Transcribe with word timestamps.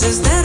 entonces 0.00 0.22
de 0.22 0.37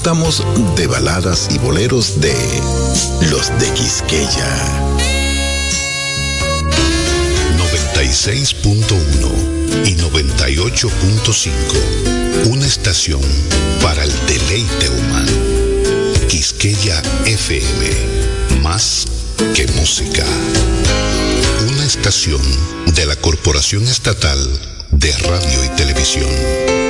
disfrutamos 0.00 0.42
de 0.76 0.86
baladas 0.86 1.48
y 1.50 1.58
boleros 1.58 2.22
de 2.22 2.32
los 3.30 3.50
de 3.58 3.70
Quisqueya. 3.74 4.56
96.1 7.74 9.86
y 9.86 9.96
98.5. 9.96 11.50
Una 12.46 12.66
estación 12.66 13.20
para 13.82 14.02
el 14.02 14.10
deleite 14.26 14.88
humano. 14.88 15.32
Quisqueya 16.28 17.02
FM. 17.26 17.90
Más 18.62 19.06
que 19.54 19.66
música. 19.72 20.24
Una 21.68 21.84
estación 21.84 22.40
de 22.94 23.04
la 23.04 23.16
Corporación 23.16 23.86
Estatal 23.86 24.48
de 24.92 25.12
Radio 25.12 25.62
y 25.62 25.68
Televisión. 25.76 26.89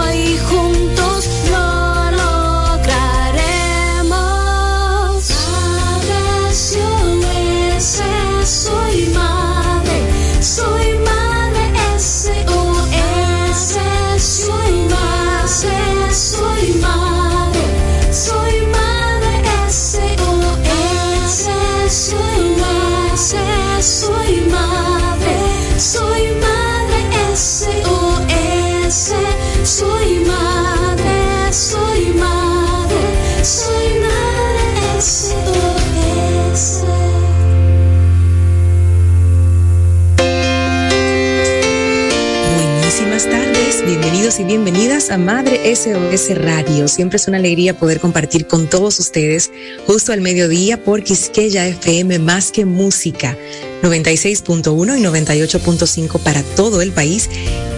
bienvenidos 44.21 44.39
y 44.39 44.43
bienvenidas 44.43 45.09
a 45.09 45.17
Madre 45.17 45.75
SOS 45.75 46.37
Radio. 46.37 46.87
Siempre 46.87 47.17
es 47.17 47.27
una 47.27 47.37
alegría 47.37 47.75
poder 47.75 47.99
compartir 47.99 48.45
con 48.45 48.69
todos 48.69 48.99
ustedes 48.99 49.51
justo 49.87 50.13
al 50.13 50.21
mediodía 50.21 50.83
por 50.83 51.03
Quisqueya 51.03 51.67
FM 51.67 52.19
más 52.19 52.51
que 52.51 52.65
música 52.65 53.35
96.1 53.81 54.99
y 54.99 55.01
98.5 55.01 56.19
para 56.19 56.43
todo 56.43 56.83
el 56.83 56.91
país 56.91 57.31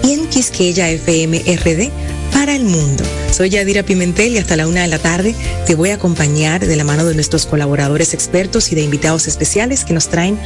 y 0.04 0.12
en 0.12 0.28
Quisqueya 0.28 0.90
FM 0.90 1.44
RD 1.56 2.23
para 2.44 2.58
el 2.58 2.66
mundo. 2.66 3.06
Soy 3.32 3.52
Yadira 3.52 3.84
Pimentel 3.84 4.34
y 4.34 4.38
hasta 4.38 4.58
la 4.58 4.68
una 4.68 4.82
de 4.82 4.90
la 4.90 5.00
tarde 5.00 5.34
te 5.66 5.76
voy 5.76 5.92
a 5.92 5.96
acompañar 5.96 6.68
de 6.68 6.76
la 6.76 6.84
mano 6.84 7.06
de 7.06 7.16
nuestros 7.16 7.46
colaboradores 7.46 8.14
expertos 8.14 8.70
y 8.70 8.76
de 8.76 8.82
invitados 8.82 9.28
especiales 9.28 9.86
que 9.86 9.94
nos 9.94 10.10
traen 10.10 10.38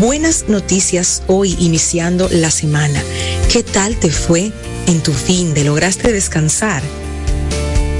buenas 0.00 0.46
noticias 0.48 1.22
hoy 1.28 1.56
iniciando 1.60 2.28
la 2.28 2.50
semana. 2.50 3.00
¿Qué 3.52 3.62
tal 3.62 3.94
te 4.00 4.10
fue 4.10 4.50
en 4.88 5.00
tu 5.00 5.12
fin 5.12 5.54
de 5.54 5.62
lograste 5.62 6.12
descansar? 6.12 6.82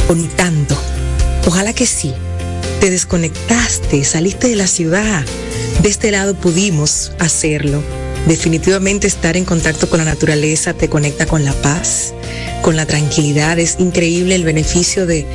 O 0.08 0.14
tanto. 0.34 0.76
Ojalá 1.46 1.72
que 1.74 1.86
sí. 1.86 2.12
Te 2.80 2.90
desconectaste, 2.90 4.02
saliste 4.02 4.48
de 4.48 4.56
la 4.56 4.66
ciudad. 4.66 5.24
De 5.80 5.88
este 5.90 6.10
lado 6.10 6.34
pudimos 6.34 7.12
hacerlo. 7.20 7.84
Definitivamente 8.26 9.06
estar 9.06 9.36
en 9.36 9.44
contacto 9.44 9.90
con 9.90 9.98
la 9.98 10.06
naturaleza 10.06 10.72
te 10.72 10.88
conecta 10.88 11.26
con 11.26 11.44
la 11.44 11.52
paz, 11.52 12.14
con 12.62 12.74
la 12.74 12.86
tranquilidad. 12.86 13.58
Es 13.58 13.76
increíble 13.78 14.34
el 14.34 14.44
beneficio 14.44 15.04
de, 15.04 15.26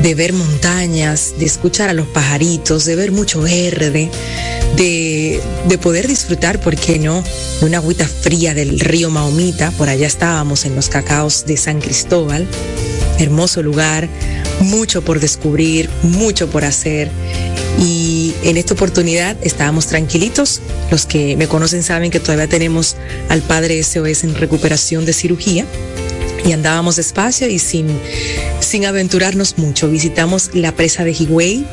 de 0.00 0.14
ver 0.14 0.32
montañas, 0.32 1.34
de 1.38 1.44
escuchar 1.44 1.90
a 1.90 1.92
los 1.92 2.06
pajaritos, 2.06 2.84
de 2.84 2.94
ver 2.94 3.10
mucho 3.10 3.40
verde, 3.40 4.10
de, 4.76 5.40
de 5.68 5.78
poder 5.78 6.06
disfrutar, 6.06 6.60
¿por 6.60 6.76
qué 6.76 7.00
no?, 7.00 7.24
de 7.60 7.66
una 7.66 7.78
agüita 7.78 8.06
fría 8.06 8.54
del 8.54 8.78
río 8.78 9.10
Mahomita. 9.10 9.72
Por 9.72 9.88
allá 9.88 10.06
estábamos 10.06 10.64
en 10.66 10.76
los 10.76 10.88
cacaos 10.88 11.46
de 11.46 11.56
San 11.56 11.80
Cristóbal. 11.80 12.46
Hermoso 13.18 13.62
lugar, 13.62 14.08
mucho 14.60 15.02
por 15.02 15.18
descubrir, 15.18 15.90
mucho 16.02 16.48
por 16.48 16.64
hacer. 16.64 17.10
Y 17.78 18.34
en 18.42 18.56
esta 18.56 18.74
oportunidad 18.74 19.36
estábamos 19.42 19.86
tranquilitos. 19.86 20.60
Los 20.90 21.06
que 21.06 21.36
me 21.36 21.46
conocen 21.46 21.82
saben 21.82 22.10
que 22.10 22.20
todavía 22.20 22.48
tenemos 22.48 22.96
al 23.28 23.42
padre 23.42 23.82
SOS 23.82 24.24
en 24.24 24.34
recuperación 24.34 25.04
de 25.04 25.12
cirugía 25.12 25.66
y 26.44 26.52
andábamos 26.52 26.96
despacio 26.96 27.48
y 27.48 27.58
sin, 27.58 27.86
sin 28.60 28.86
aventurarnos 28.86 29.58
mucho. 29.58 29.88
Visitamos 29.88 30.50
la 30.54 30.72
presa 30.72 31.04
de 31.04 31.12
Higüey, 31.12 31.66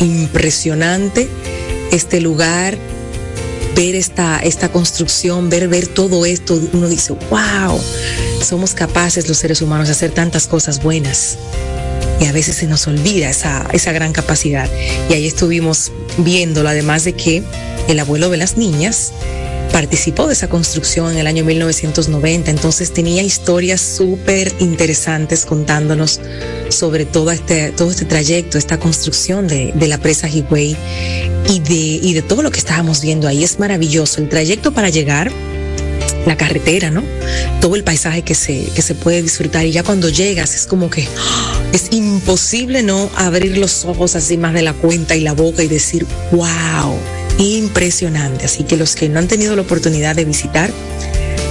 impresionante 0.00 1.28
este 1.92 2.20
lugar, 2.20 2.76
ver 3.74 3.94
esta, 3.94 4.38
esta 4.40 4.70
construcción, 4.70 5.48
ver, 5.48 5.68
ver 5.68 5.86
todo 5.86 6.26
esto, 6.26 6.60
uno 6.72 6.88
dice, 6.88 7.14
wow, 7.30 7.78
somos 8.42 8.74
capaces 8.74 9.28
los 9.28 9.38
seres 9.38 9.62
humanos 9.62 9.88
de 9.88 9.92
hacer 9.92 10.10
tantas 10.10 10.46
cosas 10.46 10.82
buenas. 10.82 11.38
Y 12.20 12.26
a 12.26 12.32
veces 12.32 12.56
se 12.56 12.66
nos 12.66 12.86
olvida 12.86 13.28
esa, 13.30 13.66
esa 13.72 13.92
gran 13.92 14.12
capacidad. 14.12 14.68
Y 15.10 15.14
ahí 15.14 15.26
estuvimos 15.26 15.92
viéndolo, 16.18 16.68
además 16.68 17.04
de 17.04 17.12
que 17.12 17.42
el 17.88 17.98
abuelo 18.00 18.30
de 18.30 18.36
las 18.36 18.56
niñas 18.56 19.12
participó 19.72 20.26
de 20.26 20.32
esa 20.32 20.48
construcción 20.48 21.12
en 21.12 21.18
el 21.18 21.26
año 21.26 21.44
1990, 21.44 22.50
entonces 22.50 22.92
tenía 22.92 23.22
historias 23.22 23.80
súper 23.80 24.52
interesantes 24.58 25.44
contándonos 25.44 26.20
sobre 26.70 27.04
todo 27.04 27.30
este, 27.30 27.72
todo 27.72 27.90
este 27.90 28.06
trayecto, 28.06 28.58
esta 28.58 28.78
construcción 28.78 29.46
de, 29.48 29.72
de 29.74 29.88
la 29.88 29.98
presa 29.98 30.28
Higüey 30.28 30.76
y 31.50 31.60
de, 31.60 31.74
y 31.74 32.14
de 32.14 32.22
todo 32.22 32.42
lo 32.42 32.50
que 32.50 32.58
estábamos 32.58 33.02
viendo 33.02 33.28
ahí. 33.28 33.44
Es 33.44 33.58
maravilloso 33.58 34.20
el 34.20 34.28
trayecto 34.28 34.72
para 34.72 34.88
llegar 34.88 35.30
la 36.26 36.36
carretera, 36.36 36.90
¿no? 36.90 37.02
Todo 37.60 37.76
el 37.76 37.84
paisaje 37.84 38.22
que 38.22 38.34
se, 38.34 38.66
que 38.74 38.82
se 38.82 38.94
puede 38.94 39.22
disfrutar 39.22 39.64
y 39.64 39.72
ya 39.72 39.82
cuando 39.82 40.08
llegas 40.08 40.54
es 40.54 40.66
como 40.66 40.90
que 40.90 41.08
¡ah! 41.18 41.62
es 41.72 41.88
imposible 41.92 42.82
no 42.82 43.10
abrir 43.16 43.56
los 43.56 43.84
ojos 43.84 44.16
así 44.16 44.36
más 44.36 44.52
de 44.52 44.62
la 44.62 44.74
cuenta 44.74 45.16
y 45.16 45.20
la 45.20 45.32
boca 45.32 45.62
y 45.62 45.68
decir, 45.68 46.06
wow, 46.32 46.94
impresionante. 47.38 48.44
Así 48.44 48.64
que 48.64 48.76
los 48.76 48.94
que 48.96 49.08
no 49.08 49.18
han 49.18 49.28
tenido 49.28 49.56
la 49.56 49.62
oportunidad 49.62 50.16
de 50.16 50.24
visitar, 50.24 50.70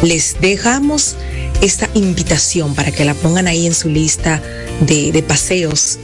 les 0.03 0.35
dejamos 0.41 1.15
esta 1.61 1.89
invitación 1.93 2.75
para 2.75 2.91
que 2.91 3.05
la 3.05 3.13
pongan 3.13 3.47
ahí 3.47 3.65
en 3.65 3.73
su 3.73 3.89
lista 3.89 4.41
de, 4.81 5.11
de 5.11 5.23
paseos 5.23 5.99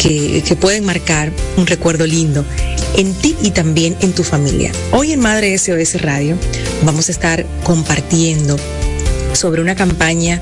que, 0.00 0.56
pueden 0.58 0.84
marcar 0.84 1.30
un 1.56 1.66
recuerdo 1.66 2.06
lindo 2.06 2.44
en 2.96 3.12
ti 3.14 3.36
y 3.42 3.50
también 3.50 3.96
en 4.00 4.12
tu 4.12 4.24
familia. 4.24 4.72
Hoy 4.92 5.12
en 5.12 5.20
Madre 5.20 5.56
SOS 5.56 6.00
Radio 6.00 6.36
vamos 6.84 7.08
a 7.08 7.12
estar 7.12 7.44
compartiendo 7.64 8.56
sobre 9.34 9.60
una 9.60 9.74
campaña 9.74 10.40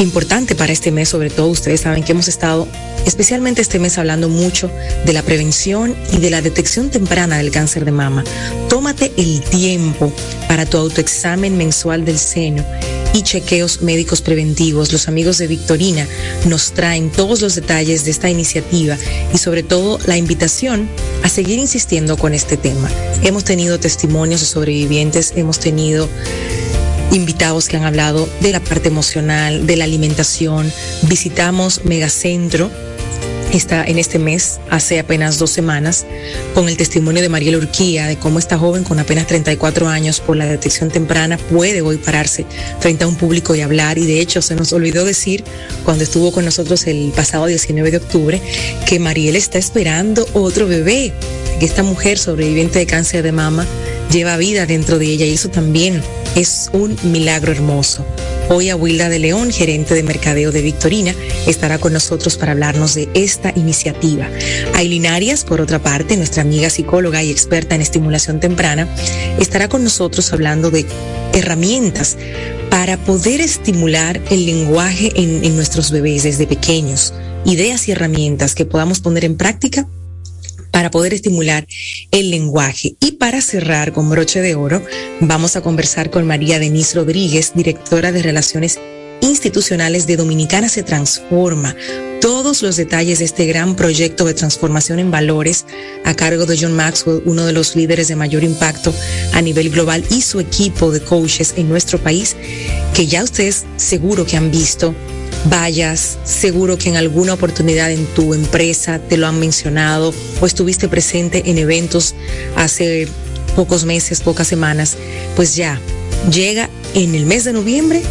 importante 0.00 0.54
para 0.54 0.72
este 0.72 0.90
mes, 0.90 1.08
sobre 1.08 1.28
todo 1.28 1.48
ustedes 1.48 1.82
saben 1.82 2.02
que 2.02 2.12
hemos 2.12 2.28
estado 2.28 2.66
especialmente 3.04 3.62
este 3.62 3.78
mes 3.78 3.98
hablando 3.98 4.28
mucho 4.28 4.70
de 5.04 5.12
la 5.12 5.22
prevención 5.22 5.94
y 6.12 6.18
de 6.18 6.30
la 6.30 6.40
detección 6.40 6.90
temprana 6.90 7.38
del 7.38 7.50
cáncer 7.50 7.84
de 7.84 7.90
mama. 7.90 8.24
Tómate 8.68 9.12
el 9.16 9.42
tiempo 9.42 10.12
para 10.46 10.66
tu 10.66 10.78
autoexamen 10.78 11.56
mensual 11.56 12.04
del 12.04 12.18
seno 12.18 12.64
y 13.12 13.22
chequeos 13.22 13.82
médicos 13.82 14.20
preventivos. 14.20 14.92
Los 14.92 15.08
amigos 15.08 15.38
de 15.38 15.46
Victorina 15.46 16.06
nos 16.46 16.72
traen 16.72 17.10
todos 17.10 17.40
los 17.40 17.54
detalles 17.54 18.04
de 18.04 18.10
esta 18.10 18.30
iniciativa 18.30 18.96
y 19.32 19.38
sobre 19.38 19.62
todo 19.62 19.98
la 20.06 20.16
invitación 20.16 20.88
a 21.22 21.28
seguir 21.28 21.58
insistiendo 21.58 22.16
con 22.16 22.34
este 22.34 22.56
tema. 22.56 22.90
Hemos 23.22 23.44
tenido 23.44 23.78
testimonios 23.80 24.40
de 24.40 24.46
sobrevivientes, 24.46 25.32
hemos 25.36 25.58
tenido 25.58 26.08
invitados 27.12 27.68
que 27.68 27.76
han 27.76 27.84
hablado 27.84 28.28
de 28.40 28.52
la 28.52 28.60
parte 28.60 28.88
emocional, 28.88 29.66
de 29.66 29.76
la 29.76 29.84
alimentación. 29.84 30.70
Visitamos 31.02 31.84
Megacentro 31.84 32.70
está 33.52 33.84
en 33.84 33.98
este 33.98 34.18
mes, 34.18 34.60
hace 34.70 34.98
apenas 34.98 35.38
dos 35.38 35.50
semanas, 35.50 36.06
con 36.54 36.68
el 36.68 36.76
testimonio 36.76 37.22
de 37.22 37.28
Mariela 37.28 37.58
Urquía, 37.58 38.06
de 38.06 38.16
cómo 38.16 38.38
esta 38.38 38.58
joven 38.58 38.84
con 38.84 38.98
apenas 38.98 39.26
34 39.26 39.88
años 39.88 40.20
por 40.20 40.36
la 40.36 40.46
detección 40.46 40.90
temprana 40.90 41.38
puede 41.38 41.80
hoy 41.80 41.96
pararse 41.96 42.44
frente 42.80 43.04
a 43.04 43.06
un 43.06 43.16
público 43.16 43.54
y 43.54 43.60
hablar. 43.60 43.98
Y 43.98 44.06
de 44.06 44.20
hecho 44.20 44.42
se 44.42 44.54
nos 44.54 44.72
olvidó 44.72 45.04
decir 45.04 45.44
cuando 45.84 46.04
estuvo 46.04 46.32
con 46.32 46.44
nosotros 46.44 46.86
el 46.86 47.12
pasado 47.14 47.46
19 47.46 47.90
de 47.90 47.96
octubre 47.96 48.42
que 48.86 48.98
Mariela 48.98 49.38
está 49.38 49.58
esperando 49.58 50.26
otro 50.34 50.66
bebé, 50.66 51.12
que 51.58 51.66
esta 51.66 51.82
mujer 51.82 52.18
sobreviviente 52.18 52.78
de 52.78 52.86
cáncer 52.86 53.22
de 53.22 53.32
mama 53.32 53.66
lleva 54.10 54.36
vida 54.36 54.66
dentro 54.66 54.98
de 54.98 55.06
ella 55.06 55.26
y 55.26 55.34
eso 55.34 55.48
también 55.48 56.02
es 56.34 56.70
un 56.72 56.96
milagro 57.02 57.52
hermoso. 57.52 58.04
Hoy 58.50 58.70
Abuilda 58.70 59.10
de 59.10 59.18
León, 59.18 59.50
gerente 59.50 59.94
de 59.94 60.02
mercadeo 60.02 60.52
de 60.52 60.62
Victorina, 60.62 61.14
estará 61.46 61.78
con 61.78 61.92
nosotros 61.92 62.38
para 62.38 62.52
hablarnos 62.52 62.94
de 62.94 63.06
esta 63.12 63.52
iniciativa. 63.54 64.26
Ailin 64.74 65.06
Arias, 65.06 65.44
por 65.44 65.60
otra 65.60 65.80
parte, 65.80 66.16
nuestra 66.16 66.42
amiga 66.42 66.70
psicóloga 66.70 67.22
y 67.22 67.30
experta 67.30 67.74
en 67.74 67.82
estimulación 67.82 68.40
temprana, 68.40 68.88
estará 69.38 69.68
con 69.68 69.84
nosotros 69.84 70.32
hablando 70.32 70.70
de 70.70 70.86
herramientas 71.34 72.16
para 72.70 72.96
poder 72.96 73.42
estimular 73.42 74.18
el 74.30 74.46
lenguaje 74.46 75.12
en, 75.14 75.44
en 75.44 75.54
nuestros 75.54 75.90
bebés 75.90 76.22
desde 76.22 76.46
pequeños, 76.46 77.12
ideas 77.44 77.86
y 77.86 77.92
herramientas 77.92 78.54
que 78.54 78.64
podamos 78.64 79.00
poner 79.00 79.26
en 79.26 79.36
práctica 79.36 79.86
para 80.70 80.90
poder 80.90 81.14
estimular 81.14 81.66
el 82.10 82.30
lenguaje. 82.30 82.96
Y 83.00 83.12
para 83.12 83.40
cerrar 83.40 83.92
con 83.92 84.10
broche 84.10 84.40
de 84.40 84.54
oro, 84.54 84.82
vamos 85.20 85.56
a 85.56 85.60
conversar 85.60 86.10
con 86.10 86.26
María 86.26 86.58
Denise 86.58 86.96
Rodríguez, 86.96 87.52
directora 87.54 88.12
de 88.12 88.22
Relaciones 88.22 88.78
Institucionales 89.20 90.06
de 90.06 90.16
Dominicana 90.16 90.68
Se 90.68 90.82
Transforma. 90.82 91.74
Todos 92.20 92.62
los 92.62 92.76
detalles 92.76 93.18
de 93.18 93.24
este 93.24 93.46
gran 93.46 93.76
proyecto 93.76 94.24
de 94.24 94.34
transformación 94.34 94.98
en 94.98 95.10
valores 95.10 95.66
a 96.04 96.14
cargo 96.14 96.46
de 96.46 96.58
John 96.58 96.74
Maxwell, 96.74 97.22
uno 97.24 97.44
de 97.44 97.52
los 97.52 97.76
líderes 97.76 98.08
de 98.08 98.16
mayor 98.16 98.42
impacto 98.42 98.92
a 99.32 99.42
nivel 99.42 99.70
global 99.70 100.04
y 100.10 100.22
su 100.22 100.40
equipo 100.40 100.90
de 100.90 101.00
coaches 101.00 101.54
en 101.56 101.68
nuestro 101.68 101.98
país, 101.98 102.36
que 102.94 103.06
ya 103.06 103.22
ustedes 103.22 103.64
seguro 103.76 104.26
que 104.26 104.36
han 104.36 104.50
visto 104.50 104.94
vayas, 105.46 106.18
seguro 106.24 106.78
que 106.78 106.88
en 106.88 106.96
alguna 106.96 107.34
oportunidad 107.34 107.90
en 107.92 108.06
tu 108.06 108.34
empresa 108.34 108.98
te 108.98 109.16
lo 109.16 109.26
han 109.26 109.38
mencionado 109.38 110.12
o 110.40 110.46
estuviste 110.46 110.88
presente 110.88 111.50
en 111.50 111.58
eventos 111.58 112.14
hace 112.56 113.08
pocos 113.56 113.84
meses, 113.84 114.20
pocas 114.20 114.48
semanas, 114.48 114.96
pues 115.36 115.56
ya 115.56 115.80
llega 116.30 116.68
en 116.94 117.14
el 117.14 117.26
mes 117.26 117.44
de 117.44 117.52
noviembre 117.52 118.02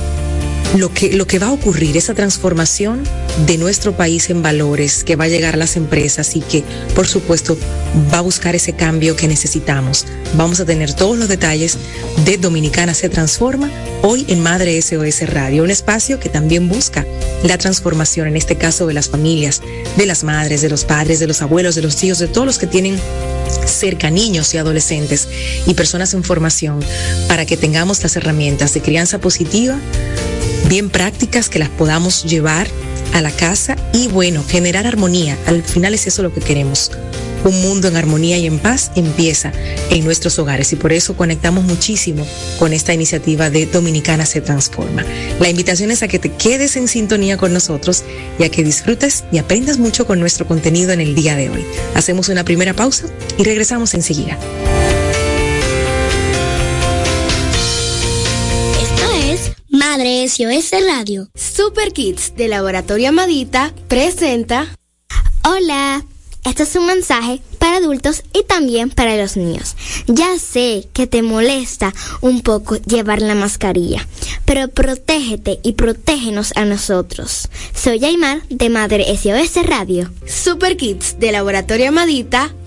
lo 0.75 0.93
que, 0.93 1.13
lo 1.13 1.27
que 1.27 1.39
va 1.39 1.47
a 1.47 1.51
ocurrir, 1.51 1.97
esa 1.97 2.13
transformación 2.13 3.03
de 3.45 3.57
nuestro 3.57 3.95
país 3.95 4.29
en 4.29 4.41
valores 4.41 5.03
que 5.03 5.15
va 5.15 5.25
a 5.25 5.27
llegar 5.27 5.53
a 5.53 5.57
las 5.57 5.77
empresas 5.77 6.35
y 6.35 6.41
que, 6.41 6.63
por 6.95 7.07
supuesto, 7.07 7.57
va 8.13 8.19
a 8.19 8.21
buscar 8.21 8.55
ese 8.55 8.73
cambio 8.73 9.15
que 9.15 9.27
necesitamos. 9.27 10.05
Vamos 10.35 10.59
a 10.59 10.65
tener 10.65 10.93
todos 10.93 11.17
los 11.17 11.29
detalles 11.29 11.77
de 12.25 12.37
Dominicana 12.37 12.93
se 12.93 13.09
transforma 13.09 13.71
hoy 14.01 14.25
en 14.27 14.41
Madre 14.41 14.81
SOS 14.81 15.29
Radio, 15.29 15.63
un 15.63 15.71
espacio 15.71 16.19
que 16.19 16.29
también 16.29 16.67
busca 16.67 17.05
la 17.43 17.57
transformación, 17.57 18.27
en 18.27 18.35
este 18.35 18.55
caso 18.55 18.87
de 18.87 18.93
las 18.93 19.09
familias, 19.09 19.61
de 19.95 20.05
las 20.05 20.23
madres, 20.23 20.61
de 20.61 20.69
los 20.69 20.85
padres, 20.85 21.19
de 21.19 21.27
los 21.27 21.41
abuelos, 21.41 21.75
de 21.75 21.81
los 21.81 21.95
tíos, 21.95 22.19
de 22.19 22.27
todos 22.27 22.45
los 22.45 22.57
que 22.57 22.67
tienen 22.67 22.99
cerca 23.65 24.09
niños 24.09 24.53
y 24.53 24.57
adolescentes 24.57 25.27
y 25.65 25.73
personas 25.73 26.13
en 26.13 26.23
formación 26.23 26.79
para 27.27 27.45
que 27.45 27.57
tengamos 27.57 28.01
las 28.03 28.15
herramientas 28.15 28.73
de 28.73 28.81
crianza 28.81 29.19
positiva 29.19 29.79
bien 30.67 30.89
prácticas 30.89 31.49
que 31.49 31.59
las 31.59 31.69
podamos 31.69 32.23
llevar 32.23 32.67
a 33.13 33.21
la 33.21 33.31
casa 33.31 33.75
y 33.93 34.07
bueno, 34.07 34.43
generar 34.47 34.85
armonía. 34.85 35.37
Al 35.45 35.63
final 35.63 35.93
es 35.93 36.07
eso 36.07 36.23
lo 36.23 36.33
que 36.33 36.41
queremos. 36.41 36.91
Un 37.43 37.61
mundo 37.61 37.87
en 37.87 37.95
armonía 37.95 38.37
y 38.37 38.45
en 38.45 38.59
paz 38.59 38.91
empieza 38.95 39.53
en 39.89 40.03
nuestros 40.03 40.37
hogares 40.39 40.73
y 40.73 40.75
por 40.75 40.91
eso 40.91 41.15
conectamos 41.15 41.63
muchísimo 41.63 42.27
con 42.59 42.73
esta 42.73 42.93
iniciativa 42.93 43.49
de 43.49 43.67
Dominicana 43.67 44.25
se 44.25 44.41
transforma. 44.41 45.05
La 45.39 45.49
invitación 45.49 45.91
es 45.91 46.03
a 46.03 46.07
que 46.07 46.19
te 46.19 46.33
quedes 46.33 46.75
en 46.75 46.87
sintonía 46.87 47.37
con 47.37 47.53
nosotros 47.53 48.03
y 48.37 48.43
a 48.43 48.49
que 48.49 48.63
disfrutes 48.63 49.23
y 49.31 49.37
aprendas 49.37 49.77
mucho 49.77 50.05
con 50.05 50.19
nuestro 50.19 50.47
contenido 50.47 50.91
en 50.91 50.99
el 50.99 51.15
día 51.15 51.35
de 51.35 51.49
hoy. 51.49 51.65
Hacemos 51.95 52.27
una 52.29 52.43
primera 52.43 52.73
pausa 52.73 53.05
y 53.37 53.43
regresamos 53.43 53.93
enseguida. 53.93 54.37
Madre 59.97 60.29
SOS 60.29 60.73
Radio. 60.85 61.27
Super 61.33 61.91
Kids 61.91 62.35
de 62.35 62.47
Laboratorio 62.47 63.09
Amadita 63.09 63.73
presenta. 63.87 64.67
Hola, 65.43 66.05
este 66.45 66.61
es 66.61 66.75
un 66.75 66.85
mensaje 66.85 67.41
para 67.57 67.77
adultos 67.77 68.21
y 68.31 68.43
también 68.43 68.91
para 68.91 69.17
los 69.17 69.37
niños. 69.37 69.75
Ya 70.05 70.37
sé 70.37 70.87
que 70.93 71.07
te 71.07 71.23
molesta 71.23 71.95
un 72.21 72.41
poco 72.41 72.75
llevar 72.75 73.23
la 73.23 73.33
mascarilla, 73.33 74.07
pero 74.45 74.67
protégete 74.67 75.59
y 75.63 75.73
protégenos 75.73 76.53
a 76.55 76.63
nosotros. 76.65 77.49
Soy 77.73 78.05
Aymar 78.05 78.43
de 78.49 78.69
Madre 78.69 79.03
SOS 79.17 79.65
Radio. 79.65 80.11
Super 80.27 80.77
Kids 80.77 81.17
de 81.17 81.31
Laboratorio 81.31 81.87
Amadita 81.87 82.53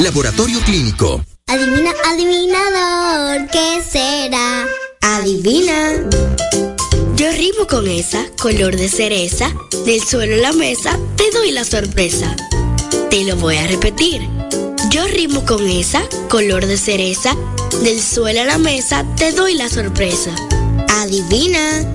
Laboratorio 0.00 0.60
Clínico. 0.60 1.24
Adivina, 1.48 1.90
adivinador, 2.06 3.50
¿qué 3.50 3.82
será? 3.82 4.66
Adivina. 5.00 6.08
Yo 7.16 7.30
rimo 7.32 7.66
con 7.66 7.88
esa, 7.88 8.24
color 8.40 8.76
de 8.76 8.88
cereza, 8.88 9.52
del 9.84 10.00
suelo 10.00 10.36
a 10.36 10.38
la 10.38 10.52
mesa, 10.52 10.96
te 11.16 11.30
doy 11.32 11.50
la 11.50 11.64
sorpresa. 11.64 12.36
Te 13.10 13.24
lo 13.24 13.36
voy 13.36 13.56
a 13.56 13.66
repetir. 13.66 14.28
Yo 14.90 15.06
rimo 15.08 15.44
con 15.44 15.66
esa, 15.66 16.02
color 16.28 16.66
de 16.66 16.76
cereza, 16.76 17.34
del 17.82 18.00
suelo 18.00 18.42
a 18.42 18.44
la 18.44 18.58
mesa, 18.58 19.04
te 19.16 19.32
doy 19.32 19.54
la 19.54 19.68
sorpresa. 19.68 20.30
Adivina. 21.00 21.94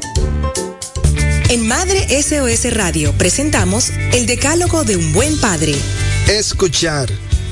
En 1.50 1.66
Madre 1.68 2.22
SOS 2.22 2.74
Radio 2.74 3.14
presentamos 3.18 3.92
el 4.12 4.26
decálogo 4.26 4.84
de 4.84 4.98
un 4.98 5.14
buen 5.14 5.40
padre. 5.40 5.76
Escuchar. 6.28 7.10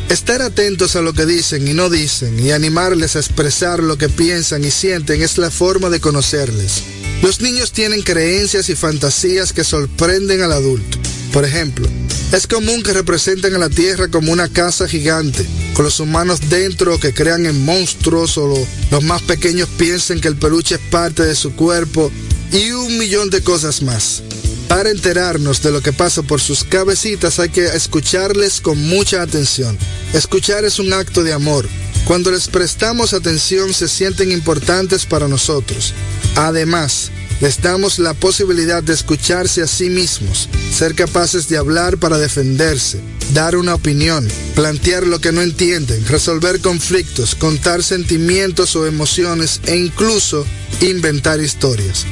Estar 0.10 0.42
atentos 0.42 0.96
a 0.96 1.02
lo 1.02 1.14
que 1.14 1.26
dicen 1.26 1.68
y 1.68 1.74
no 1.74 1.90
dicen 1.90 2.40
y 2.40 2.52
animarles 2.52 3.16
a 3.16 3.20
expresar 3.20 3.82
lo 3.82 3.98
que 3.98 4.10
piensan 4.10 4.64
y 4.66 4.72
sienten 4.72 5.22
es 5.22 5.38
la 5.38 5.50
forma 5.50 5.90
de 5.90 6.00
conocerles. 6.00 6.84
Los 7.22 7.42
niños 7.42 7.72
tienen 7.72 8.02
creencias 8.02 8.70
y 8.70 8.76
fantasías 8.76 9.54
que 9.54 9.64
sorprenden 9.64 10.42
al 10.42 10.52
adulto. 10.52 10.98
Por 11.32 11.46
ejemplo, 11.46 11.88
es 12.34 12.48
común 12.48 12.84
que 12.84 12.94
representen 12.94 13.56
a 13.56 13.60
la 13.60 13.70
Tierra 13.70 14.10
como 14.10 14.32
una 14.32 14.50
casa 14.50 14.88
gigante, 14.88 15.46
con 15.74 15.86
los 15.86 16.00
humanos 16.00 16.40
dentro 16.50 17.00
que 17.00 17.14
crean 17.14 17.46
en 17.46 17.64
monstruos 17.64 18.38
o 18.38 18.68
los 18.90 19.04
más 19.04 19.22
pequeños 19.22 19.70
piensen 19.78 20.20
que 20.20 20.28
el 20.28 20.36
peluche 20.36 20.76
es 20.76 20.82
parte 20.90 21.24
de 21.24 21.36
su 21.36 21.54
cuerpo 21.56 22.12
y 22.52 22.72
un 22.72 22.98
millón 22.98 23.30
de 23.30 23.42
cosas 23.42 23.82
más. 23.82 24.24
Para 24.72 24.90
enterarnos 24.90 25.62
de 25.62 25.70
lo 25.70 25.82
que 25.82 25.92
pasa 25.92 26.24
por 26.24 26.40
sus 26.40 26.64
cabecitas 26.64 27.40
hay 27.40 27.50
que 27.50 27.66
escucharles 27.66 28.62
con 28.62 28.82
mucha 28.82 29.22
atención. 29.22 29.78
Escuchar 30.14 30.64
es 30.64 30.80
un 30.80 30.94
acto 30.94 31.24
de 31.24 31.34
amor. 31.34 31.68
Cuando 32.06 32.32
les 32.32 32.48
prestamos 32.48 33.14
atención 33.14 33.74
se 33.74 33.90
sienten 33.90 34.32
importantes 34.32 35.06
para 35.06 35.28
nosotros. 35.28 35.94
Además, 36.38 37.12
les 37.42 37.62
damos 37.62 38.00
la 38.00 38.14
posibilidad 38.14 38.82
de 38.82 38.94
escucharse 38.94 39.62
a 39.62 39.68
sí 39.68 39.90
mismos, 39.90 40.48
ser 40.74 40.96
capaces 40.96 41.50
de 41.50 41.58
hablar 41.58 41.98
para 41.98 42.18
defenderse, 42.18 43.02
dar 43.34 43.58
una 43.58 43.76
opinión, 43.76 44.26
plantear 44.56 45.06
lo 45.06 45.20
que 45.20 45.34
no 45.34 45.42
entienden, 45.42 46.08
resolver 46.08 46.62
conflictos, 46.62 47.36
contar 47.36 47.84
sentimientos 47.84 48.78
o 48.78 48.88
emociones 48.88 49.60
e 49.66 49.76
incluso 49.76 50.46
inventar 50.80 51.42
historias. 51.42 52.06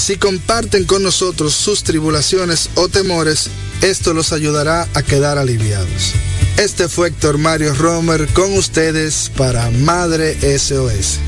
Si 0.00 0.16
comparten 0.16 0.86
con 0.86 1.02
nosotros 1.02 1.52
sus 1.52 1.82
tribulaciones 1.84 2.70
o 2.74 2.88
temores, 2.88 3.50
esto 3.82 4.14
los 4.14 4.32
ayudará 4.32 4.88
a 4.94 5.02
quedar 5.02 5.36
aliviados. 5.36 6.14
Este 6.56 6.88
fue 6.88 7.08
Héctor 7.08 7.36
Mario 7.36 7.74
Romer 7.74 8.26
con 8.28 8.50
ustedes 8.54 9.30
para 9.36 9.70
Madre 9.70 10.36
SOS. 10.58 11.18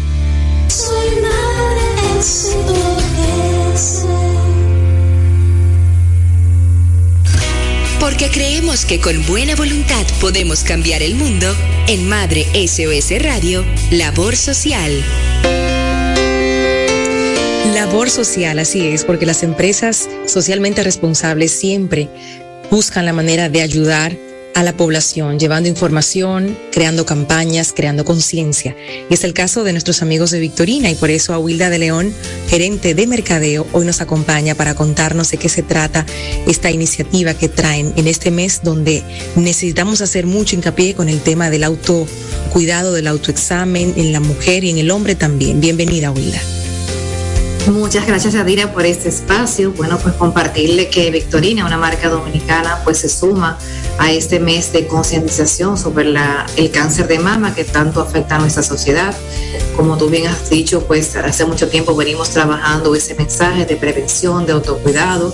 Soy 0.68 1.20
Madre 1.20 2.22
SOS. 2.22 4.06
Porque 8.00 8.30
creemos 8.30 8.86
que 8.86 9.00
con 9.00 9.24
buena 9.26 9.54
voluntad 9.54 10.06
podemos 10.18 10.64
cambiar 10.64 11.02
el 11.02 11.14
mundo, 11.14 11.54
en 11.88 12.08
Madre 12.08 12.46
SOS 12.66 13.22
Radio, 13.22 13.66
Labor 13.90 14.34
Social. 14.34 15.04
Labor 17.72 18.10
social, 18.10 18.58
así 18.58 18.86
es, 18.88 19.04
porque 19.04 19.24
las 19.24 19.42
empresas 19.42 20.06
socialmente 20.26 20.82
responsables 20.82 21.52
siempre 21.52 22.08
buscan 22.70 23.06
la 23.06 23.14
manera 23.14 23.48
de 23.48 23.62
ayudar 23.62 24.14
a 24.54 24.62
la 24.62 24.76
población, 24.76 25.38
llevando 25.38 25.70
información, 25.70 26.58
creando 26.70 27.06
campañas, 27.06 27.72
creando 27.74 28.04
conciencia. 28.04 28.76
Y 29.08 29.14
es 29.14 29.24
el 29.24 29.32
caso 29.32 29.64
de 29.64 29.72
nuestros 29.72 30.02
amigos 30.02 30.30
de 30.30 30.40
Victorina 30.40 30.90
y 30.90 30.94
por 30.96 31.08
eso 31.08 31.38
Wilda 31.38 31.70
de 31.70 31.78
León, 31.78 32.12
gerente 32.48 32.94
de 32.94 33.06
mercadeo, 33.06 33.66
hoy 33.72 33.86
nos 33.86 34.02
acompaña 34.02 34.54
para 34.54 34.74
contarnos 34.74 35.30
de 35.30 35.38
qué 35.38 35.48
se 35.48 35.62
trata 35.62 36.04
esta 36.46 36.70
iniciativa 36.70 37.32
que 37.32 37.48
traen 37.48 37.94
en 37.96 38.06
este 38.06 38.30
mes 38.30 38.60
donde 38.62 39.02
necesitamos 39.34 40.02
hacer 40.02 40.26
mucho 40.26 40.56
hincapié 40.56 40.94
con 40.94 41.08
el 41.08 41.22
tema 41.22 41.48
del 41.48 41.64
autocuidado, 41.64 42.92
del 42.92 43.06
autoexamen 43.06 43.94
en 43.96 44.12
la 44.12 44.20
mujer 44.20 44.62
y 44.62 44.70
en 44.70 44.76
el 44.76 44.90
hombre 44.90 45.14
también. 45.14 45.60
Bienvenida, 45.60 46.10
Wilda. 46.10 46.42
Muchas 47.69 48.07
gracias 48.09 48.35
Adira 48.35 48.73
por 48.73 48.85
este 48.85 49.09
espacio. 49.09 49.73
Bueno, 49.73 49.97
pues 50.02 50.14
compartirle 50.14 50.88
que 50.88 51.11
Victorina, 51.12 51.64
una 51.64 51.78
marca 51.78 52.09
dominicana, 52.09 52.81
pues 52.83 52.99
se 52.99 53.09
suma 53.09 53.57
a 53.99 54.11
este 54.11 54.40
mes 54.40 54.73
de 54.73 54.88
concientización 54.88 55.78
sobre 55.78 56.07
la, 56.07 56.45
el 56.57 56.73
cáncer 56.73 57.07
de 57.07 57.21
mama 57.21 57.54
que 57.54 57.64
tanto 57.64 58.00
afecta 58.00 58.37
a 58.37 58.38
nuestra 58.40 58.64
sociedad. 58.64 59.14
Como 59.76 59.97
tú 59.97 60.09
bien 60.11 60.26
has 60.26 60.50
dicho, 60.50 60.85
pues 60.87 61.14
hace 61.14 61.45
mucho 61.45 61.69
tiempo 61.69 61.95
venimos 61.95 62.31
trabajando 62.31 62.97
ese 62.97 63.14
mensaje 63.14 63.64
de 63.64 63.76
prevención, 63.76 64.45
de 64.45 64.52
autocuidado, 64.52 65.33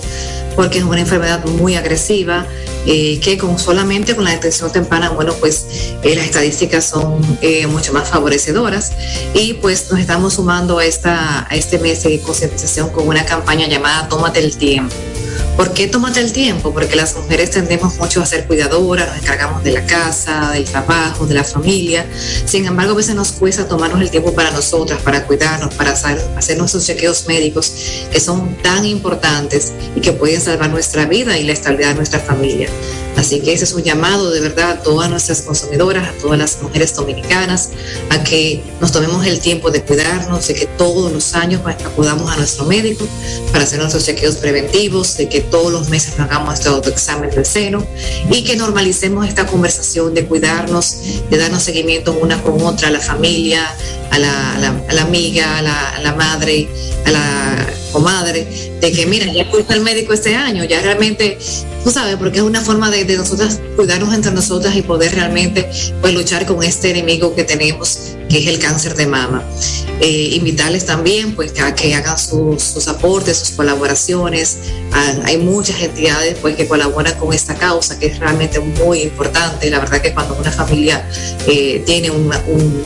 porque 0.59 0.79
es 0.79 0.83
una 0.83 0.99
enfermedad 0.99 1.41
muy 1.45 1.75
agresiva 1.75 2.45
eh, 2.85 3.17
que 3.21 3.37
con 3.37 3.57
solamente 3.57 4.13
con 4.13 4.25
la 4.25 4.31
detección 4.31 4.69
temprana, 4.69 5.09
bueno, 5.09 5.33
pues 5.39 5.65
eh, 6.03 6.15
las 6.17 6.25
estadísticas 6.25 6.83
son 6.83 7.21
eh, 7.41 7.65
mucho 7.65 7.93
más 7.93 8.09
favorecedoras 8.09 8.91
y 9.33 9.53
pues 9.53 9.89
nos 9.89 10.01
estamos 10.01 10.33
sumando 10.33 10.79
a, 10.79 10.83
esta, 10.83 11.47
a 11.49 11.55
este 11.55 11.79
mes 11.79 12.03
de 12.03 12.19
concientización 12.19 12.89
con 12.89 13.07
una 13.07 13.23
campaña 13.23 13.69
llamada 13.69 14.09
Tómate 14.09 14.41
el 14.41 14.57
tiempo. 14.57 14.93
¿Por 15.59 15.73
qué 15.73 15.87
tómate 15.87 16.21
el 16.21 16.31
tiempo? 16.31 16.71
Porque 16.71 16.95
las 16.95 17.17
mujeres 17.17 17.51
tendemos 17.51 17.97
mucho 17.97 18.21
a 18.21 18.25
ser 18.25 18.47
cuidadoras, 18.47 19.09
nos 19.09 19.17
encargamos 19.17 19.61
de 19.61 19.73
la 19.73 19.85
casa, 19.85 20.51
del 20.53 20.63
trabajo, 20.63 21.27
de 21.27 21.33
la 21.33 21.43
familia. 21.43 22.07
Sin 22.45 22.65
embargo, 22.65 22.93
a 22.93 22.95
veces 22.95 23.13
nos 23.13 23.33
cuesta 23.33 23.67
tomarnos 23.67 23.99
el 23.99 24.09
tiempo 24.09 24.33
para 24.33 24.51
nosotras, 24.51 25.01
para 25.01 25.25
cuidarnos, 25.27 25.75
para 25.75 25.91
hacer 25.91 26.57
nuestros 26.57 26.85
chequeos 26.85 27.27
médicos, 27.27 27.73
que 28.09 28.21
son 28.21 28.55
tan 28.63 28.85
importantes 28.85 29.73
y 29.97 29.99
que 29.99 30.13
pueden 30.13 30.39
salvar 30.39 30.69
nuestra 30.69 31.03
vida 31.07 31.37
y 31.37 31.43
la 31.43 31.51
estabilidad 31.51 31.89
de 31.89 31.95
nuestra 31.95 32.21
familia. 32.21 32.69
Así 33.17 33.41
que 33.41 33.53
ese 33.53 33.65
es 33.65 33.73
un 33.73 33.83
llamado 33.83 34.31
de 34.31 34.39
verdad 34.39 34.71
a 34.71 34.81
todas 34.81 35.09
nuestras 35.09 35.41
consumidoras, 35.41 36.07
a 36.07 36.13
todas 36.13 36.39
las 36.39 36.61
mujeres 36.61 36.95
dominicanas, 36.95 37.69
a 38.09 38.23
que 38.23 38.63
nos 38.79 38.91
tomemos 38.91 39.25
el 39.25 39.39
tiempo 39.39 39.71
de 39.71 39.83
cuidarnos, 39.83 40.47
de 40.47 40.53
que 40.53 40.65
todos 40.65 41.11
los 41.11 41.33
años 41.35 41.61
acudamos 41.65 42.31
a 42.31 42.37
nuestro 42.37 42.65
médico 42.65 43.05
para 43.51 43.65
hacer 43.65 43.79
nuestros 43.79 44.05
chequeos 44.05 44.37
preventivos, 44.37 45.17
de 45.17 45.27
que 45.27 45.41
todos 45.41 45.71
los 45.71 45.89
meses 45.89 46.19
hagamos 46.19 46.53
este 46.53 46.69
autoexamen 46.69 47.29
del 47.29 47.45
seno 47.45 47.85
y 48.31 48.43
que 48.43 48.55
normalicemos 48.55 49.27
esta 49.27 49.45
conversación 49.45 50.13
de 50.13 50.25
cuidarnos, 50.25 50.97
de 51.29 51.37
darnos 51.37 51.63
seguimiento 51.63 52.13
una 52.13 52.41
con 52.41 52.61
otra, 52.61 52.87
a 52.87 52.91
la 52.91 52.99
familia, 52.99 53.67
a 54.11 54.19
la, 54.19 55.01
amiga, 55.01 55.57
a 55.57 55.61
la, 55.61 55.89
a 55.89 56.01
la 56.01 56.15
madre, 56.15 56.67
a 57.05 57.11
la 57.11 57.67
comadre, 57.91 58.68
de 58.79 58.91
que 58.91 59.05
mira, 59.05 59.25
ya 59.31 59.45
fui 59.45 59.65
al 59.67 59.81
médico 59.81 60.13
este 60.13 60.35
año, 60.35 60.63
ya 60.63 60.81
realmente 60.81 61.37
tú 61.83 61.91
sabes, 61.91 62.15
porque 62.17 62.37
es 62.37 62.43
una 62.43 62.61
forma 62.61 62.89
de, 62.89 63.03
de, 63.05 63.17
nosotras 63.17 63.61
cuidarnos 63.75 64.13
entre 64.13 64.31
nosotras 64.31 64.75
y 64.75 64.81
poder 64.81 65.13
realmente 65.13 65.69
pues, 66.01 66.13
luchar 66.13 66.45
con 66.45 66.63
este 66.63 66.91
enemigo 66.91 67.35
que 67.35 67.43
tenemos, 67.43 68.15
que 68.29 68.37
es 68.37 68.47
el 68.47 68.59
cáncer 68.59 68.95
de 68.95 69.07
mama. 69.07 69.43
Eh, 70.01 70.29
invitarles 70.35 70.85
también 70.85 71.35
pues, 71.35 71.59
a 71.59 71.75
que 71.75 71.93
hagan 71.93 72.17
sus, 72.17 72.87
aportes, 72.87 73.37
sus 73.37 73.49
colaboraciones. 73.51 74.57
Ah, 74.93 75.13
hay 75.25 75.37
muchas 75.37 75.81
entidades 75.81 76.37
pues, 76.41 76.55
que 76.55 76.67
colaboran 76.67 77.17
con 77.19 77.33
esta 77.33 77.55
causa, 77.55 77.99
que 77.99 78.05
es 78.05 78.19
realmente 78.19 78.59
muy 78.59 79.01
importante. 79.01 79.69
La 79.69 79.79
verdad 79.79 80.01
que 80.01 80.13
cuando 80.13 80.35
una 80.35 80.51
familia 80.51 81.05
eh, 81.47 81.83
tiene 81.85 82.11
un, 82.11 82.29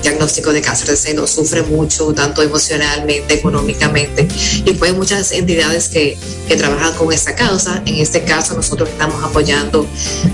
diagnóstico 0.02 0.52
de 0.52 0.62
cáncer 0.62 0.88
de 0.88 0.96
seno, 0.96 1.28
sufre 1.28 1.62
mucho, 1.62 2.14
tanto 2.14 2.42
emocionalmente, 2.42 3.36
económicamente. 3.36 4.28
Y 4.66 4.74
pues 4.74 4.92
hay 4.92 4.98
muchas 4.98 5.32
entidades 5.34 5.90
que, 5.90 6.18
que 6.48 6.56
trabajan 6.56 6.94
con 6.96 7.14
esta 7.14 7.36
causa. 7.36 7.84
En 7.86 7.96
este 7.96 8.24
caso, 8.24 8.56
nosotros 8.56 8.90
estamos 8.90 9.24
apoyando 9.24 9.86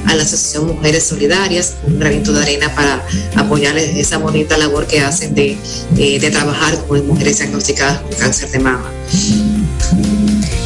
a 0.06 0.16
la 0.16 0.24
Asociación 0.24 0.68
Mujeres 0.68 1.04
Solidarias, 1.04 1.74
un 1.84 2.00
granito 2.00 2.32
de 2.32 2.42
arena 2.42 2.74
para 2.74 3.06
apoyarles 3.36 3.98
esa 3.98 4.18
bonita 4.18 4.58
labor 4.58 4.88
que 4.88 4.99
hacen 5.02 5.36
de, 5.36 5.58
de 5.96 6.32
trabajar 6.32 6.78
con 6.88 7.06
mujeres 7.08 7.38
diagnosticadas 7.40 8.00
con 8.00 8.14
cáncer 8.14 8.52
de 8.52 8.60
mama. 8.60 8.92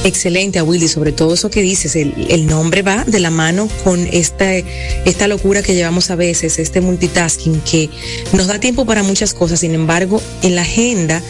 Excelente, 0.05 0.61
Willy, 0.61 0.89
sobre 0.89 1.13
todo 1.13 1.33
eso 1.33 1.49
que 1.49 1.61
dices, 1.61 1.95
el, 1.95 2.45
nombre 2.45 2.81
va 2.81 3.05
de 3.05 3.21
la 3.21 3.29
mano 3.29 3.69
con 3.85 4.05
esta, 4.11 4.53
esta 4.53 5.29
locura 5.29 5.63
que 5.63 5.75
llevamos 5.75 6.11
a 6.11 6.15
veces, 6.15 6.59
este 6.59 6.81
multitasking 6.81 7.61
que 7.61 7.89
nos 8.33 8.47
da 8.47 8.59
tiempo 8.59 8.85
para 8.85 9.01
muchas 9.01 9.33
cosas, 9.33 9.61
sin 9.61 9.73
embargo, 9.73 10.21
en 10.41 10.55
la 10.55 10.63
agenda 10.63 11.21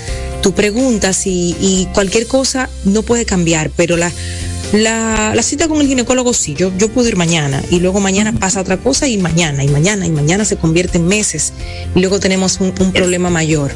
tú 0.41 0.53
preguntas 0.53 1.21
y 1.25 1.87
cualquier 1.93 2.25
cosa 2.25 2.67
no 2.83 3.03
puede 3.03 3.25
cambiar, 3.25 3.69
pero 3.69 3.95
la, 3.95 4.11
la, 4.73 5.33
la, 5.35 5.43
cita 5.43 5.67
con 5.67 5.79
el 5.81 5.87
ginecólogo 5.87 6.33
sí, 6.33 6.55
yo, 6.55 6.71
yo 6.77 6.89
puedo 6.89 7.07
ir 7.07 7.15
mañana 7.15 7.63
y 7.69 7.79
luego 7.79 7.99
mañana 7.99 8.33
pasa 8.33 8.59
otra 8.59 8.77
cosa 8.77 9.07
y 9.07 9.17
mañana 9.17 9.63
y 9.63 9.67
mañana 9.67 10.05
y 10.05 10.09
mañana 10.09 10.45
se 10.45 10.57
convierte 10.57 10.97
en 10.97 11.07
meses 11.07 11.53
y 11.95 11.99
luego 11.99 12.19
tenemos 12.19 12.59
un, 12.59 12.73
un 12.79 12.91
problema 12.91 13.29
mayor. 13.29 13.71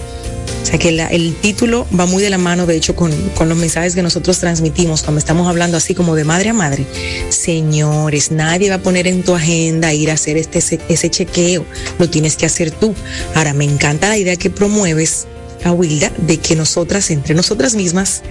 O 0.67 0.69
sea 0.69 0.79
que 0.79 0.89
el 0.89 1.35
título 1.35 1.87
va 1.97 2.05
muy 2.05 2.21
de 2.21 2.29
la 2.29 2.37
mano, 2.37 2.65
de 2.65 2.75
hecho, 2.75 2.93
con, 2.93 3.11
con, 3.35 3.47
los 3.47 3.57
mensajes 3.57 3.95
que 3.95 4.01
nosotros 4.01 4.39
transmitimos 4.39 5.01
cuando 5.01 5.19
estamos 5.19 5.47
hablando 5.47 5.77
así 5.77 5.95
como 5.95 6.13
de 6.13 6.25
madre 6.25 6.49
a 6.49 6.53
madre. 6.53 6.85
Señores, 7.29 8.31
nadie 8.31 8.69
va 8.69 8.75
a 8.75 8.81
poner 8.81 9.07
en 9.07 9.23
tu 9.23 9.33
agenda 9.33 9.93
ir 9.93 10.11
a 10.11 10.15
hacer 10.15 10.35
este, 10.35 10.59
ese, 10.59 10.81
ese 10.89 11.09
chequeo, 11.09 11.65
lo 11.99 12.09
tienes 12.09 12.35
que 12.35 12.45
hacer 12.45 12.71
tú. 12.71 12.93
Ahora, 13.33 13.53
me 13.53 13.63
encanta 13.63 14.09
la 14.09 14.17
idea 14.17 14.35
que 14.35 14.49
promueves 14.49 15.27
a 15.63 15.71
Wilda 15.71 16.11
de 16.17 16.37
que 16.37 16.57
nosotras, 16.57 17.11
entre 17.11 17.33
nosotras 17.33 17.75
mismas, 17.75 18.23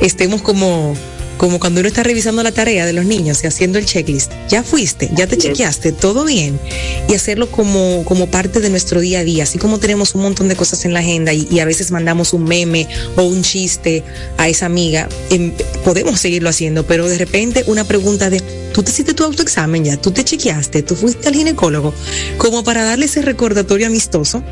estemos 0.00 0.42
como 0.42 0.96
como 1.44 1.60
cuando 1.60 1.80
uno 1.80 1.88
está 1.88 2.02
revisando 2.02 2.42
la 2.42 2.52
tarea 2.52 2.86
de 2.86 2.94
los 2.94 3.04
niños 3.04 3.44
y 3.44 3.46
haciendo 3.46 3.78
el 3.78 3.84
checklist. 3.84 4.32
Ya 4.48 4.62
fuiste, 4.62 5.10
ya 5.14 5.26
te 5.26 5.36
chequeaste, 5.36 5.92
todo 5.92 6.24
bien. 6.24 6.58
Y 7.06 7.12
hacerlo 7.12 7.50
como, 7.50 8.02
como 8.06 8.30
parte 8.30 8.60
de 8.60 8.70
nuestro 8.70 9.02
día 9.02 9.18
a 9.18 9.24
día. 9.24 9.42
Así 9.42 9.58
como 9.58 9.78
tenemos 9.78 10.14
un 10.14 10.22
montón 10.22 10.48
de 10.48 10.56
cosas 10.56 10.86
en 10.86 10.94
la 10.94 11.00
agenda 11.00 11.34
y, 11.34 11.60
a 11.60 11.66
veces 11.66 11.90
mandamos 11.90 12.32
un 12.32 12.44
meme 12.44 12.88
o 13.16 13.24
un 13.24 13.42
chiste 13.42 14.02
a 14.38 14.48
esa 14.48 14.64
amiga, 14.64 15.06
em, 15.28 15.52
podemos 15.84 16.18
seguirlo 16.18 16.48
haciendo, 16.48 16.86
pero 16.86 17.06
de 17.10 17.18
repente 17.18 17.62
una 17.66 17.84
pregunta 17.84 18.30
de, 18.30 18.40
tú 18.72 18.82
te 18.82 18.90
hiciste 18.90 19.12
tu 19.12 19.24
autoexamen 19.24 19.84
ya, 19.84 19.98
tú 19.98 20.12
te 20.12 20.24
chequeaste, 20.24 20.82
tú 20.82 20.96
fuiste 20.96 21.28
al 21.28 21.34
ginecólogo, 21.34 21.92
como 22.38 22.64
para 22.64 22.84
darle 22.84 23.04
ese 23.04 23.20
recordatorio 23.20 23.86
amistoso 23.86 24.42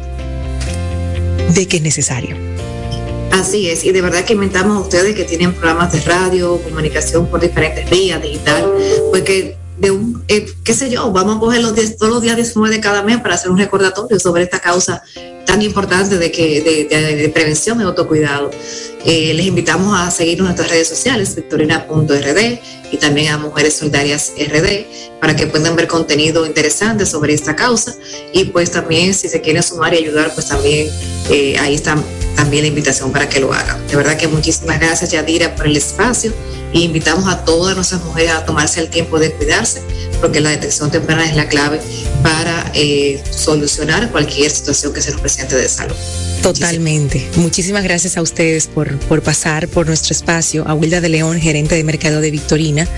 de 1.55 1.67
que 1.67 1.79
es 1.79 1.83
necesario. 1.83 2.42
Así 3.33 3.69
es, 3.69 3.83
y 3.85 3.93
de 3.93 4.03
verdad 4.03 4.25
que 4.25 4.35
inventamos 4.35 4.77
a 4.77 4.81
ustedes 4.81 5.15
que 5.15 5.25
tienen 5.25 5.55
programas 5.55 5.91
de 5.93 6.01
radio, 6.03 6.61
comunicación 6.63 7.27
por 7.27 7.41
diferentes 7.41 7.89
vías, 7.89 8.21
digital, 8.21 8.71
pues 9.11 9.23
que 9.23 9.57
de 9.79 9.91
un, 9.91 10.23
eh, 10.29 10.47
qué 10.63 10.75
sé 10.75 10.91
yo, 10.91 11.11
vamos 11.11 11.37
a 11.37 11.41
coger 11.41 11.63
los 11.63 11.75
todos 11.97 12.13
los 12.13 12.23
días 12.23 12.37
19 12.37 12.77
de 12.77 12.81
cada 12.81 13.03
mes 13.03 13.19
para 13.21 13.35
hacer 13.35 13.51
un 13.51 13.57
recordatorio 13.57 14.21
sobre 14.21 14.43
esta 14.43 14.61
causa 14.61 15.03
tan 15.45 15.63
importante 15.63 16.19
de, 16.19 16.31
que, 16.31 16.61
de, 16.63 17.29
prevención 17.29 17.81
y 17.81 17.85
autocuidado. 17.85 18.51
Eh, 19.05 19.35
les 19.35 19.47
invitamos 19.47 19.99
a 19.99 20.11
seguir 20.11 20.41
nuestras 20.41 20.71
redes 20.71 20.89
sociales, 20.89 21.35
victorina.rd 21.35 22.59
y 22.93 22.97
también 22.99 23.33
a 23.33 23.39
Mujeres 23.39 23.75
Solidarias 23.75 24.33
RD, 24.39 25.21
para 25.21 25.35
que 25.35 25.47
puedan 25.47 25.75
ver 25.75 25.89
contenido 25.89 26.47
interesante 26.47 27.07
sobre 27.07 27.35
esta 27.35 27.57
causa. 27.57 27.95
Y 28.33 28.45
pues 28.45 28.71
también 28.71 29.15
si 29.15 29.29
se 29.29 29.41
quieren 29.41 29.63
sumar 29.63 29.95
y 29.95 29.99
ayudar, 29.99 30.33
pues 30.35 30.49
también 30.49 30.89
eh, 31.31 31.57
ahí 31.59 31.75
están 31.75 32.03
también 32.37 32.65
la 32.65 32.69
invitación 32.69 33.13
para 33.13 33.29
que 33.29 33.41
lo 33.41 33.53
hagan. 33.53 33.87
De 33.89 33.97
verdad 33.97 34.17
que 34.17 34.29
muchísimas 34.29 34.81
gracias 34.81 35.11
Yadira 35.11 35.55
por 35.55 35.67
el 35.67 35.77
espacio 35.77 36.33
e 36.73 36.81
invitamos 36.81 37.27
a 37.29 37.45
todas 37.45 37.77
nuestras 37.77 38.03
mujeres 38.05 38.33
a 38.33 38.45
tomarse 38.45 38.81
el 38.81 38.89
tiempo 38.89 39.19
de 39.19 39.33
cuidarse 39.33 39.83
porque 40.21 40.41
la 40.41 40.51
detección 40.51 40.91
temprana 40.91 41.25
es 41.25 41.35
la 41.35 41.49
clave 41.49 41.81
para 42.23 42.71
eh, 42.75 43.23
solucionar 43.31 44.11
cualquier 44.11 44.51
situación 44.51 44.93
que 44.93 45.03
se 45.03 45.11
nos 45.11 45.21
presente 45.21 45.32
de 45.37 45.69
salud. 45.69 46.32
Totalmente. 46.43 47.25
Muchísimas, 47.37 47.85
gracias 47.85 48.17
a 48.17 48.23
ustedes 48.23 48.67
por, 48.67 49.23
pasar 49.23 49.69
por 49.69 49.87
nuestro 49.87 50.13
espacio. 50.13 50.67
A 50.67 50.75
Wilda 50.75 51.01
de 51.01 51.09
León, 51.09 51.41
gerente 51.41 51.77
de 51.77 51.85
mercado 51.85 52.21
de 52.21 52.31
Victorina, 52.31 52.89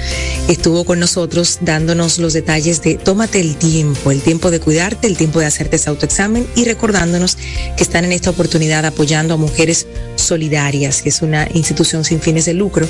estuvo 0.48 0.84
con 0.84 0.98
nosotros 0.98 1.58
dándonos 1.60 2.18
los 2.18 2.32
detalles 2.32 2.82
de 2.82 2.94
tómate 2.94 3.40
el 3.40 3.56
tiempo, 3.56 4.10
el 4.10 4.22
tiempo 4.22 4.50
de 4.50 4.60
cuidarte, 4.60 5.06
el 5.06 5.16
tiempo 5.16 5.40
de 5.40 5.46
hacerte 5.46 5.76
ese 5.76 5.90
autoexamen 5.90 6.46
y 6.56 6.64
recordándonos 6.64 7.36
que 7.76 7.82
están 7.82 8.04
en 8.04 8.12
esta 8.12 8.30
oportunidad 8.30 8.84
apoyando 8.86 9.34
a 9.34 9.36
mujeres 9.36 9.86
solidarias, 10.16 11.02
que 11.02 11.10
es 11.10 11.22
una 11.22 11.46
institución 11.52 12.04
sin 12.04 12.20
fines 12.20 12.46
de 12.46 12.54
lucro 12.54 12.88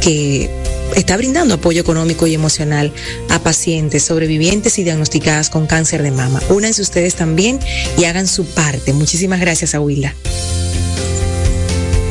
que 0.00 0.48
está 0.94 1.16
brindando 1.16 1.54
apoyo 1.54 1.80
económico 1.80 2.26
y 2.26 2.34
emocional 2.34 2.92
a 3.28 3.40
pacientes 3.40 4.04
sobrevivientes 4.04 4.78
y 4.78 4.84
diagnosticadas 4.84 5.50
con 5.50 5.66
cáncer 5.66 6.02
de 6.02 6.10
mama. 6.10 6.40
Únanse 6.48 6.82
ustedes 6.82 7.14
también 7.14 7.58
y 7.98 8.04
hagan 8.04 8.26
su 8.26 8.44
parte. 8.46 8.92
Muchísimas 8.92 9.40
gracias, 9.40 9.74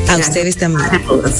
A 0.08 0.16
ustedes 0.16 0.56
también. 0.56 0.88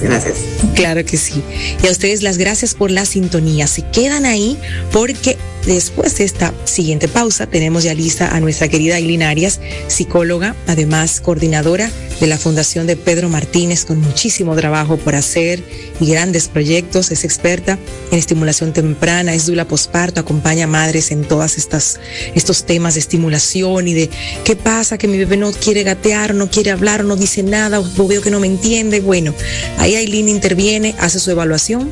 gracias. 0.02 0.38
Claro 0.74 1.04
que 1.04 1.16
sí. 1.16 1.42
Y 1.82 1.86
a 1.86 1.90
ustedes 1.90 2.22
las 2.22 2.36
gracias 2.38 2.74
por 2.74 2.90
la 2.90 3.04
sintonía. 3.04 3.66
Se 3.66 3.88
quedan 3.90 4.26
ahí 4.26 4.58
porque 4.92 5.38
Después 5.66 6.16
de 6.16 6.24
esta 6.24 6.54
siguiente 6.64 7.08
pausa, 7.08 7.48
tenemos 7.48 7.82
ya 7.82 7.92
lista 7.92 8.28
a 8.28 8.38
nuestra 8.38 8.68
querida 8.68 8.94
Aileen 8.94 9.24
Arias, 9.24 9.60
psicóloga, 9.88 10.54
además 10.68 11.20
coordinadora 11.20 11.90
de 12.20 12.26
la 12.28 12.38
Fundación 12.38 12.86
de 12.86 12.96
Pedro 12.96 13.28
Martínez, 13.28 13.84
con 13.84 14.00
muchísimo 14.00 14.54
trabajo 14.54 14.96
por 14.96 15.16
hacer 15.16 15.64
y 16.00 16.06
grandes 16.06 16.46
proyectos. 16.46 17.10
Es 17.10 17.24
experta 17.24 17.80
en 18.12 18.18
estimulación 18.18 18.72
temprana, 18.72 19.34
es 19.34 19.46
dula 19.46 19.66
posparto, 19.66 20.20
acompaña 20.20 20.64
a 20.64 20.68
madres 20.68 21.10
en 21.10 21.24
todas 21.24 21.58
estas 21.58 21.98
estos 22.36 22.64
temas 22.64 22.94
de 22.94 23.00
estimulación 23.00 23.88
y 23.88 23.94
de 23.94 24.10
qué 24.44 24.54
pasa 24.54 24.98
que 24.98 25.08
mi 25.08 25.18
bebé 25.18 25.36
no 25.36 25.50
quiere 25.50 25.82
gatear, 25.82 26.32
no 26.32 26.48
quiere 26.48 26.70
hablar, 26.70 27.04
no 27.04 27.16
dice 27.16 27.42
nada, 27.42 27.80
o 27.80 28.06
veo 28.06 28.22
que 28.22 28.30
no 28.30 28.38
me 28.38 28.46
entiende. 28.46 29.00
Bueno, 29.00 29.34
ahí 29.78 29.96
Aileen 29.96 30.28
interviene, 30.28 30.94
hace 31.00 31.18
su 31.18 31.32
evaluación 31.32 31.90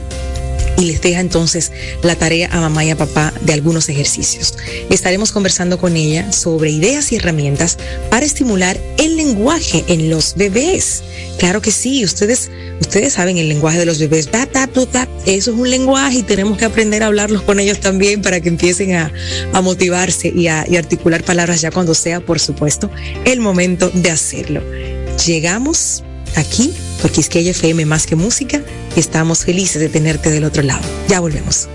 y 0.76 0.84
les 0.86 1.00
deja 1.00 1.20
entonces 1.20 1.72
la 2.02 2.16
tarea 2.16 2.48
a 2.52 2.60
mamá 2.60 2.84
y 2.84 2.90
a 2.90 2.96
papá 2.96 3.32
de 3.42 3.52
algunos 3.52 3.88
ejercicios. 3.88 4.54
Estaremos 4.90 5.32
conversando 5.32 5.78
con 5.78 5.96
ella 5.96 6.32
sobre 6.32 6.70
ideas 6.70 7.12
y 7.12 7.16
herramientas 7.16 7.78
para 8.10 8.26
estimular 8.26 8.78
el 8.98 9.16
lenguaje 9.16 9.84
en 9.88 10.10
los 10.10 10.34
bebés. 10.34 11.02
Claro 11.38 11.60
que 11.60 11.70
sí, 11.70 12.04
ustedes, 12.04 12.50
ustedes 12.80 13.14
saben 13.14 13.38
el 13.38 13.48
lenguaje 13.48 13.78
de 13.78 13.86
los 13.86 13.98
bebés. 13.98 14.28
Eso 15.26 15.50
es 15.52 15.56
un 15.58 15.70
lenguaje 15.70 16.18
y 16.18 16.22
tenemos 16.22 16.58
que 16.58 16.64
aprender 16.64 17.02
a 17.02 17.06
hablarlos 17.06 17.42
con 17.42 17.60
ellos 17.60 17.80
también 17.80 18.22
para 18.22 18.40
que 18.40 18.48
empiecen 18.48 18.94
a, 18.94 19.12
motivarse 19.62 20.32
y 20.34 20.48
a 20.48 20.64
y 20.68 20.76
articular 20.76 21.24
palabras 21.24 21.60
ya 21.60 21.70
cuando 21.70 21.94
sea, 21.94 22.20
por 22.20 22.38
supuesto, 22.38 22.90
el 23.24 23.40
momento 23.40 23.90
de 23.90 24.10
hacerlo. 24.10 24.62
Llegamos 25.26 26.04
aquí 26.36 26.72
por 27.00 27.10
Quisqueya 27.10 27.50
FM 27.50 27.86
más 27.86 28.06
que 28.06 28.16
música 28.16 28.62
estamos 28.96 29.44
felices 29.44 29.80
de 29.80 29.88
tenerte 29.88 30.30
del 30.30 30.44
otro 30.44 30.62
lado. 30.62 30.82
Ya 31.08 31.20
volvemos. 31.20 31.68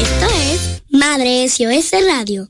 Esto 0.00 0.26
es 0.52 0.82
Madre 0.90 1.48
SOS 1.48 1.90
Radio. 2.06 2.48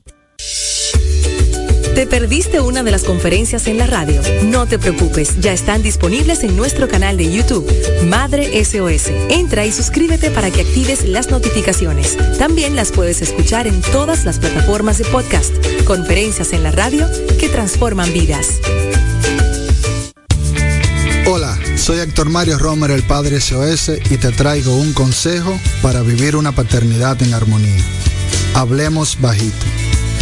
¿Te 1.95 2.07
perdiste 2.07 2.61
una 2.61 2.83
de 2.83 2.91
las 2.91 3.03
conferencias 3.03 3.67
en 3.67 3.77
la 3.77 3.85
radio? 3.85 4.21
No 4.43 4.65
te 4.65 4.79
preocupes, 4.79 5.41
ya 5.41 5.51
están 5.51 5.83
disponibles 5.83 6.43
en 6.43 6.55
nuestro 6.55 6.87
canal 6.87 7.17
de 7.17 7.29
YouTube, 7.29 7.69
Madre 8.05 8.63
SOS. 8.63 9.11
Entra 9.29 9.65
y 9.65 9.73
suscríbete 9.73 10.31
para 10.31 10.51
que 10.51 10.61
actives 10.61 11.03
las 11.03 11.29
notificaciones. 11.29 12.17
También 12.39 12.77
las 12.77 12.93
puedes 12.93 13.21
escuchar 13.21 13.67
en 13.67 13.81
todas 13.81 14.23
las 14.23 14.39
plataformas 14.39 14.99
de 14.99 15.05
podcast, 15.05 15.53
conferencias 15.83 16.53
en 16.53 16.63
la 16.63 16.71
radio 16.71 17.07
que 17.37 17.49
transforman 17.49 18.11
vidas. 18.13 18.61
Hola, 21.25 21.59
soy 21.75 21.99
Héctor 21.99 22.29
Mario 22.29 22.57
Romer, 22.57 22.91
el 22.91 23.03
Padre 23.03 23.41
SOS, 23.41 23.91
y 24.09 24.17
te 24.17 24.31
traigo 24.31 24.75
un 24.75 24.93
consejo 24.93 25.59
para 25.81 26.01
vivir 26.01 26.37
una 26.37 26.53
paternidad 26.53 27.21
en 27.21 27.33
armonía. 27.33 27.83
Hablemos 28.53 29.19
bajito. 29.19 29.65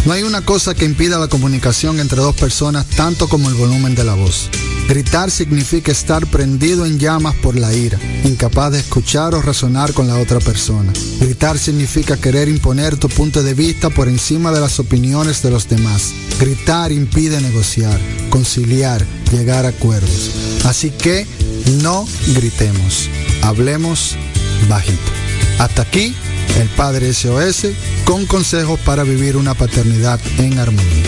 No 0.06 0.14
hay 0.14 0.24
una 0.24 0.42
cosa 0.42 0.74
que 0.74 0.86
impida 0.86 1.20
la 1.20 1.28
comunicación 1.28 2.00
entre 2.00 2.22
dos 2.22 2.36
personas 2.36 2.86
tanto 2.88 3.28
como 3.28 3.50
el 3.50 3.56
volumen 3.56 3.96
de 3.96 4.04
la 4.04 4.16
voz. 4.16 4.50
Gritar 4.88 5.30
significa 5.30 5.92
estar 5.92 6.26
prendido 6.26 6.84
en 6.86 6.98
llamas 6.98 7.36
por 7.36 7.56
la 7.56 7.72
ira, 7.74 8.00
incapaz 8.24 8.72
de 8.72 8.80
escuchar 8.80 9.36
o 9.36 9.42
razonar 9.42 9.94
con 9.94 10.08
la 10.08 10.18
otra 10.18 10.40
persona. 10.40 10.92
Gritar 11.20 11.60
significa 11.60 12.18
querer 12.18 12.50
imponer 12.50 12.98
tu 12.98 13.08
punto 13.08 13.44
de 13.44 13.54
vista 13.54 13.92
por 13.92 14.08
encima 14.08 14.52
de 14.52 14.62
las 14.62 14.80
opiniones 14.80 15.44
de 15.44 15.52
los 15.52 15.70
demás. 15.70 16.12
Gritar 16.40 16.92
impide 16.92 17.40
negociar, 17.40 18.00
conciliar, 18.32 19.06
llegar 19.32 19.68
a 19.68 19.70
acuerdos. 19.70 20.32
Así 20.64 20.90
que 20.90 21.28
no 21.84 22.08
gritemos, 22.34 23.10
hablemos 23.44 24.16
bajito. 24.68 25.12
Hasta 25.60 25.84
aquí 25.84 26.16
el 26.58 26.70
Padre 26.70 27.14
SOS, 27.14 27.68
con 28.06 28.26
consejos 28.26 28.80
para 28.82 29.04
vivir 29.04 29.38
una 29.38 29.54
paternidad 29.54 30.20
en 30.38 30.60
armonía. 30.60 31.04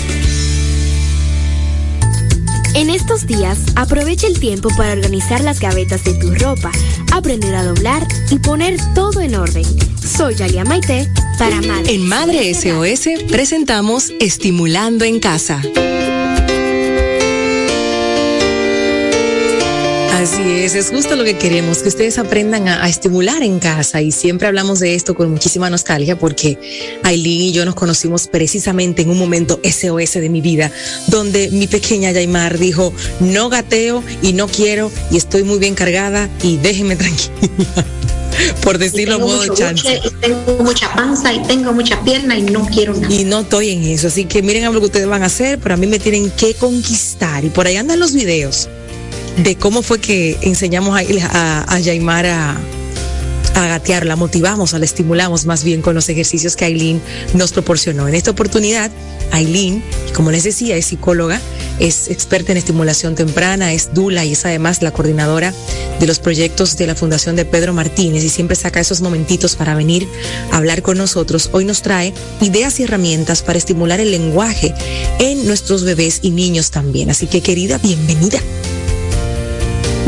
En 2.74 2.90
estos 2.90 3.28
días, 3.28 3.60
aprovecha 3.76 4.28
el 4.28 4.40
tiempo 4.40 4.70
para 4.78 4.94
organizar 4.94 5.42
las 5.42 5.60
gavetas 5.60 6.04
de 6.06 6.14
tu 6.14 6.34
ropa, 6.34 6.72
aprender 7.12 7.54
a 7.54 7.64
doblar 7.64 8.08
y 8.30 8.40
poner 8.40 8.78
todo 8.96 9.20
en 9.20 9.36
orden. 9.36 9.66
Soy 10.02 10.36
Yalia 10.36 10.64
Maite 10.64 11.12
para 11.38 11.62
Madre. 11.62 11.94
En 11.94 12.08
Madre 12.08 12.54
SOS 12.54 13.26
presentamos 13.30 14.12
Estimulando 14.20 15.04
en 15.04 15.20
Casa. 15.20 15.62
Así 20.22 20.44
es, 20.44 20.76
es 20.76 20.92
justo 20.92 21.16
lo 21.16 21.24
que 21.24 21.36
queremos, 21.36 21.80
que 21.80 21.90
ustedes 21.90 22.20
aprendan 22.20 22.68
a, 22.68 22.88
estimular 22.88 23.42
en 23.42 23.58
casa 23.58 24.04
y 24.04 24.12
siempre 24.12 24.48
hablamos 24.48 24.80
de 24.80 24.94
esto 24.94 25.16
con 25.16 25.32
muchísima 25.32 25.68
nostalgia 25.72 26.16
porque 26.16 26.60
Aileen 27.02 27.42
y 27.42 27.52
yo 27.54 27.66
nos 27.66 27.74
conocimos 27.74 28.28
precisamente 28.28 29.02
en 29.02 29.10
un 29.10 29.18
momento 29.18 29.60
SOS 29.64 30.14
de 30.14 30.30
mi 30.30 30.42
vida, 30.42 30.72
donde 31.08 31.50
mi 31.50 31.66
pequeña 31.66 32.12
Yaimar 32.12 32.60
dijo, 32.60 32.94
no 33.20 33.50
gateo 33.50 34.04
y 34.22 34.34
no 34.34 34.48
quiero 34.48 34.92
y 35.10 35.18
estoy 35.18 35.42
muy 35.42 35.58
bien 35.58 35.74
cargada 35.74 36.30
y 36.44 36.58
déjenme 36.58 36.98
tranquila. 36.98 37.32
por 38.64 38.78
decirlo 38.78 39.18
modo 39.18 39.56
chance. 39.56 40.00
tengo 40.22 40.64
mucha 40.64 40.94
panza 40.94 41.34
y 41.34 41.42
tengo 41.48 41.74
mucha 41.74 42.00
pierna 42.04 42.38
y 42.38 42.44
no 42.44 42.68
quiero 42.68 42.94
nada. 42.94 43.12
Y 43.12 43.24
no 43.24 43.40
estoy 43.40 43.72
en 43.72 43.86
eso, 43.86 44.10
así 44.10 44.26
que 44.26 44.44
miren 44.44 44.66
a 44.66 44.70
lo 44.70 44.82
que 44.82 44.86
ustedes 44.86 45.08
van 45.08 45.24
a 45.24 45.26
hacer, 45.26 45.58
pero 45.58 45.74
a 45.74 45.78
mí 45.78 45.88
me 45.88 45.98
tienen 45.98 46.30
que 46.30 46.54
conquistar 46.54 47.44
y 47.44 47.50
por 47.50 47.66
ahí 47.66 47.78
andan 47.78 48.00
los 48.00 48.14
videos 48.14 48.70
de 49.38 49.56
cómo 49.56 49.82
fue 49.82 50.00
que 50.00 50.38
enseñamos 50.42 51.00
a, 51.00 51.04
a, 51.32 51.76
a 51.76 51.80
Yaimar 51.80 52.26
a, 52.26 52.58
a 53.56 53.68
gatear, 53.68 54.06
la 54.06 54.16
motivamos, 54.16 54.74
la 54.74 54.86
estimulamos 54.86 55.46
más 55.46 55.64
bien 55.64 55.82
con 55.82 55.96
los 55.96 56.10
ejercicios 56.10 56.56
que 56.56 56.66
Aileen 56.66 57.02
nos 57.34 57.52
proporcionó. 57.52 58.08
En 58.08 58.16
esta 58.16 58.32
oportunidad, 58.32 58.92
Aileen, 59.32 59.84
como 60.14 60.32
les 60.32 60.44
decía, 60.44 60.76
es 60.76 60.88
psicóloga, 60.88 61.40
es 61.80 62.10
experta 62.10 62.52
en 62.52 62.58
estimulación 62.58 63.16
temprana, 63.16 63.74
es 63.74 63.94
Dula 63.94 64.26
y 64.26 64.34
es 64.34 64.46
además 64.46 64.82
la 64.82 64.92
coordinadora 64.92 65.54
de 66.00 66.08
los 66.08 66.20
proyectos 66.20 66.78
de 66.78 66.88
la 66.88 66.96
Fundación 66.96 67.36
de 67.36 67.46
Pedro 67.46 67.74
Martínez 67.74 68.24
y 68.24 68.30
siempre 68.30 68.56
saca 68.56 68.80
esos 68.80 69.02
momentitos 69.02 69.56
para 69.56 69.76
venir 69.76 70.08
a 70.52 70.58
hablar 70.58 70.82
con 70.82 70.98
nosotros. 70.98 71.50
Hoy 71.54 71.66
nos 71.66 71.82
trae 71.82 72.14
ideas 72.42 72.80
y 72.80 72.84
herramientas 72.84 73.42
para 73.42 73.58
estimular 73.58 74.00
el 74.00 74.12
lenguaje 74.12 74.74
en 75.20 75.46
nuestros 75.46 75.84
bebés 75.84 76.20
y 76.22 76.32
niños 76.32 76.72
también. 76.72 77.10
Así 77.10 77.28
que 77.28 77.42
querida, 77.42 77.78
bienvenida. 77.78 78.40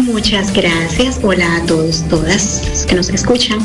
Muchas 0.03 0.51
gracias. 0.51 1.19
Hola 1.23 1.55
a 1.55 1.65
todos, 1.65 2.03
todas 2.09 2.61
los 2.69 2.85
que 2.85 2.95
nos 2.95 3.09
escuchan. 3.09 3.59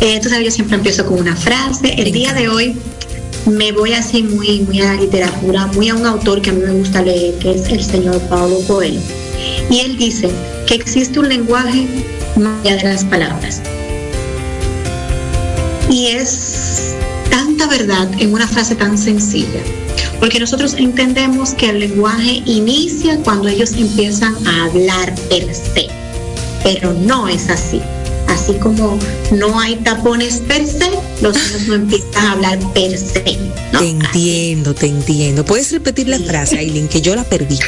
Eh, 0.00 0.18
tú 0.22 0.30
sabes, 0.30 0.46
yo 0.46 0.50
siempre 0.50 0.76
empiezo 0.76 1.04
con 1.04 1.18
una 1.20 1.36
frase. 1.36 1.94
El 1.98 2.12
día 2.12 2.32
de 2.32 2.48
hoy 2.48 2.74
me 3.44 3.72
voy 3.72 3.92
así 3.92 4.22
muy, 4.22 4.60
muy 4.60 4.80
a 4.80 4.94
la 4.94 5.00
literatura, 5.00 5.66
muy 5.66 5.90
a 5.90 5.94
un 5.94 6.06
autor 6.06 6.40
que 6.40 6.48
a 6.48 6.54
mí 6.54 6.62
me 6.64 6.72
gusta 6.72 7.02
leer, 7.02 7.34
que 7.38 7.52
es 7.52 7.68
el 7.68 7.84
señor 7.84 8.18
Pablo 8.22 8.58
Coelho. 8.66 9.00
Y 9.68 9.80
él 9.80 9.98
dice 9.98 10.30
que 10.66 10.76
existe 10.76 11.18
un 11.18 11.28
lenguaje 11.28 11.86
más 12.36 12.58
allá 12.64 12.76
de 12.76 12.84
las 12.84 13.04
palabras. 13.04 13.60
Y 15.90 16.06
es 16.06 16.94
tanta 17.28 17.66
verdad 17.66 18.08
en 18.18 18.32
una 18.32 18.48
frase 18.48 18.76
tan 18.76 18.96
sencilla. 18.96 19.60
Porque 20.22 20.38
nosotros 20.38 20.74
entendemos 20.74 21.50
que 21.52 21.70
el 21.70 21.80
lenguaje 21.80 22.44
inicia 22.46 23.16
cuando 23.24 23.48
ellos 23.48 23.72
empiezan 23.72 24.36
a 24.46 24.66
hablar 24.66 25.12
per 25.28 25.52
se, 25.52 25.88
pero 26.62 26.92
no 26.92 27.26
es 27.26 27.50
así. 27.50 27.80
Así 28.28 28.52
como 28.54 29.00
no 29.32 29.58
hay 29.58 29.74
tapones 29.74 30.36
per 30.46 30.64
se, 30.64 30.90
los 31.22 31.34
niños 31.50 31.66
no 31.66 31.74
empiezan 31.74 32.24
a 32.24 32.32
hablar 32.34 32.60
per 32.72 32.96
se. 32.96 33.36
Te 33.76 33.88
entiendo, 33.88 34.72
te 34.74 34.86
entiendo. 34.86 35.44
¿Puedes 35.44 35.72
repetir 35.72 36.06
la 36.06 36.20
frase, 36.20 36.56
Aileen, 36.56 36.86
que 36.86 37.00
yo 37.00 37.16
la 37.16 37.24
perdí? 37.24 37.58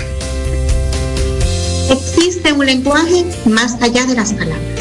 Existe 1.90 2.52
un 2.52 2.64
lenguaje 2.66 3.24
más 3.46 3.82
allá 3.82 4.06
de 4.06 4.14
las 4.14 4.32
palabras. 4.32 4.80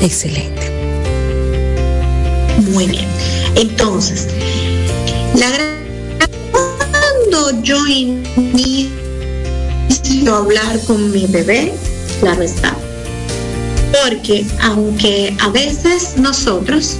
Excelente. 0.00 0.72
Muy 2.72 2.88
bien. 2.88 3.06
Entonces, 3.54 4.26
yo 7.62 7.86
inicio 7.86 8.90
a 10.34 10.38
hablar 10.38 10.80
con 10.86 11.10
mi 11.10 11.26
bebé, 11.26 11.72
claro 12.20 12.42
está. 12.42 12.74
Porque 14.04 14.44
aunque 14.62 15.36
a 15.40 15.48
veces 15.50 16.14
nosotros 16.16 16.96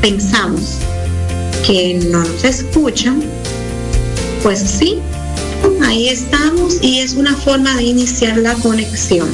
pensamos 0.00 0.78
que 1.66 1.94
no 2.10 2.20
nos 2.24 2.44
escuchan, 2.44 3.22
pues 4.42 4.60
sí, 4.60 4.98
ahí 5.84 6.08
estamos 6.08 6.78
y 6.82 7.00
es 7.00 7.14
una 7.14 7.34
forma 7.34 7.76
de 7.76 7.82
iniciar 7.84 8.38
la 8.38 8.54
conexión. 8.54 9.28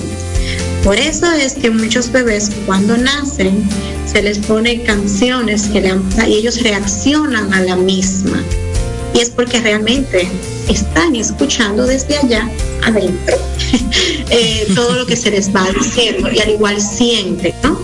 Por 0.83 0.98
eso 0.98 1.31
es 1.33 1.55
que 1.55 1.70
muchos 1.70 2.11
bebés 2.11 2.50
cuando 2.66 2.96
nacen 2.96 3.68
se 4.07 4.22
les 4.22 4.38
pone 4.38 4.83
canciones 4.83 5.68
que 5.68 5.81
le 5.81 5.94
y 6.29 6.35
ellos 6.35 6.62
reaccionan 6.62 7.52
a 7.52 7.61
la 7.62 7.76
misma 7.76 8.42
y 9.16 9.20
es 9.20 9.31
porque 9.31 9.61
realmente 9.61 10.29
están 10.68 11.16
escuchando 11.16 11.87
desde 11.87 12.18
allá 12.18 12.50
adentro 12.85 13.37
eh, 14.31 14.66
todo 14.74 14.94
lo 14.94 15.07
que 15.07 15.16
se 15.16 15.31
les 15.31 15.55
va 15.55 15.66
diciendo 15.72 16.31
y 16.31 16.38
al 16.40 16.50
igual 16.50 16.81
siente, 16.81 17.55
¿no? 17.62 17.79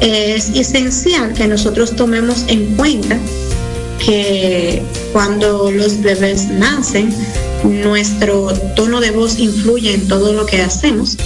Es 0.00 0.50
esencial 0.50 1.34
que 1.34 1.46
nosotros 1.48 1.94
tomemos 1.96 2.44
en 2.46 2.76
cuenta 2.76 3.18
que 4.04 4.82
cuando 5.12 5.70
los 5.70 6.00
bebés 6.00 6.48
nacen, 6.48 7.12
nuestro 7.64 8.54
tono 8.76 9.00
de 9.00 9.10
voz 9.10 9.38
influye 9.38 9.94
en 9.94 10.06
todo 10.06 10.32
lo 10.32 10.46
que 10.46 10.62
hacemos. 10.62 11.16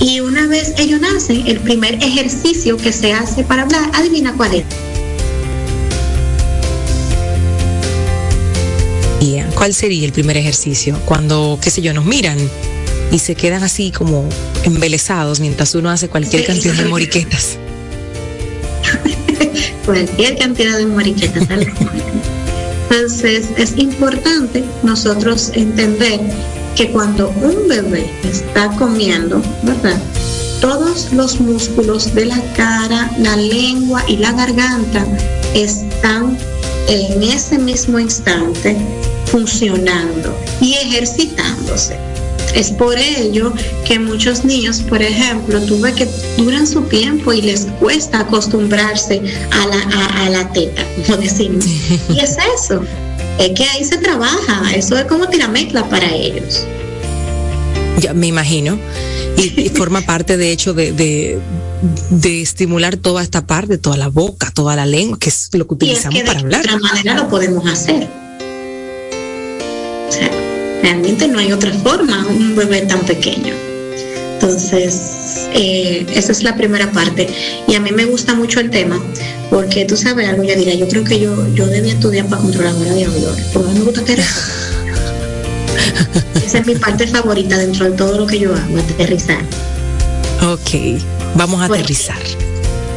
Y 0.00 0.20
una 0.20 0.46
vez 0.46 0.72
ellos 0.78 1.00
nacen, 1.00 1.46
el 1.46 1.58
primer 1.60 1.94
ejercicio 1.94 2.76
que 2.76 2.92
se 2.92 3.12
hace 3.12 3.42
para 3.42 3.62
hablar, 3.62 3.90
adivina 3.92 4.34
cuál 4.36 4.54
es. 4.54 4.64
¿Cuál 9.62 9.74
sería 9.74 10.04
el 10.04 10.12
primer 10.12 10.36
ejercicio? 10.36 10.98
Cuando, 11.04 11.56
qué 11.62 11.70
sé 11.70 11.82
yo, 11.82 11.94
nos 11.94 12.04
miran 12.04 12.36
y 13.12 13.20
se 13.20 13.36
quedan 13.36 13.62
así 13.62 13.92
como 13.92 14.28
embelesados 14.64 15.38
mientras 15.38 15.76
uno 15.76 15.88
hace 15.88 16.08
cualquier 16.08 16.44
cantidad 16.44 16.74
de 16.74 16.86
moriquetas. 16.86 17.58
cualquier 19.86 20.36
cantidad 20.36 20.76
de 20.78 20.86
moriquetas. 20.86 21.46
Entonces 22.90 23.50
es 23.56 23.78
importante 23.78 24.64
nosotros 24.82 25.52
entender 25.54 26.18
que 26.74 26.90
cuando 26.90 27.28
un 27.28 27.68
bebé 27.68 28.10
está 28.24 28.66
comiendo, 28.70 29.40
¿verdad? 29.62 30.02
Todos 30.60 31.12
los 31.12 31.38
músculos 31.38 32.12
de 32.16 32.24
la 32.24 32.42
cara, 32.56 33.12
la 33.16 33.36
lengua 33.36 34.02
y 34.08 34.16
la 34.16 34.32
garganta 34.32 35.06
están 35.54 36.36
en 36.88 37.22
ese 37.22 37.60
mismo 37.60 38.00
instante 38.00 38.76
funcionando 39.32 40.38
y 40.60 40.74
ejercitándose. 40.74 41.96
Es 42.54 42.70
por 42.70 42.98
ello 42.98 43.54
que 43.86 43.98
muchos 43.98 44.44
niños, 44.44 44.80
por 44.80 45.00
ejemplo, 45.00 45.58
tuve 45.62 45.94
que 45.94 46.06
duran 46.36 46.66
su 46.66 46.82
tiempo 46.82 47.32
y 47.32 47.40
les 47.40 47.62
cuesta 47.80 48.20
acostumbrarse 48.20 49.22
a 49.50 49.66
la, 49.66 50.24
a, 50.24 50.28
la 50.28 50.52
teta, 50.52 50.84
como 51.06 51.16
decimos. 51.16 51.64
Y 52.10 52.20
es 52.20 52.36
eso, 52.58 52.82
es 53.38 53.50
que 53.52 53.64
ahí 53.64 53.84
se 53.84 53.96
trabaja, 53.96 54.74
eso 54.74 54.98
es 54.98 55.06
como 55.06 55.26
tiramezcla 55.28 55.88
para 55.88 56.14
ellos. 56.14 56.66
Ya 58.00 58.12
me 58.12 58.26
imagino. 58.26 58.78
Y, 59.38 59.70
forma 59.70 60.02
parte, 60.02 60.36
de 60.36 60.52
hecho, 60.52 60.74
de, 60.74 60.92
de, 60.92 62.42
estimular 62.42 62.98
toda 62.98 63.22
esta 63.22 63.46
parte, 63.46 63.78
toda 63.78 63.96
la 63.96 64.08
boca, 64.08 64.50
toda 64.50 64.76
la 64.76 64.84
lengua, 64.84 65.18
que 65.18 65.30
es 65.30 65.48
lo 65.52 65.66
que 65.66 65.74
utilizamos 65.74 66.20
para 66.20 66.40
hablar. 66.40 66.62
De 66.62 66.74
otra 66.74 66.78
manera 66.80 67.14
lo 67.14 67.28
podemos 67.30 67.66
hacer 67.66 68.21
realmente 70.82 71.28
no 71.28 71.38
hay 71.38 71.52
otra 71.52 71.72
forma, 71.72 72.26
un 72.26 72.54
bebé 72.56 72.82
tan 72.82 73.00
pequeño. 73.00 73.54
Entonces, 74.34 75.48
eh, 75.54 76.04
esa 76.14 76.32
es 76.32 76.42
la 76.42 76.56
primera 76.56 76.90
parte. 76.90 77.28
Y 77.68 77.74
a 77.74 77.80
mí 77.80 77.92
me 77.92 78.04
gusta 78.06 78.34
mucho 78.34 78.60
el 78.60 78.70
tema, 78.70 79.00
porque 79.50 79.84
tú 79.84 79.96
sabes 79.96 80.28
algo, 80.28 80.42
ya 80.42 80.56
dirá, 80.56 80.74
yo 80.74 80.88
creo 80.88 81.04
que 81.04 81.20
yo, 81.20 81.46
yo 81.54 81.66
debía 81.66 81.92
estudiar 81.92 82.26
para 82.26 82.42
controladora 82.42 82.92
de 82.92 83.04
aviones, 83.04 83.46
porque 83.52 83.70
a 83.70 83.72
mí 83.72 83.78
me 83.78 83.84
gusta 83.84 84.00
aterrizar. 84.00 84.42
Esa 86.44 86.58
es 86.58 86.66
mi 86.66 86.74
parte 86.74 87.06
favorita 87.06 87.56
dentro 87.56 87.88
de 87.88 87.96
todo 87.96 88.18
lo 88.18 88.26
que 88.26 88.40
yo 88.40 88.54
hago, 88.54 88.78
aterrizar. 88.78 89.42
Ok, 90.42 91.00
vamos 91.36 91.60
a 91.60 91.66
aterrizar 91.66 92.18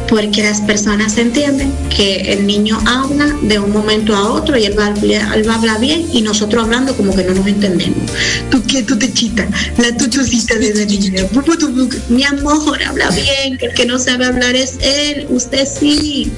porque 0.08 0.42
las 0.42 0.60
personas 0.60 1.18
entienden 1.18 1.72
que 1.94 2.32
el 2.32 2.46
niño 2.46 2.78
habla 2.86 3.26
de 3.42 3.58
un 3.58 3.72
momento 3.72 4.14
a 4.14 4.30
otro 4.30 4.56
y 4.56 4.64
él 4.64 4.78
va, 4.78 4.88
él 4.88 5.48
va 5.48 5.54
a 5.54 5.56
hablar 5.56 5.80
bien 5.80 6.06
y 6.12 6.22
nosotros 6.22 6.64
hablando 6.64 6.96
como 6.96 7.14
que 7.14 7.24
no 7.24 7.34
nos 7.34 7.46
entendemos. 7.46 8.10
Tú 8.50 8.62
qué, 8.66 8.82
tú 8.82 8.98
te 8.98 9.12
chita, 9.12 9.48
la 9.78 9.96
tuchosita 9.96 10.54
de 10.56 10.74
la 10.74 10.84
niña. 10.84 11.26
Mi 12.08 12.24
amor, 12.24 12.82
habla 12.82 13.10
bien, 13.10 13.58
que 13.58 13.66
el 13.66 13.74
que 13.74 13.86
no 13.86 13.98
sabe 13.98 14.26
hablar 14.26 14.54
es 14.54 14.78
él, 14.80 15.26
usted 15.30 15.66
sí. 15.66 16.30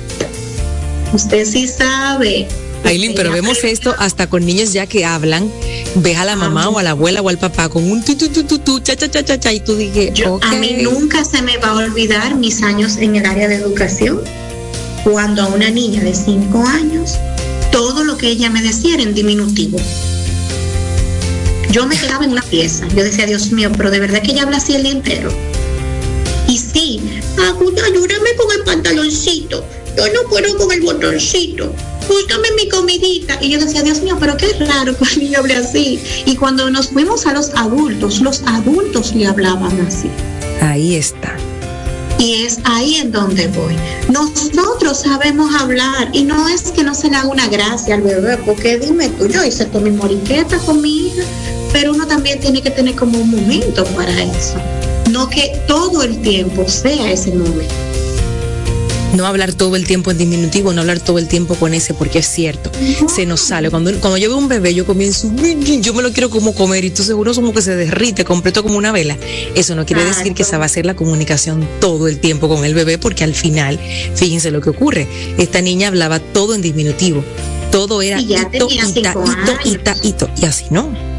Usted 1.12 1.46
sí 1.46 1.66
sabe. 1.66 2.48
Aileen, 2.85 3.14
pero 3.14 3.33
vemos 3.33 3.64
esto 3.64 3.95
hasta 3.99 4.29
con 4.29 4.47
niños 4.47 4.73
ya 4.73 4.87
que 4.87 5.05
hablan, 5.05 5.51
ves 5.97 6.17
a 6.17 6.25
la 6.25 6.37
mamá 6.37 6.69
o 6.69 6.79
a 6.79 6.83
la 6.83 6.91
abuela 6.91 7.21
o 7.21 7.29
al 7.29 7.38
papá 7.38 7.69
con 7.69 7.91
un 7.91 8.05
tu 8.05 8.14
tu 8.17 8.29
tu 8.29 8.45
tu, 8.45 8.59
tu 8.59 8.81
cha 8.81 8.97
cha 8.97 9.11
cha 9.11 9.23
cha 9.23 9.38
cha 9.38 9.53
y 9.53 9.61
tú 9.61 9.77
dije, 9.77 10.12
a 10.43 10.55
mí 10.55 10.79
nunca 10.83 11.25
se 11.25 11.43
me 11.43 11.59
va 11.59 11.71
a 11.71 11.75
olvidar 11.77 12.35
mis 12.37 12.62
años 12.62 12.97
en 12.97 13.17
el 13.17 13.27
área 13.27 13.49
de 13.49 13.57
educación 13.57 14.21
cuando 15.05 15.43
a 15.43 15.47
una 15.49 15.71
niña 15.71 16.03
de 16.03 16.14
5 16.14 16.67
años 16.67 17.14
todo 17.71 18.05
lo 18.05 18.17
que 18.17 18.29
ella 18.29 18.51
me 18.51 18.62
decía 18.62 18.95
era 18.95 19.03
en 19.03 19.14
diminutivo. 19.14 19.79
Yo 21.71 21.87
me 21.87 21.97
quedaba 21.97 22.25
en 22.25 22.33
una 22.33 22.43
pieza. 22.43 22.88
Yo 22.88 23.05
decía, 23.05 23.27
Dios 23.27 23.53
mío, 23.53 23.71
pero 23.77 23.91
de 23.91 24.01
verdad 24.01 24.23
que 24.23 24.33
ella 24.33 24.45
habla 24.45 24.57
así 24.57 24.75
el 24.75 24.83
día 24.83 24.93
entero. 24.93 25.31
Y 26.49 26.59
sí, 26.59 27.01
ayúdame 27.37 28.31
con 28.37 28.53
el 28.57 28.64
pantaloncito. 28.64 29.64
Yo 29.97 30.05
no 30.12 30.29
puedo 30.31 30.57
con 30.57 30.73
el 30.73 30.81
botoncito 30.81 31.75
búscame 32.09 32.49
mi 32.57 32.68
comidita. 32.68 33.38
Y 33.40 33.51
yo 33.51 33.61
decía, 33.61 33.83
Dios 33.83 34.03
mío, 34.03 34.16
pero 34.18 34.37
qué 34.37 34.49
raro 34.59 34.97
que 34.97 35.05
el 35.05 35.18
niño 35.21 35.38
hable 35.40 35.57
así. 35.57 36.01
Y 36.27 36.37
cuando 36.37 36.71
nos 36.71 36.88
fuimos 36.88 37.27
a 37.27 37.35
los 37.35 37.51
adultos, 37.55 38.21
los 38.21 38.42
adultos 38.47 39.14
le 39.14 39.27
hablaban 39.27 39.81
así. 39.87 40.11
Ahí 40.61 40.97
está. 40.97 41.37
Y 42.18 42.42
es 42.44 42.59
ahí 42.64 42.97
en 42.97 43.12
donde 43.12 43.47
voy. 43.49 43.77
Nosotros 44.11 44.99
sabemos 44.99 45.55
hablar 45.55 46.09
y 46.12 46.25
no 46.25 46.49
es 46.49 46.62
que 46.73 46.83
no 46.83 46.94
se 46.94 47.11
le 47.11 47.16
haga 47.16 47.29
una 47.29 47.47
gracia 47.47 47.94
al 47.94 48.03
bebé, 48.03 48.37
porque 48.38 48.77
dime 48.79 49.09
tú, 49.11 49.29
yo 49.29 49.44
hice 49.44 49.66
todo 49.66 49.83
mi 49.83 49.92
moriqueta 49.92 50.59
con 50.59 50.83
mi 50.83 51.07
hija, 51.07 51.23
pero 51.73 51.92
uno 51.92 52.09
también 52.09 52.40
tiene 52.40 52.61
que 52.61 52.71
tener 52.71 52.97
como 52.97 53.18
un 53.18 53.31
momento 53.31 53.85
para 53.97 54.11
eso. 54.21 54.57
No 55.12 55.31
que 55.31 55.62
todo 55.68 56.03
el 56.03 56.21
tiempo 56.21 56.68
sea 56.68 57.12
ese 57.12 57.31
momento. 57.31 57.88
No 59.14 59.27
hablar 59.27 59.55
todo 59.55 59.75
el 59.77 59.87
tiempo 59.87 60.11
en 60.11 60.18
diminutivo, 60.18 60.73
no 60.73 60.83
hablar 60.83 61.01
todo 61.01 61.18
el 61.18 61.29
tiempo 61.29 61.55
con 61.55 61.75
ese, 61.75 61.94
porque 61.94 62.18
es 62.18 62.27
cierto, 62.27 62.71
se 63.09 63.27
nos 63.27 63.40
sale. 63.40 63.71
Cuando, 63.71 63.90
cuando 64.01 64.18
yo 64.18 64.29
veo 64.29 64.38
un 64.38 64.49
bebé, 64.49 64.75
yo 64.75 64.85
comienzo, 64.87 65.31
yo 65.81 65.94
me 65.94 66.03
lo 66.03 66.12
quiero 66.12 66.31
como 66.31 66.55
comer 66.55 66.85
y 66.85 66.90
tú 66.90 67.03
seguro 67.03 67.35
como 67.35 67.53
que 67.53 67.62
se 67.62 67.75
derrite 67.75 68.25
completo 68.25 68.62
como 68.62 68.77
una 68.77 68.92
vela. 68.92 69.16
Eso 69.55 69.75
no 69.75 69.87
quiere 69.87 70.05
decir 70.05 70.35
que 70.35 70.42
esa 70.42 70.59
va 70.59 70.66
a 70.66 70.68
ser 70.68 70.85
la 70.87 70.94
comunicación 70.94 71.66
todo 71.81 72.07
el 72.07 72.18
tiempo 72.18 72.49
con 72.49 72.64
el 72.64 72.75
bebé, 72.75 72.99
porque 72.99 73.25
al 73.25 73.35
final, 73.35 73.79
fíjense 74.14 74.51
lo 74.51 74.61
que 74.61 74.71
ocurre. 74.71 75.09
Esta 75.38 75.62
niña 75.62 75.88
hablaba 75.88 76.21
todo 76.21 76.55
en 76.55 76.62
diminutivo. 76.62 77.25
Todo 77.71 78.03
era 78.03 78.21
Y 78.21 78.27
ya 78.27 78.49
ito, 78.53 78.68
ita, 78.71 78.87
cinco 78.87 79.25
ito, 79.25 79.71
ita, 79.71 79.97
ito, 80.03 80.31
y 80.40 80.44
así, 80.47 80.64
¿no? 80.71 81.17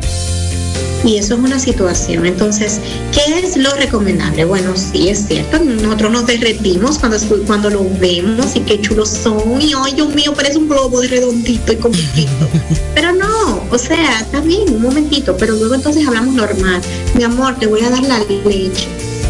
Y 1.03 1.17
eso 1.17 1.35
es 1.35 1.39
una 1.39 1.59
situación. 1.59 2.25
Entonces, 2.25 2.79
¿qué 3.13 3.39
es 3.39 3.55
lo 3.55 3.73
recomendable? 3.75 4.45
Bueno, 4.45 4.73
sí 4.75 5.09
es 5.09 5.25
cierto, 5.27 5.59
nosotros 5.59 6.11
nos 6.11 6.27
derretimos 6.27 6.99
cuando, 6.99 7.17
cuando 7.47 7.69
lo 7.69 7.85
vemos 7.99 8.55
y 8.55 8.61
qué 8.61 8.81
chulos 8.81 9.09
son. 9.09 9.61
Y 9.61 9.73
ay, 9.77 9.93
Dios 9.93 10.13
mío, 10.13 10.33
parece 10.33 10.57
un 10.57 10.67
globo 10.67 10.99
de 11.01 11.07
redondito 11.07 11.71
y 11.71 11.77
completito. 11.77 12.49
pero 12.95 13.13
no, 13.13 13.63
o 13.71 13.77
sea, 13.77 14.19
está 14.19 14.41
bien, 14.41 14.69
un 14.73 14.81
momentito, 14.81 15.35
pero 15.37 15.55
luego 15.55 15.75
entonces 15.75 16.05
hablamos 16.05 16.35
normal. 16.35 16.81
Mi 17.15 17.23
amor, 17.23 17.57
te 17.57 17.67
voy 17.67 17.81
a 17.81 17.89
dar 17.89 18.03
la 18.03 18.19
leche. 18.19 18.87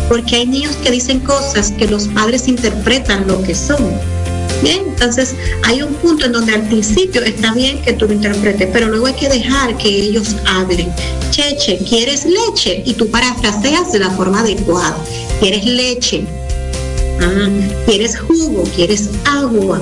Porque 0.08 0.38
hay 0.38 0.48
niños 0.48 0.76
que 0.78 0.90
dicen 0.90 1.20
cosas 1.20 1.72
que 1.72 1.88
los 1.88 2.08
padres 2.08 2.48
interpretan 2.48 3.28
lo 3.28 3.44
que 3.44 3.54
son. 3.54 3.92
Bien, 4.62 4.84
entonces 4.88 5.36
hay 5.64 5.82
un 5.82 5.94
punto 5.96 6.26
en 6.26 6.34
donde 6.34 6.54
al 6.54 6.68
principio 6.68 7.24
está 7.24 7.54
bien 7.54 7.82
que 7.82 7.94
tú 7.94 8.08
lo 8.08 8.14
interpretes, 8.14 8.68
pero 8.74 8.88
luego 8.90 9.08
hay 9.08 9.14
que 9.14 9.30
dejar 9.30 9.78
que 9.78 9.88
ellos 9.88 10.36
hablen. 10.46 10.92
Cheche, 11.32 11.78
¿quieres 11.88 12.26
leche? 12.26 12.84
Y 12.86 12.94
tú 12.94 13.08
parafraseas 13.10 13.92
de 13.94 14.00
la 14.00 14.10
forma 14.12 14.42
adecuada. 14.42 14.98
¿Quieres 15.40 15.64
leche? 15.66 16.26
Ah, 17.22 17.48
¿Quieres 17.86 18.20
jugo? 18.20 18.64
¿Quieres 18.76 19.10
agua? 19.26 19.82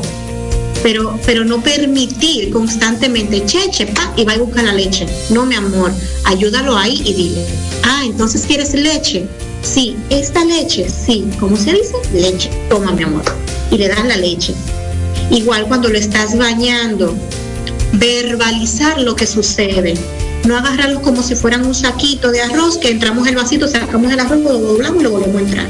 Pero, 0.84 1.20
pero 1.26 1.44
no 1.44 1.62
permitir 1.62 2.52
constantemente, 2.52 3.44
cheche, 3.46 3.88
pa, 3.88 4.14
y 4.16 4.26
va 4.26 4.34
a 4.34 4.38
buscar 4.38 4.64
la 4.64 4.74
leche. 4.74 5.08
No, 5.32 5.46
mi 5.46 5.56
amor, 5.56 5.92
ayúdalo 6.26 6.78
ahí 6.78 7.02
y 7.04 7.14
dile, 7.14 7.46
ah, 7.84 8.04
entonces 8.06 8.44
quieres 8.46 8.76
leche. 8.76 9.26
Sí, 9.64 9.98
esta 10.12 10.46
leche, 10.46 10.88
sí, 10.88 11.26
¿cómo 11.40 11.58
se 11.58 11.74
dice? 11.74 11.96
Leche. 12.14 12.50
Toma, 12.70 12.92
mi 12.92 13.04
amor. 13.04 13.24
Y 13.72 13.78
le 13.78 13.88
das 13.88 14.06
la 14.06 14.18
leche. 14.18 14.54
Igual 15.30 15.68
cuando 15.68 15.90
lo 15.90 15.98
estás 15.98 16.38
bañando, 16.38 17.16
verbalizar 17.94 19.00
lo 19.02 19.16
que 19.16 19.28
sucede. 19.28 19.96
No 20.46 20.56
agarrarlo 20.56 21.02
como 21.02 21.22
si 21.22 21.36
fueran 21.36 21.66
un 21.66 21.76
saquito 21.76 22.32
de 22.32 22.42
arroz, 22.42 22.78
que 22.78 22.90
entramos 22.90 23.28
el 23.28 23.36
vasito, 23.36 23.68
sacamos 23.68 24.12
el 24.12 24.20
arroz, 24.20 24.40
lo 24.40 24.58
doblamos 24.58 25.02
y 25.02 25.04
lo 25.04 25.12
volvemos 25.12 25.36
a 25.36 25.46
entrar. 25.46 25.68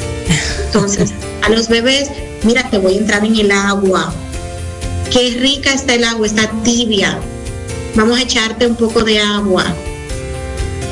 Entonces, 0.67 1.11
a 1.41 1.49
los 1.49 1.67
bebés, 1.67 2.09
mira, 2.43 2.69
te 2.69 2.77
voy 2.77 2.95
a 2.95 2.97
entrar 2.97 3.25
en 3.25 3.35
el 3.35 3.51
agua. 3.51 4.13
Qué 5.11 5.37
rica 5.39 5.73
está 5.73 5.95
el 5.95 6.03
agua, 6.03 6.27
está 6.27 6.51
tibia. 6.63 7.17
Vamos 7.95 8.19
a 8.19 8.21
echarte 8.21 8.67
un 8.67 8.75
poco 8.75 9.03
de 9.03 9.19
agua. 9.19 9.65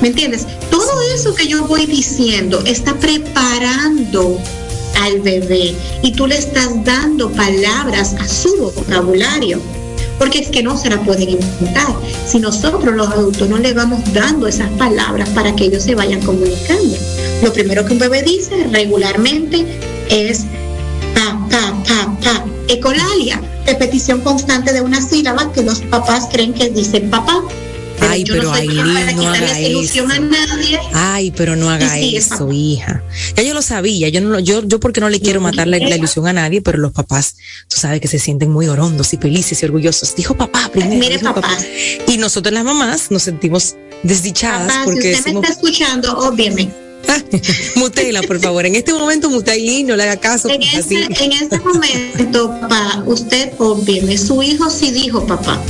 ¿Me 0.02 0.08
entiendes? 0.08 0.48
Todo 0.72 1.02
eso 1.14 1.36
que 1.36 1.48
yo 1.48 1.66
voy 1.66 1.86
diciendo 1.86 2.64
está 2.66 2.96
preparando 2.96 4.40
al 5.02 5.22
bebé 5.22 5.76
y 6.02 6.12
tú 6.12 6.28
le 6.28 6.38
estás 6.38 6.84
dando 6.84 7.32
palabras 7.32 8.16
a 8.20 8.28
su 8.28 8.72
vocabulario. 8.76 9.60
Porque 10.18 10.40
es 10.40 10.48
que 10.48 10.64
no 10.64 10.78
se 10.78 10.90
la 10.90 11.02
pueden 11.02 11.30
inventar. 11.30 11.94
Si 12.26 12.40
nosotros 12.40 12.96
los 12.96 13.10
adultos 13.10 13.50
no 13.50 13.58
le 13.58 13.74
vamos 13.74 14.02
dando 14.14 14.48
esas 14.48 14.70
palabras 14.72 15.28
para 15.30 15.54
que 15.56 15.66
ellos 15.66 15.84
se 15.84 15.94
vayan 15.94 16.22
comunicando. 16.22 16.96
Lo 17.44 17.52
primero 17.52 17.86
que 17.86 17.94
un 17.94 18.00
bebé 18.00 18.24
dice 18.24 18.68
regularmente 18.72 19.66
es 20.10 20.46
pa, 21.14 21.48
pa, 21.50 21.84
pa, 21.84 22.18
pa. 22.24 22.46
Ecolalia, 22.70 23.42
repetición 23.66 24.22
constante 24.22 24.72
de 24.72 24.82
una 24.82 25.02
sílaba 25.02 25.52
que 25.52 25.64
los 25.64 25.82
papás 25.82 26.30
creen 26.32 26.54
que 26.54 26.70
dicen 26.70 27.10
papá. 27.10 27.44
Pero 28.06 28.14
Ay, 28.14 28.24
yo 28.24 28.34
pero 28.36 28.44
no 28.44 28.56
soy 28.56 28.62
Aileen, 28.68 28.86
quien 28.86 28.96
para 29.06 29.14
no 29.14 29.30
haga 29.34 29.62
ilusión 29.62 30.12
eso. 30.12 30.22
a 30.22 30.26
nadie. 30.26 30.80
Ay, 30.94 31.32
pero 31.36 31.56
no 31.56 31.70
haga 31.70 31.94
sí, 31.96 32.16
es 32.16 32.32
eso, 32.32 32.52
hija. 32.52 33.04
Ya 33.36 33.44
yo 33.44 33.54
lo 33.54 33.62
sabía, 33.62 34.10
yo 34.10 34.22
no, 34.22 34.30
lo- 34.30 34.40
yo, 34.40 34.64
yo 34.66 34.80
porque 34.80 35.02
no 35.02 35.10
le 35.10 35.20
quiero 35.20 35.42
matar 35.42 35.68
la, 35.68 35.78
la 35.80 35.96
ilusión 35.96 36.28
a 36.28 36.34
nadie, 36.34 36.62
pero 36.62 36.78
los 36.78 36.92
papás, 36.92 37.36
tú 37.68 37.78
sabes 37.80 38.00
que 38.02 38.08
se 38.08 38.20
sienten 38.20 38.52
muy 38.52 38.68
orondos 38.68 39.14
y 39.14 39.18
felices 39.18 39.62
y 39.62 39.66
orgullosos. 39.66 40.16
Dijo 40.16 40.36
papá 40.36 40.70
primero. 40.72 41.00
Mire, 41.00 41.20
papá. 41.20 41.58
Y 42.08 42.18
nosotros 42.18 42.54
las 42.54 42.64
mamás 42.64 43.10
nos 43.12 43.24
sentimos 43.24 43.76
desdichadas 44.04 44.68
Papá, 44.68 44.84
si 44.86 44.92
porque 44.92 45.14
usted 45.14 45.34
me 45.34 45.40
está 45.40 45.52
escuchando, 45.54 46.18
óbvieme. 46.20 46.70
mutela, 47.76 48.22
por 48.24 48.40
favor. 48.40 48.66
En 48.66 48.76
este 48.76 48.94
momento, 48.94 49.30
Mutailín, 49.30 49.88
no 49.88 49.96
le 49.96 50.04
haga 50.04 50.18
caso. 50.18 50.50
En 50.50 50.62
este, 50.64 50.96
en 51.24 51.32
este 51.34 51.60
momento, 51.60 52.50
papá, 52.62 53.04
usted 53.06 53.52
óbvieme. 53.58 54.18
Su 54.18 54.42
hijo 54.42 54.70
sí 54.70 54.92
dijo 54.92 55.26
papá. 55.26 55.62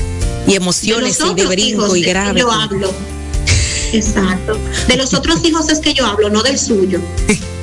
Y 0.47 0.55
emociones, 0.55 1.19
los 1.19 1.31
y 1.31 1.35
de 1.35 1.45
brinco, 1.47 1.95
y 1.95 2.03
grave. 2.03 2.39
Yo 2.39 2.51
hablo. 2.51 2.93
Exacto. 3.93 4.57
De 4.87 4.97
los 4.97 5.13
otros 5.13 5.43
hijos 5.43 5.69
es 5.69 5.79
que 5.79 5.93
yo 5.93 6.05
hablo, 6.05 6.29
no 6.29 6.43
del 6.43 6.59
suyo. 6.59 6.99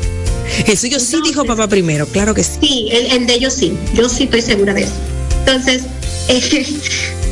El 0.66 0.77
suyo 0.77 1.01
sí 1.01 1.18
dijo 1.25 1.45
papá 1.45 1.66
primero, 1.66 2.07
claro 2.07 2.35
que 2.35 2.45
sí. 2.45 2.59
Sí, 2.61 2.88
el, 2.92 3.07
el 3.07 3.27
de 3.27 3.35
ellos 3.35 3.55
sí. 3.55 3.73
Yo 3.95 4.07
sí 4.09 4.25
estoy 4.25 4.42
segura 4.42 4.75
de 4.75 4.83
eso. 4.83 4.92
Entonces, 5.40 5.85
eh, 6.29 6.66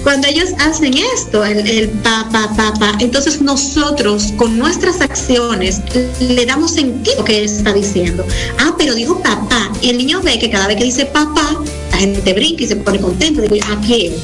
cuando 0.03 0.27
ellos 0.27 0.51
hacen 0.59 0.95
esto, 0.97 1.45
el, 1.45 1.67
el 1.69 1.89
pa, 1.91 2.29
pa, 2.33 2.51
pa, 2.57 2.73
pa, 2.75 2.97
entonces 3.01 3.43
nosotros 3.43 4.33
con 4.37 4.59
nuestras 4.59 5.01
acciones 5.01 5.81
le 6.21 6.47
damos 6.47 6.73
sentido 6.73 7.25
que 7.25 7.45
está 7.45 7.73
diciendo. 7.73 8.25
Ah, 8.59 8.75
pero 8.79 8.95
dijo 8.95 9.21
papá. 9.21 9.71
Y 9.83 9.91
el 9.91 9.99
niño 9.99 10.23
ve 10.23 10.39
que 10.39 10.51
cada 10.51 10.67
vez 10.67 10.79
que 10.79 10.85
dice 10.85 11.07
papá, 11.07 11.57
la 11.93 11.99
gente 11.99 12.33
brinca 12.33 12.65
y 12.65 12.69
se 12.69 12.77
pone 12.77 13.01
contento. 13.01 13.43
Digo, 13.43 13.67
¿a 13.71 13.81
qué? 13.83 14.17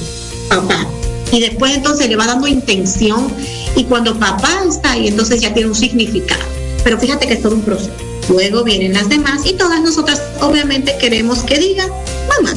Papá. 0.48 0.86
Y 1.32 1.40
después 1.40 1.74
entonces 1.74 2.08
le 2.08 2.16
va 2.16 2.26
dando 2.26 2.46
intención 2.46 3.28
y 3.74 3.84
cuando 3.84 4.18
papá 4.18 4.62
está 4.68 4.92
ahí, 4.92 5.08
entonces 5.08 5.40
ya 5.40 5.52
tiene 5.52 5.68
un 5.68 5.74
significado. 5.74 6.42
Pero 6.84 6.98
fíjate 6.98 7.26
que 7.26 7.34
es 7.34 7.42
todo 7.42 7.54
un 7.54 7.62
proceso. 7.62 7.90
Luego 8.28 8.64
vienen 8.64 8.92
las 8.92 9.08
demás 9.08 9.42
y 9.44 9.52
todas 9.52 9.80
nosotras 9.80 10.22
obviamente 10.40 10.96
queremos 10.98 11.40
que 11.40 11.58
diga 11.58 11.86
mamá. 12.28 12.54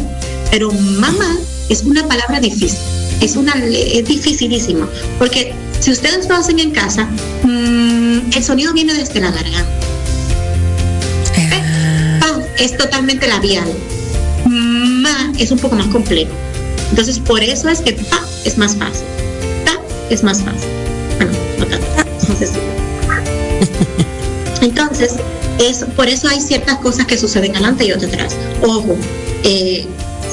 Pero 0.51 0.71
mamá 0.71 1.37
es 1.69 1.83
una 1.83 2.07
palabra 2.07 2.39
difícil. 2.39 2.79
Es 3.21 3.35
una 3.35 3.53
es 3.53 4.05
dificilísima. 4.05 4.87
Porque 5.17 5.53
si 5.79 5.91
ustedes 5.91 6.27
lo 6.27 6.35
hacen 6.35 6.59
en 6.59 6.71
casa, 6.71 7.07
mmm, 7.43 8.19
el 8.35 8.43
sonido 8.43 8.73
viene 8.73 8.93
desde 8.93 9.19
la 9.19 9.31
garganta. 9.31 9.71
¿Eh? 11.35 12.19
Pa 12.19 12.41
es 12.57 12.77
totalmente 12.77 13.27
labial. 13.27 13.67
Ma 14.45 15.31
es 15.37 15.51
un 15.51 15.59
poco 15.59 15.75
más 15.75 15.87
complejo. 15.87 16.31
Entonces, 16.89 17.19
por 17.19 17.43
eso 17.43 17.69
es 17.69 17.81
que 17.81 17.93
pa 17.93 18.28
es 18.45 18.57
más 18.57 18.75
fácil. 18.75 19.05
Ta 19.65 19.79
es 20.09 20.23
más 20.23 20.41
fácil. 20.41 20.69
Bueno, 21.17 21.31
no 21.59 21.65
tanto, 21.65 21.87
es 22.17 22.29
más 22.29 22.37
sencillo. 22.37 22.61
Entonces, 24.61 25.15
es, 25.59 25.85
por 25.95 26.07
eso 26.07 26.27
hay 26.27 26.41
ciertas 26.41 26.77
cosas 26.79 27.05
que 27.05 27.17
suceden 27.17 27.55
adelante 27.55 27.85
y 27.85 27.91
otras 27.91 28.13
atrás. 28.13 28.35
Ojo, 28.61 28.97
eh, 29.43 29.85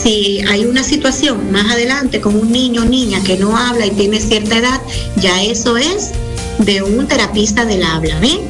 si 0.02 0.40
hay 0.48 0.64
una 0.64 0.82
situación 0.82 1.50
más 1.50 1.72
adelante 1.72 2.20
con 2.20 2.36
un 2.36 2.52
niño 2.52 2.82
o 2.82 2.84
niña 2.84 3.22
que 3.24 3.36
no 3.36 3.56
habla 3.56 3.86
y 3.86 3.90
tiene 3.90 4.20
cierta 4.20 4.58
edad, 4.58 4.80
ya 5.16 5.42
eso 5.42 5.76
es 5.76 6.10
de 6.58 6.82
un 6.82 7.06
terapista 7.06 7.64
del 7.64 7.82
habla, 7.82 8.18
¿ven? 8.20 8.40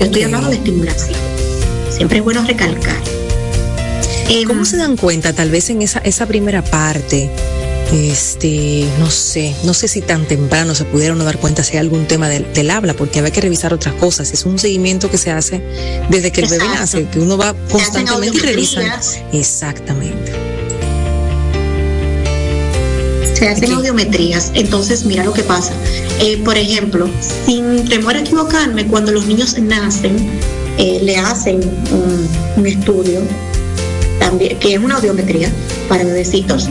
Yo 0.00 0.06
estoy 0.06 0.22
hablando 0.22 0.48
de 0.48 0.56
estimulación. 0.56 1.18
Siempre 1.90 2.18
es 2.18 2.24
bueno 2.24 2.44
recalcar. 2.44 2.96
Em, 4.28 4.46
¿Cómo 4.46 4.64
se 4.64 4.76
dan 4.76 4.96
cuenta, 4.96 5.32
tal 5.32 5.50
vez 5.50 5.70
en 5.70 5.82
esa, 5.82 6.00
esa 6.00 6.26
primera 6.26 6.62
parte? 6.62 7.30
Este, 7.92 8.86
no 8.98 9.10
sé, 9.10 9.54
no 9.64 9.72
sé 9.72 9.88
si 9.88 10.02
tan 10.02 10.26
temprano 10.26 10.74
se 10.74 10.84
pudieron 10.84 11.18
dar 11.20 11.38
cuenta 11.38 11.62
si 11.64 11.72
hay 11.72 11.78
algún 11.78 12.06
tema 12.06 12.28
del, 12.28 12.52
del 12.52 12.70
habla, 12.70 12.94
porque 12.94 13.18
había 13.18 13.30
que 13.30 13.40
revisar 13.40 13.72
otras 13.72 13.94
cosas. 13.94 14.32
Es 14.32 14.44
un 14.44 14.58
seguimiento 14.58 15.10
que 15.10 15.18
se 15.18 15.30
hace 15.30 15.62
desde 16.10 16.30
que 16.30 16.42
el 16.42 16.48
bebé 16.48 16.64
nace, 16.66 17.06
que 17.06 17.18
uno 17.18 17.38
va 17.38 17.54
constantemente 17.70 18.36
y 18.36 18.40
revisa. 18.40 19.00
Exactamente. 19.32 20.32
se 23.38 23.48
hacen 23.48 23.72
audiometrías. 23.72 24.50
Entonces, 24.54 25.04
mira 25.04 25.24
lo 25.24 25.32
que 25.32 25.42
pasa. 25.42 25.72
Eh, 26.20 26.38
por 26.44 26.56
ejemplo, 26.58 27.08
sin 27.46 27.88
temor 27.88 28.16
a 28.16 28.20
equivocarme, 28.20 28.86
cuando 28.86 29.12
los 29.12 29.26
niños 29.26 29.56
nacen, 29.58 30.16
eh, 30.76 31.00
le 31.02 31.16
hacen 31.16 31.60
un, 31.92 32.28
un 32.56 32.66
estudio, 32.66 33.20
también, 34.18 34.58
que 34.58 34.74
es 34.74 34.80
una 34.80 34.96
audiometría 34.96 35.50
para 35.88 36.04
bebecitos, 36.04 36.68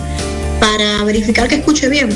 para 0.59 1.03
verificar 1.03 1.47
que 1.47 1.55
escuche 1.55 1.89
bien. 1.89 2.09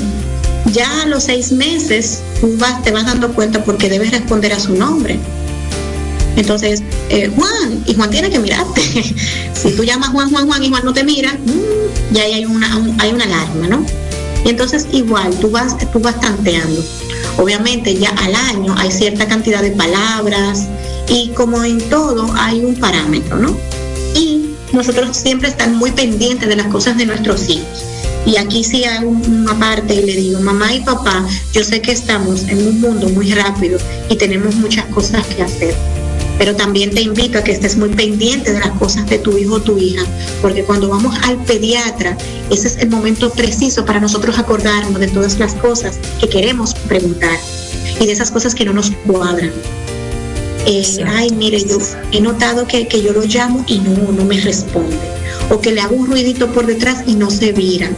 Ya 0.72 1.02
a 1.02 1.06
los 1.06 1.24
seis 1.24 1.52
meses 1.52 2.20
tú 2.40 2.54
vas, 2.58 2.82
te 2.82 2.90
vas 2.92 3.04
dando 3.06 3.32
cuenta 3.34 3.64
porque 3.64 3.88
debes 3.88 4.10
responder 4.12 4.52
a 4.52 4.60
su 4.60 4.74
nombre. 4.74 5.18
Entonces, 6.36 6.82
eh, 7.10 7.30
Juan, 7.34 7.82
y 7.86 7.94
Juan 7.94 8.10
tiene 8.10 8.30
que 8.30 8.38
mirarte. 8.38 8.80
si 9.54 9.70
tú 9.72 9.84
llamas 9.84 10.10
Juan, 10.10 10.30
Juan, 10.30 10.46
Juan 10.46 10.62
y 10.64 10.68
Juan 10.70 10.84
no 10.84 10.92
te 10.94 11.04
mira, 11.04 11.32
mm, 11.34 12.14
ya 12.14 12.22
hay 12.22 12.44
una, 12.44 12.76
un- 12.76 12.98
hay 13.00 13.12
una 13.12 13.24
alarma, 13.24 13.68
¿no? 13.68 13.84
Y 14.44 14.48
entonces 14.48 14.86
igual, 14.92 15.34
tú 15.40 15.50
vas, 15.50 15.76
tú 15.92 16.00
vas 16.00 16.18
tanteando. 16.20 16.82
Obviamente 17.38 17.94
ya 17.96 18.10
al 18.10 18.34
año 18.34 18.74
hay 18.78 18.90
cierta 18.90 19.26
cantidad 19.26 19.62
de 19.62 19.70
palabras 19.72 20.66
y 21.08 21.28
como 21.30 21.62
en 21.64 21.80
todo 21.90 22.32
hay 22.36 22.60
un 22.64 22.74
parámetro, 22.76 23.36
¿no? 23.38 23.56
Y 24.14 24.46
nosotros 24.72 25.16
siempre 25.16 25.48
estamos 25.48 25.76
muy 25.76 25.90
pendientes 25.92 26.48
de 26.48 26.56
las 26.56 26.66
cosas 26.66 26.96
de 26.96 27.06
nuestros 27.06 27.48
hijos. 27.48 27.84
Y 28.24 28.36
aquí 28.36 28.62
sí 28.62 28.84
hago 28.84 29.10
una 29.10 29.58
parte 29.58 29.94
y 29.94 30.02
le 30.02 30.16
digo, 30.16 30.40
mamá 30.40 30.72
y 30.72 30.80
papá, 30.80 31.26
yo 31.52 31.64
sé 31.64 31.82
que 31.82 31.90
estamos 31.90 32.44
en 32.48 32.66
un 32.66 32.80
mundo 32.80 33.08
muy 33.08 33.32
rápido 33.32 33.78
y 34.08 34.16
tenemos 34.16 34.54
muchas 34.54 34.86
cosas 34.86 35.26
que 35.26 35.42
hacer. 35.42 35.74
Pero 36.38 36.54
también 36.54 36.90
te 36.90 37.02
invito 37.02 37.38
a 37.38 37.42
que 37.42 37.52
estés 37.52 37.76
muy 37.76 37.90
pendiente 37.90 38.52
de 38.52 38.60
las 38.60 38.70
cosas 38.70 39.08
de 39.08 39.18
tu 39.18 39.36
hijo 39.36 39.56
o 39.56 39.60
tu 39.60 39.76
hija, 39.76 40.02
porque 40.40 40.62
cuando 40.62 40.88
vamos 40.88 41.16
al 41.24 41.36
pediatra, 41.44 42.16
ese 42.50 42.68
es 42.68 42.76
el 42.78 42.90
momento 42.90 43.30
preciso 43.30 43.84
para 43.84 44.00
nosotros 44.00 44.38
acordarnos 44.38 45.00
de 45.00 45.08
todas 45.08 45.38
las 45.38 45.54
cosas 45.54 45.98
que 46.20 46.28
queremos 46.28 46.74
preguntar 46.74 47.38
y 48.00 48.06
de 48.06 48.12
esas 48.12 48.30
cosas 48.30 48.54
que 48.54 48.64
no 48.64 48.72
nos 48.72 48.92
cuadran. 49.06 49.52
Eh, 50.64 50.84
ay, 51.06 51.30
mire, 51.30 51.62
yo 51.64 51.78
he 52.12 52.20
notado 52.20 52.68
que, 52.68 52.86
que 52.86 53.02
yo 53.02 53.12
lo 53.12 53.22
llamo 53.22 53.64
y 53.66 53.78
no, 53.80 54.12
no 54.12 54.24
me 54.24 54.40
responde. 54.40 55.21
O 55.52 55.60
que 55.60 55.70
le 55.70 55.80
hago 55.80 55.94
un 55.94 56.06
ruidito 56.06 56.52
por 56.52 56.66
detrás 56.66 57.04
y 57.06 57.14
no 57.14 57.30
se 57.30 57.52
vira. 57.52 57.90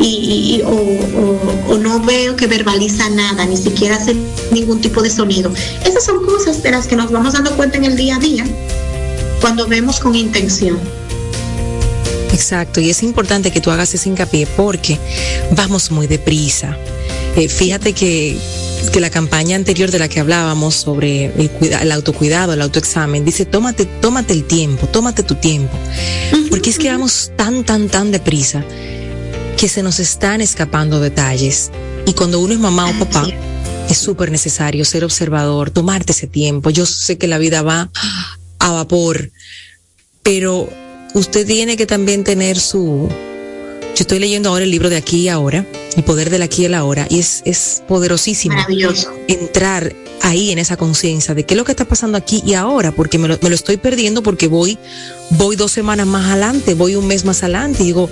Y, 0.00 0.62
o, 0.64 1.78
no 1.78 2.00
veo 2.00 2.36
que 2.36 2.46
verbaliza 2.46 3.08
nada, 3.10 3.46
ni 3.46 3.56
siquiera 3.56 3.96
hace 3.96 4.14
ningún 4.52 4.80
tipo 4.80 5.02
de 5.02 5.10
sonido. 5.10 5.52
Esas 5.84 6.04
son 6.04 6.24
cosas 6.24 6.62
de 6.62 6.70
las 6.70 6.86
que 6.86 6.96
nos 6.96 7.10
vamos 7.10 7.32
dando 7.32 7.56
cuenta 7.56 7.78
en 7.78 7.84
el 7.84 7.96
día 7.96 8.16
a 8.16 8.18
día 8.18 8.44
cuando 9.40 9.66
vemos 9.66 9.98
con 9.98 10.14
intención. 10.14 10.78
Exacto, 12.32 12.80
y 12.80 12.90
es 12.90 13.02
importante 13.02 13.50
que 13.50 13.60
tú 13.60 13.70
hagas 13.70 13.94
ese 13.94 14.08
hincapié 14.08 14.46
porque 14.46 14.98
vamos 15.52 15.90
muy 15.90 16.06
deprisa. 16.06 16.76
Eh, 17.36 17.48
fíjate 17.48 17.92
que, 17.92 18.36
que 18.92 19.00
la 19.00 19.10
campaña 19.10 19.56
anterior 19.56 19.90
de 19.90 19.98
la 19.98 20.08
que 20.08 20.20
hablábamos 20.20 20.74
sobre 20.74 21.26
el, 21.26 21.50
el, 21.60 21.92
autocuidado, 21.92 22.52
el 22.52 22.62
autoexamen, 22.62 23.24
dice, 23.24 23.44
tómate, 23.44 23.86
tómate 23.86 24.32
el 24.32 24.44
tiempo, 24.44 24.86
tómate 24.86 25.22
tu 25.22 25.34
tiempo. 25.34 25.76
Porque 26.50 26.70
es 26.70 26.78
que 26.78 26.90
vamos 26.90 27.32
tan, 27.36 27.64
tan, 27.64 27.88
tan 27.88 28.10
deprisa 28.10 28.64
que 29.56 29.68
se 29.68 29.82
nos 29.82 30.00
están 30.00 30.40
escapando 30.40 31.00
detalles. 31.00 31.70
Y 32.06 32.12
cuando 32.12 32.40
uno 32.40 32.52
es 32.52 32.60
mamá 32.60 32.88
o 32.90 33.04
papá, 33.04 33.26
es 33.88 33.98
súper 33.98 34.30
necesario 34.30 34.84
ser 34.84 35.04
observador, 35.04 35.70
tomarte 35.70 36.12
ese 36.12 36.26
tiempo. 36.26 36.70
Yo 36.70 36.86
sé 36.86 37.18
que 37.18 37.26
la 37.26 37.38
vida 37.38 37.62
va 37.62 37.90
a 38.58 38.72
vapor, 38.72 39.30
pero 40.22 40.68
usted 41.14 41.46
tiene 41.46 41.76
que 41.76 41.86
también 41.86 42.24
tener 42.24 42.58
su... 42.58 43.08
Yo 43.96 44.02
estoy 44.02 44.18
leyendo 44.18 44.50
ahora 44.50 44.64
el 44.64 44.70
libro 44.70 44.90
de 44.90 44.98
aquí 44.98 45.22
y 45.22 45.28
ahora, 45.30 45.64
el 45.96 46.04
poder 46.04 46.28
del 46.28 46.42
aquí 46.42 46.60
y 46.60 46.64
el 46.66 46.74
ahora, 46.74 47.06
y 47.08 47.18
es, 47.18 47.40
es 47.46 47.82
poderosísimo. 47.88 48.54
Maravilloso. 48.54 49.10
Entrar 49.26 49.96
ahí 50.26 50.50
en 50.50 50.58
esa 50.58 50.76
conciencia 50.76 51.34
de 51.34 51.44
qué 51.44 51.54
es 51.54 51.58
lo 51.58 51.64
que 51.64 51.72
está 51.72 51.84
pasando 51.84 52.18
aquí 52.18 52.42
y 52.44 52.54
ahora, 52.54 52.92
porque 52.92 53.18
me 53.18 53.28
lo, 53.28 53.38
me 53.42 53.48
lo, 53.48 53.54
estoy 53.54 53.76
perdiendo 53.76 54.22
porque 54.22 54.48
voy, 54.48 54.78
voy 55.30 55.56
dos 55.56 55.72
semanas 55.72 56.06
más 56.06 56.26
adelante, 56.26 56.74
voy 56.74 56.96
un 56.96 57.06
mes 57.06 57.24
más 57.24 57.42
adelante. 57.42 57.82
Y 57.82 57.86
digo, 57.86 58.10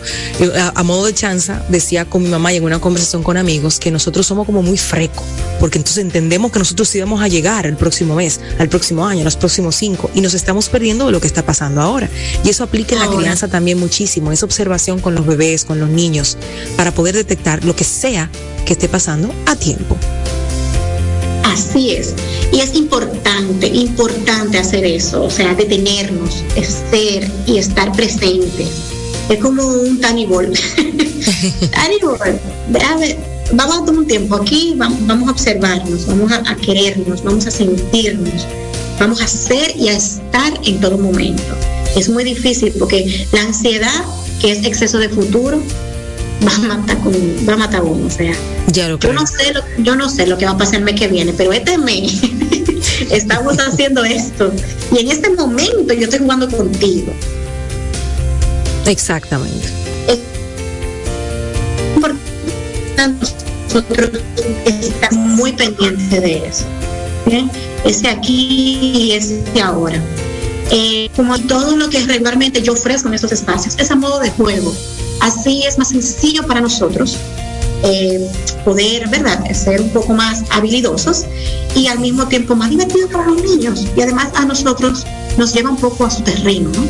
a, 0.57 0.81
a, 0.81 0.83
modo 0.83 1.07
de 1.07 1.14
chanza, 1.14 1.64
decía 1.68 2.05
con 2.05 2.22
mi 2.22 2.29
mamá 2.29 2.53
y 2.53 2.57
en 2.57 2.64
una 2.64 2.81
conversación 2.81 3.22
con 3.22 3.37
amigos 3.37 3.79
que 3.79 3.90
nosotros 3.90 4.27
somos 4.27 4.46
como 4.46 4.62
muy 4.62 4.79
frecos, 4.79 5.24
porque 5.61 5.79
entonces 5.79 6.03
entendemos 6.03 6.53
que 6.53 6.59
nosotros 6.59 6.94
íbamos 6.94 7.20
a 7.22 7.29
llegar 7.29 7.66
el 7.66 7.77
próximo 7.77 8.14
mes, 8.14 8.40
al 8.59 8.68
próximo 8.68 9.07
año, 9.07 9.24
los 9.24 9.37
próximos 9.37 9.74
cinco, 9.77 10.11
y 10.14 10.20
nos 10.20 10.35
estamos 10.35 10.68
perdiendo 10.68 11.07
de 11.07 11.12
lo 11.12 11.20
que 11.20 11.27
está 11.27 11.44
pasando 11.44 11.81
ahora. 11.81 12.09
Y 12.44 12.50
eso 12.50 12.64
aplica 12.64 12.94
en 12.94 13.00
la 13.00 13.09
crianza 13.09 13.48
también 13.48 13.79
muchísimo, 13.79 14.33
esa 14.33 14.46
observación 14.46 15.00
con 15.00 15.14
los 15.14 15.27
bebés, 15.27 15.64
con 15.64 15.81
los 15.81 15.88
niños, 15.88 16.37
para 16.77 16.92
poder 16.92 17.14
detectar 17.14 17.64
lo 17.64 17.74
que 17.74 17.85
sea 17.85 18.31
que 18.64 18.74
esté 18.74 18.88
pasando 18.88 19.35
a 19.46 19.57
tiempo. 19.57 19.98
Así 21.44 21.92
es. 21.92 22.14
Y 22.52 22.61
es 22.61 22.74
importante, 22.74 23.68
importante 23.68 24.59
hacer 24.59 24.85
eso, 24.85 25.24
o 25.24 25.30
sea, 25.30 25.54
detenernos, 25.54 26.42
ser 26.90 27.30
y 27.46 27.59
estar 27.59 27.92
presentes. 27.92 28.68
Es 29.28 29.38
como 29.38 29.64
un 29.64 30.00
tiny 30.00 30.26
ball. 30.26 30.52
Vamos 33.52 33.76
a 33.76 33.85
tomar 33.85 34.00
un 34.00 34.07
tiempo 34.07 34.37
aquí, 34.37 34.74
vamos, 34.76 35.28
a 35.28 35.30
observarnos, 35.30 36.07
vamos 36.07 36.33
a, 36.33 36.57
querernos, 36.57 37.22
vamos 37.22 37.46
a 37.46 37.50
sentirnos, 37.50 38.46
vamos 38.98 39.20
a 39.20 39.28
ser 39.28 39.76
y 39.76 39.88
a 39.88 39.96
estar 39.96 40.52
en 40.64 40.80
todo 40.80 40.96
momento. 40.96 41.42
Es 41.94 42.09
muy 42.09 42.24
difícil 42.24 42.72
porque 42.78 43.26
la 43.33 43.42
ansiedad, 43.42 44.04
que 44.40 44.50
es 44.50 44.64
exceso 44.64 44.98
de 44.98 45.11
futuro, 45.11 45.62
va 46.47 46.55
a 46.55 46.77
matar 46.77 46.99
con, 46.99 47.12
va 47.49 47.53
a 47.55 47.57
matar 47.57 47.83
uno, 47.83 48.07
o 48.07 48.11
sea. 48.11 48.33
Ya 48.68 48.88
lo 48.88 48.99
yo 48.99 49.12
no 49.12 49.27
sé 49.27 49.53
lo, 49.53 49.62
yo 49.79 49.97
no 49.97 50.09
sé 50.09 50.27
lo 50.27 50.38
que 50.38 50.47
va 50.47 50.53
a 50.53 50.59
pasar 50.59 50.77
el 50.77 50.85
mes 50.85 50.99
que 50.99 51.09
viene, 51.09 51.33
pero 51.33 51.53
este 51.53 51.79
mes 51.79 52.23
estamos 53.11 53.59
haciendo 53.59 54.05
esto 54.05 54.53
y 54.92 55.01
en 55.01 55.11
este 55.11 55.31
momento 55.31 55.94
yo 55.94 56.05
estoy 56.05 56.20
jugando 56.20 56.49
contigo. 56.49 57.12
Exactamente. 58.87 59.68
Es 60.09 60.18
importante 61.97 63.44
nosotros 63.75 64.11
estamos 64.64 65.38
muy 65.38 65.53
pendientes 65.53 66.23
de 66.23 66.47
eso. 66.47 66.64
¿bien? 67.27 67.51
Ese 67.85 68.09
aquí 68.09 68.79
y 68.94 69.12
ese 69.12 69.42
ahora. 69.62 70.01
Eh, 70.70 71.11
como 71.14 71.38
todo 71.40 71.77
lo 71.77 71.90
que 71.90 72.01
regularmente 72.01 72.62
yo 72.62 72.73
ofrezco 72.73 73.09
en 73.09 73.14
estos 73.14 73.33
espacios, 73.33 73.75
es 73.79 73.90
a 73.90 73.97
modo 73.97 74.20
de 74.20 74.31
juego. 74.31 74.75
Así 75.20 75.64
es 75.66 75.79
más 75.79 75.88
sencillo 75.88 76.46
para 76.46 76.61
nosotros 76.61 77.18
eh, 77.83 78.31
poder, 78.64 79.09
¿verdad?, 79.09 79.44
ser 79.53 79.81
un 79.81 79.90
poco 79.90 80.14
más 80.14 80.42
habilidosos 80.50 81.24
y 81.74 81.87
al 81.87 81.98
mismo 81.98 82.27
tiempo 82.29 82.57
más 82.57 82.70
divertido 82.70 83.09
para 83.09 83.27
los 83.27 83.42
niños. 83.42 83.87
Y 83.96 84.00
además 84.00 84.29
a 84.35 84.44
nosotros 84.44 85.05
nos 85.37 85.53
lleva 85.53 85.70
un 85.70 85.77
poco 85.77 86.07
a 86.07 86.11
su 86.11 86.22
terreno, 86.22 86.70
¿no? 86.74 86.88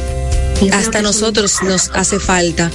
Hasta 0.73 1.03
nosotros 1.03 1.63
nos 1.63 1.91
hace 1.95 2.21
falta 2.21 2.71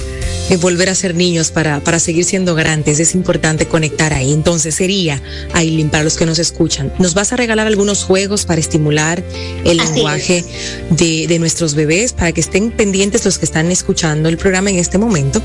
eh, 0.50 0.56
volver 0.56 0.88
a 0.88 0.94
ser 0.94 1.14
niños 1.14 1.52
para, 1.52 1.80
para 1.80 2.00
seguir 2.00 2.24
siendo 2.24 2.54
grandes. 2.56 2.98
Es 2.98 3.14
importante 3.14 3.66
conectar 3.66 4.12
ahí. 4.12 4.32
Entonces 4.32 4.74
sería, 4.74 5.22
Aileen, 5.54 5.90
para 5.90 6.02
los 6.02 6.16
que 6.16 6.26
nos 6.26 6.38
escuchan, 6.38 6.92
nos 6.98 7.14
vas 7.14 7.32
a 7.32 7.36
regalar 7.36 7.68
algunos 7.68 8.02
juegos 8.02 8.44
para 8.44 8.60
estimular 8.60 9.22
el 9.64 9.78
Así 9.78 9.94
lenguaje 9.94 10.44
de, 10.90 11.26
de, 11.28 11.38
nuestros 11.38 11.74
bebés, 11.74 12.12
para 12.12 12.32
que 12.32 12.40
estén 12.40 12.72
pendientes 12.72 13.24
los 13.24 13.38
que 13.38 13.44
están 13.44 13.70
escuchando 13.70 14.28
el 14.28 14.36
programa 14.36 14.70
en 14.70 14.76
este 14.76 14.98
momento. 14.98 15.40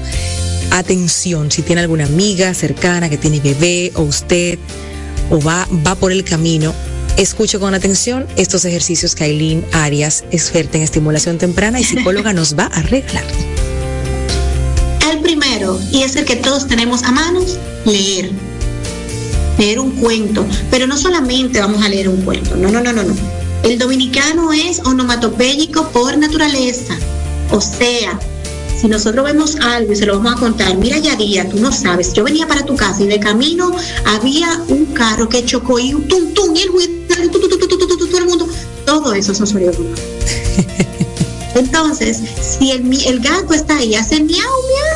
Atención, 0.71 1.51
si 1.51 1.61
tiene 1.61 1.81
alguna 1.81 2.05
amiga 2.05 2.53
cercana 2.53 3.07
que 3.07 3.17
tiene 3.17 3.39
bebé 3.39 3.91
o 3.93 4.01
usted 4.01 4.57
o 5.29 5.39
va, 5.39 5.67
va 5.85 5.95
por 5.95 6.11
el 6.11 6.23
camino, 6.23 6.73
Escuche 7.17 7.59
con 7.59 7.73
atención 7.73 8.27
estos 8.35 8.65
ejercicios 8.65 9.15
que 9.15 9.23
Aileen 9.23 9.65
Arias, 9.71 10.25
experta 10.31 10.77
en 10.77 10.83
estimulación 10.83 11.37
temprana 11.37 11.79
y 11.79 11.85
psicóloga, 11.85 12.33
nos 12.33 12.59
va 12.59 12.65
a 12.65 12.81
regalar. 12.81 13.54
Primero, 15.25 15.79
y 15.91 16.03
es 16.03 16.15
el 16.17 16.23
que 16.23 16.35
todos 16.35 16.67
tenemos 16.67 17.01
a 17.01 17.11
manos, 17.11 17.57
leer. 17.83 18.29
Leer 19.57 19.79
un 19.79 19.89
cuento, 19.93 20.45
pero 20.69 20.85
no 20.85 20.95
solamente 20.95 21.59
vamos 21.59 21.83
a 21.83 21.89
leer 21.89 22.09
un 22.09 22.21
cuento, 22.21 22.55
no, 22.55 22.69
no, 22.69 22.79
no, 22.79 22.93
no, 22.93 23.01
no. 23.01 23.15
El 23.63 23.79
dominicano 23.79 24.53
es 24.53 24.81
onomatopéyico 24.81 25.89
por 25.89 26.15
naturaleza, 26.19 26.95
o 27.49 27.59
sea, 27.59 28.19
si 28.79 28.87
nosotros 28.87 29.25
vemos 29.25 29.55
algo 29.55 29.93
y 29.93 29.95
se 29.95 30.05
lo 30.05 30.19
vamos 30.19 30.33
a 30.33 30.39
contar, 30.39 30.77
mira 30.77 30.99
Yadía, 30.99 31.49
tú 31.49 31.57
no 31.57 31.71
sabes, 31.71 32.13
yo 32.13 32.23
venía 32.23 32.47
para 32.47 32.63
tu 32.63 32.75
casa 32.75 33.01
y 33.01 33.07
de 33.07 33.19
camino 33.19 33.75
había 34.05 34.61
un 34.67 34.85
carro 34.93 35.27
que 35.27 35.43
chocó 35.43 35.79
y 35.79 35.95
un 35.95 36.07
tum 36.07 36.35
tum 36.35 36.55
y 36.55 36.61
el 36.61 37.31
todo 37.31 38.17
el 38.19 38.25
mundo, 38.25 38.47
todo 38.85 39.11
eso 39.15 39.33
son 39.33 39.47
sonidos 39.47 39.75
Entonces, 41.55 42.19
si 42.41 42.71
el, 42.71 42.81
el, 43.07 43.21
gato 43.21 43.53
está 43.53 43.77
ahí, 43.77 43.95
hace 43.95 44.21
miau, 44.21 44.43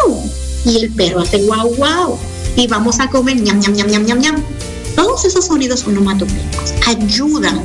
miau, 0.07 0.18
y 0.65 0.77
el 0.77 0.91
perro 0.91 1.21
hace 1.21 1.37
guau, 1.43 1.73
guau, 1.75 2.17
y 2.55 2.67
vamos 2.67 2.99
a 2.99 3.09
comer 3.09 3.37
ñam, 3.41 3.59
ñam, 3.59 3.73
ñam, 3.73 3.87
ñam, 3.87 4.05
ñam, 4.05 4.19
ñam. 4.19 4.43
Todos 4.95 5.25
esos 5.25 5.45
sonidos 5.45 5.85
onomatopéicos 5.85 6.73
ayudan 6.87 7.61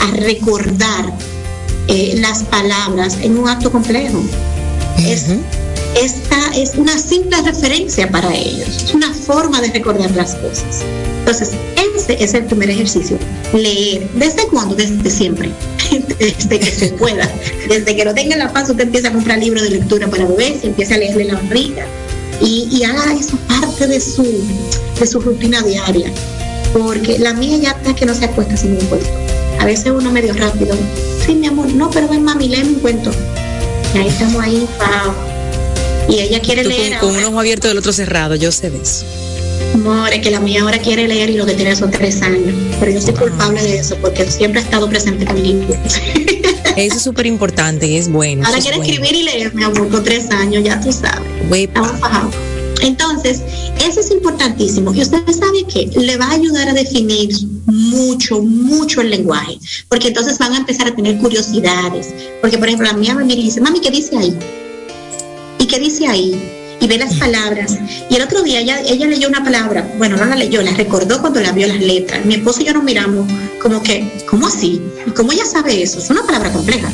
a 0.00 0.10
recordar 0.18 1.12
eh, 1.88 2.14
las 2.18 2.44
palabras 2.44 3.18
en 3.22 3.38
un 3.38 3.48
acto 3.48 3.72
complejo. 3.72 4.22
Es, 4.98 5.26
esta 6.00 6.54
es 6.54 6.74
una 6.76 6.96
simple 6.98 7.40
referencia 7.42 8.08
para 8.10 8.32
ellos, 8.34 8.84
es 8.84 8.94
una 8.94 9.12
forma 9.12 9.60
de 9.60 9.72
recordar 9.72 10.10
las 10.12 10.36
cosas. 10.36 10.82
Entonces, 11.20 11.50
ese 11.96 12.22
es 12.22 12.34
el 12.34 12.44
primer 12.44 12.70
ejercicio, 12.70 13.18
leer. 13.54 14.08
¿Desde 14.14 14.46
cuándo? 14.48 14.74
Desde 14.74 15.08
siempre, 15.10 15.50
desde 16.18 16.60
que 16.60 16.70
se 16.70 16.88
pueda. 16.90 17.28
Desde 17.68 17.96
que 17.96 18.04
lo 18.04 18.14
tenga 18.14 18.34
en 18.34 18.40
la 18.40 18.52
paz, 18.52 18.68
usted 18.70 18.84
empieza 18.84 19.08
a 19.08 19.12
comprar 19.12 19.38
libros 19.38 19.62
de 19.62 19.70
lectura 19.70 20.08
para 20.08 20.26
bebés 20.26 20.62
y 20.62 20.68
empieza 20.68 20.94
a 20.94 20.98
leerle 20.98 21.24
la 21.24 21.34
barriga 21.34 21.86
y, 22.40 22.68
y 22.70 22.84
haga 22.84 23.12
eso 23.14 23.36
parte 23.48 23.86
de 23.86 24.00
su, 24.00 24.22
de 24.98 25.06
su 25.06 25.20
rutina 25.20 25.62
diaria. 25.62 26.12
Porque 26.72 27.18
la 27.18 27.34
mía 27.34 27.56
ya 27.58 27.70
está 27.70 27.94
que 27.94 28.04
no 28.06 28.14
se 28.14 28.24
acuesta 28.24 28.56
sin 28.56 28.72
un 28.72 28.86
cuento. 28.86 29.08
A 29.60 29.66
veces 29.66 29.92
uno 29.94 30.10
medio 30.10 30.34
rápido, 30.34 30.76
sí, 31.24 31.34
mi 31.34 31.46
amor, 31.46 31.72
no, 31.72 31.90
pero 31.90 32.08
ven, 32.08 32.24
mami, 32.24 32.48
léeme 32.48 32.70
un 32.70 32.80
cuento 32.80 33.10
y 33.94 33.98
ahí 33.98 34.08
estamos 34.08 34.42
ahí, 34.42 34.66
wow. 34.78 35.14
Y 36.08 36.20
ella 36.20 36.40
quiere 36.40 36.64
Tú 36.64 36.68
leer. 36.68 36.98
Con, 36.98 37.10
con 37.10 37.18
un 37.18 37.24
ojo 37.24 37.40
abierto 37.40 37.68
y 37.68 37.70
el 37.70 37.78
otro 37.78 37.92
cerrado, 37.92 38.34
yo 38.34 38.50
sé 38.50 38.70
de 38.70 38.78
eso. 38.78 39.04
Amor, 39.74 40.12
es 40.12 40.20
que 40.20 40.30
la 40.30 40.40
mía 40.40 40.62
ahora 40.62 40.78
quiere 40.78 41.06
leer 41.08 41.30
y 41.30 41.36
lo 41.36 41.46
que 41.46 41.54
tiene 41.54 41.74
son 41.76 41.90
tres 41.90 42.20
años. 42.22 42.54
Pero 42.80 42.92
yo 42.92 43.00
soy 43.00 43.14
culpable 43.14 43.62
de 43.62 43.78
eso 43.78 43.96
porque 44.00 44.28
siempre 44.30 44.60
he 44.60 44.64
estado 44.64 44.88
presente 44.88 45.24
con 45.24 45.40
libros. 45.42 45.76
Eso 46.76 46.96
es 46.96 47.02
súper 47.02 47.26
importante 47.26 47.86
y 47.86 47.96
es 47.96 48.10
bueno. 48.10 48.44
Ahora 48.46 48.58
quiere 48.58 48.78
escribir 48.78 49.14
y 49.14 49.22
leer, 49.22 49.54
mi 49.54 49.62
amor, 49.64 49.88
con 49.88 50.02
tres 50.02 50.30
años, 50.30 50.64
ya 50.64 50.80
tú 50.80 50.92
sabes. 50.92 51.22
Estamos 51.52 52.00
bajados. 52.00 52.34
Entonces, 52.82 53.40
eso 53.82 54.00
es 54.00 54.10
importantísimo. 54.10 54.92
Y 54.92 55.00
usted 55.00 55.22
sabe 55.32 55.64
que 55.64 55.86
le 55.98 56.16
va 56.16 56.26
a 56.26 56.32
ayudar 56.32 56.68
a 56.68 56.72
definir 56.74 57.30
mucho, 57.66 58.42
mucho 58.42 59.00
el 59.00 59.10
lenguaje. 59.10 59.58
Porque 59.88 60.08
entonces 60.08 60.38
van 60.38 60.52
a 60.52 60.58
empezar 60.58 60.88
a 60.88 60.94
tener 60.94 61.18
curiosidades. 61.18 62.12
Porque, 62.40 62.58
por 62.58 62.68
ejemplo, 62.68 62.86
la 62.86 62.94
mía 62.94 63.14
me 63.14 63.24
dice, 63.24 63.60
mami, 63.60 63.80
¿qué 63.80 63.90
dice 63.90 64.16
ahí? 64.16 64.36
¿Y 65.58 65.66
qué 65.66 65.78
dice 65.78 66.06
ahí? 66.06 66.63
Y 66.84 66.86
ve 66.86 66.98
las 66.98 67.14
palabras. 67.14 67.78
Y 68.10 68.16
el 68.16 68.20
otro 68.20 68.42
día 68.42 68.60
ella, 68.60 69.06
leyó 69.06 69.26
una 69.26 69.42
palabra, 69.42 69.88
bueno, 69.96 70.18
no 70.18 70.26
la 70.26 70.36
leyó, 70.36 70.60
la 70.60 70.72
recordó 70.72 71.18
cuando 71.22 71.40
la 71.40 71.50
vio 71.52 71.66
las 71.66 71.80
letras. 71.80 72.26
Mi 72.26 72.34
esposo 72.34 72.60
y 72.60 72.66
yo 72.66 72.74
nos 72.74 72.84
miramos 72.84 73.26
como 73.62 73.82
que, 73.82 74.06
¿cómo 74.28 74.48
así? 74.48 74.82
¿Y 75.06 75.10
cómo 75.12 75.32
ella 75.32 75.46
sabe 75.46 75.82
eso? 75.82 75.98
Es 75.98 76.10
una 76.10 76.26
palabra 76.26 76.52
compleja. 76.52 76.92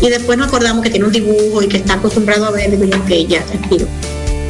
Y 0.00 0.08
después 0.08 0.38
nos 0.38 0.46
acordamos 0.46 0.84
que 0.84 0.90
tiene 0.90 1.06
un 1.06 1.10
dibujo 1.12 1.60
y 1.64 1.66
que 1.66 1.78
está 1.78 1.94
acostumbrado 1.94 2.46
a 2.46 2.52
ver, 2.52 2.78
digo 2.78 3.04
que 3.06 3.26
ya, 3.26 3.44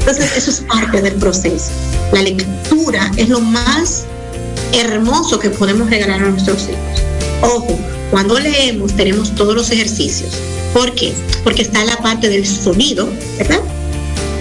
entonces, 0.01 0.37
eso 0.37 0.51
es 0.51 0.61
parte 0.61 1.01
del 1.01 1.15
proceso. 1.15 1.71
La 2.13 2.21
lectura 2.21 3.11
es 3.17 3.31
lo 3.31 3.41
más 3.41 4.05
hermoso 4.75 5.39
que 5.39 5.49
podemos 5.49 5.89
regalar 5.89 6.23
a 6.23 6.29
nuestros 6.29 6.65
hijos. 6.65 7.03
Ojo, 7.41 7.79
cuando 8.11 8.39
leemos 8.39 8.95
tenemos 8.95 9.35
todos 9.35 9.55
los 9.55 9.71
ejercicios. 9.71 10.31
¿Por 10.75 10.95
qué? 10.95 11.15
Porque 11.43 11.63
está 11.63 11.83
la 11.87 11.97
parte 11.97 12.29
del 12.29 12.47
sonido, 12.47 13.09
¿verdad? 13.39 13.61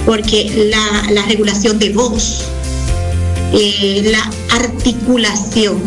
Porque 0.07 0.71
la, 0.71 1.25
regulación 1.27 1.79
de 1.79 1.89
voz, 1.89 2.45
eh, 3.53 4.03
la 4.05 4.31
articulación 4.55 5.81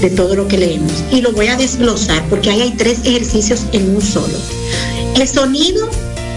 de 0.00 0.08
todo 0.08 0.34
lo 0.34 0.48
que 0.48 0.56
leemos. 0.56 0.92
Y 1.12 1.20
lo 1.20 1.32
voy 1.32 1.48
a 1.48 1.56
desglosar 1.56 2.26
porque 2.30 2.50
ahí 2.50 2.62
hay 2.62 2.70
tres 2.70 3.00
ejercicios 3.04 3.60
en 3.72 3.94
un 3.94 4.00
solo. 4.00 4.38
El 5.14 5.28
sonido 5.28 5.86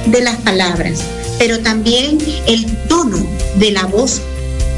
de 0.08 0.22
las 0.22 0.36
palabras, 0.42 1.00
pero 1.40 1.60
también 1.60 2.18
el 2.48 2.66
tono 2.90 3.26
de 3.56 3.72
la 3.72 3.86
voz 3.86 4.22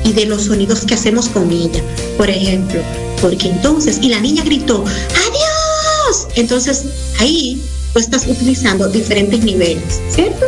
y 0.04 0.14
de 0.14 0.28
los 0.28 0.44
sonidos 0.44 0.86
que 0.86 0.94
hacemos 0.94 1.30
con 1.30 1.52
ella. 1.52 1.82
Por 2.18 2.30
ejemplo, 2.30 2.82
porque 3.20 3.50
entonces, 3.50 3.98
y 4.00 4.10
la 4.10 4.20
niña 4.20 4.44
gritó, 4.44 4.86
adiós. 4.86 6.28
Entonces 6.36 6.84
ahí 7.20 7.60
tú 7.94 8.00
estás 8.00 8.28
utilizando 8.28 8.88
diferentes 8.88 9.44
niveles, 9.44 10.00
¿cierto? 10.12 10.46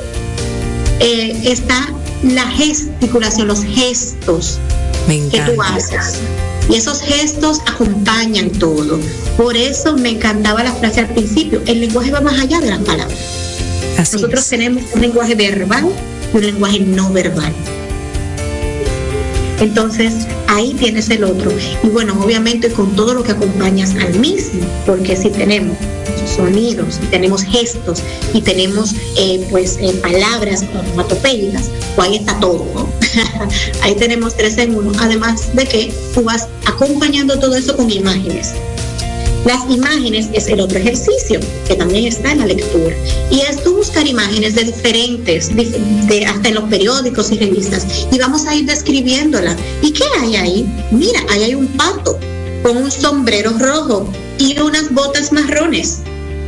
Eh, 0.99 1.39
está 1.45 1.93
la 2.23 2.45
gesticulación, 2.47 3.47
los 3.47 3.63
gestos 3.63 4.59
que 5.07 5.41
tú 5.41 5.61
haces. 5.61 6.19
Y 6.69 6.75
esos 6.75 7.01
gestos 7.01 7.61
acompañan 7.65 8.49
todo. 8.51 8.99
Por 9.37 9.57
eso 9.57 9.97
me 9.97 10.09
encantaba 10.09 10.63
la 10.63 10.71
frase 10.73 10.99
al 10.99 11.07
principio. 11.07 11.61
El 11.65 11.81
lenguaje 11.81 12.11
va 12.11 12.21
más 12.21 12.39
allá 12.39 12.59
de 12.59 12.69
las 12.69 12.79
palabras. 12.79 13.17
Nosotros 13.97 14.47
tenemos 14.47 14.83
un 14.93 15.01
lenguaje 15.01 15.35
verbal 15.35 15.85
y 16.33 16.37
un 16.37 16.45
lenguaje 16.45 16.79
no 16.79 17.11
verbal. 17.11 17.53
Entonces, 19.59 20.13
ahí 20.47 20.73
tienes 20.73 21.09
el 21.09 21.23
otro. 21.23 21.51
Y 21.83 21.87
bueno, 21.87 22.17
obviamente 22.23 22.69
con 22.71 22.95
todo 22.95 23.13
lo 23.13 23.23
que 23.23 23.31
acompañas 23.31 23.95
al 23.95 24.17
mismo, 24.19 24.61
porque 24.85 25.15
si 25.15 25.29
tenemos 25.29 25.75
sonidos, 26.27 26.99
y 27.03 27.07
tenemos 27.07 27.43
gestos 27.43 27.99
y 28.33 28.41
tenemos 28.41 28.93
eh, 29.17 29.45
pues 29.49 29.77
eh, 29.81 29.93
palabras 30.01 30.63
onomatopéicas, 30.73 31.69
pues 31.95 32.09
ahí 32.09 32.15
está 32.17 32.39
todo, 32.39 32.87
ahí 33.81 33.95
tenemos 33.95 34.35
tres 34.35 34.57
en 34.57 34.75
uno, 34.75 34.91
además 34.99 35.55
de 35.55 35.65
que 35.65 35.93
tú 36.13 36.23
vas 36.23 36.47
acompañando 36.65 37.39
todo 37.39 37.55
eso 37.55 37.75
con 37.75 37.89
imágenes. 37.89 38.53
Las 39.45 39.69
imágenes 39.69 40.27
es 40.33 40.47
el 40.47 40.59
otro 40.59 40.77
ejercicio 40.79 41.39
que 41.67 41.75
también 41.75 42.05
está 42.05 42.33
en 42.33 42.39
la 42.39 42.45
lectura. 42.45 42.93
Y 43.31 43.39
es 43.39 43.63
tú 43.63 43.77
buscar 43.77 44.05
imágenes 44.05 44.53
de 44.53 44.65
diferentes, 44.65 45.55
de, 45.55 46.25
hasta 46.25 46.49
en 46.49 46.55
los 46.55 46.65
periódicos 46.65 47.31
y 47.31 47.39
revistas. 47.39 47.87
Y 48.11 48.19
vamos 48.19 48.45
a 48.45 48.53
ir 48.53 48.65
describiéndola. 48.65 49.55
¿Y 49.81 49.91
qué 49.91 50.03
hay 50.19 50.35
ahí? 50.35 50.65
Mira, 50.91 51.21
ahí 51.29 51.43
hay 51.43 51.55
un 51.55 51.67
pato 51.67 52.19
con 52.63 52.77
un 52.77 52.91
sombrero 52.91 53.51
rojo 53.57 54.11
y 54.37 54.59
unas 54.59 54.91
botas 54.93 55.31
marrones. 55.31 55.99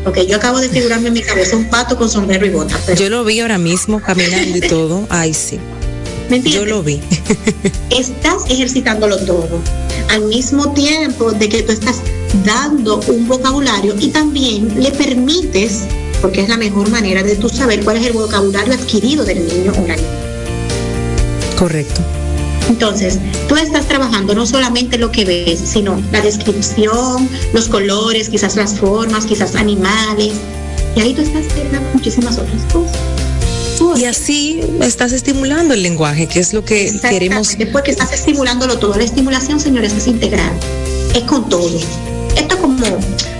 Ok, 0.06 0.20
yo 0.28 0.38
acabo 0.38 0.60
de 0.60 0.70
figurarme 0.70 1.10
en 1.10 1.14
mi 1.14 1.22
cabeza 1.22 1.56
un 1.56 1.70
pato 1.70 1.96
con 1.96 2.10
sombrero 2.10 2.46
y 2.46 2.50
botas. 2.50 2.98
Yo 2.98 3.10
lo 3.10 3.24
vi 3.24 3.40
ahora 3.40 3.58
mismo 3.58 4.02
caminando 4.02 4.58
y 4.58 4.62
todo. 4.62 5.06
Ay, 5.10 5.34
sí. 5.34 5.60
Yo 6.44 6.66
lo 6.66 6.82
vi. 6.82 7.02
estás 7.90 8.50
ejercitándolo 8.50 9.18
todo. 9.26 9.60
Al 10.10 10.24
mismo 10.24 10.72
tiempo 10.74 11.32
de 11.32 11.50
que 11.50 11.62
tú 11.62 11.74
estás 11.74 12.02
dando 12.46 13.02
un 13.08 13.28
vocabulario 13.28 13.96
y 14.00 14.08
también 14.08 14.82
le 14.82 14.92
permites, 14.92 15.82
porque 16.22 16.42
es 16.42 16.50
la 16.50 16.58
mejor 16.58 16.90
manera 16.90 17.22
de 17.22 17.36
tú 17.36 17.50
saber 17.50 17.84
cuál 17.84 17.98
es 17.98 18.08
el 18.08 18.14
vocabulario 18.14 18.74
adquirido 18.74 19.26
del 19.26 19.46
niño 19.46 19.74
o 19.78 19.88
la 19.88 19.96
niña. 19.96 20.08
Correcto. 21.58 22.02
Entonces, 22.72 23.20
tú 23.50 23.58
estás 23.58 23.86
trabajando 23.86 24.34
no 24.34 24.46
solamente 24.46 24.98
lo 24.98 25.12
que 25.12 25.26
ves, 25.26 25.60
sino 25.60 26.02
la 26.14 26.22
descripción, 26.22 27.30
los 27.54 27.68
colores, 27.68 28.30
quizás 28.30 28.56
las 28.56 28.80
formas, 28.80 29.26
quizás 29.26 29.56
animales. 29.56 30.32
Y 30.96 31.02
ahí 31.02 31.14
tú 31.14 31.22
estás 31.22 31.44
viendo 31.54 31.82
muchísimas 31.94 32.38
otras 32.38 32.62
cosas. 32.72 32.98
Y 34.00 34.06
así 34.06 34.62
estás 34.82 35.12
estimulando 35.12 35.74
el 35.74 35.84
lenguaje, 35.84 36.28
que 36.28 36.40
es 36.40 36.54
lo 36.54 36.64
que 36.64 36.90
queremos. 37.02 37.58
Porque 37.74 37.92
estás 37.92 38.14
estimulándolo 38.14 38.80
todo. 38.80 38.96
La 38.96 39.04
estimulación, 39.04 39.60
señores, 39.60 39.92
es 39.94 40.08
integral. 40.08 40.54
Es 41.14 41.24
con 41.24 41.50
todo. 41.50 41.78
Esto 42.38 42.56
es 42.56 42.62
como 42.62 42.86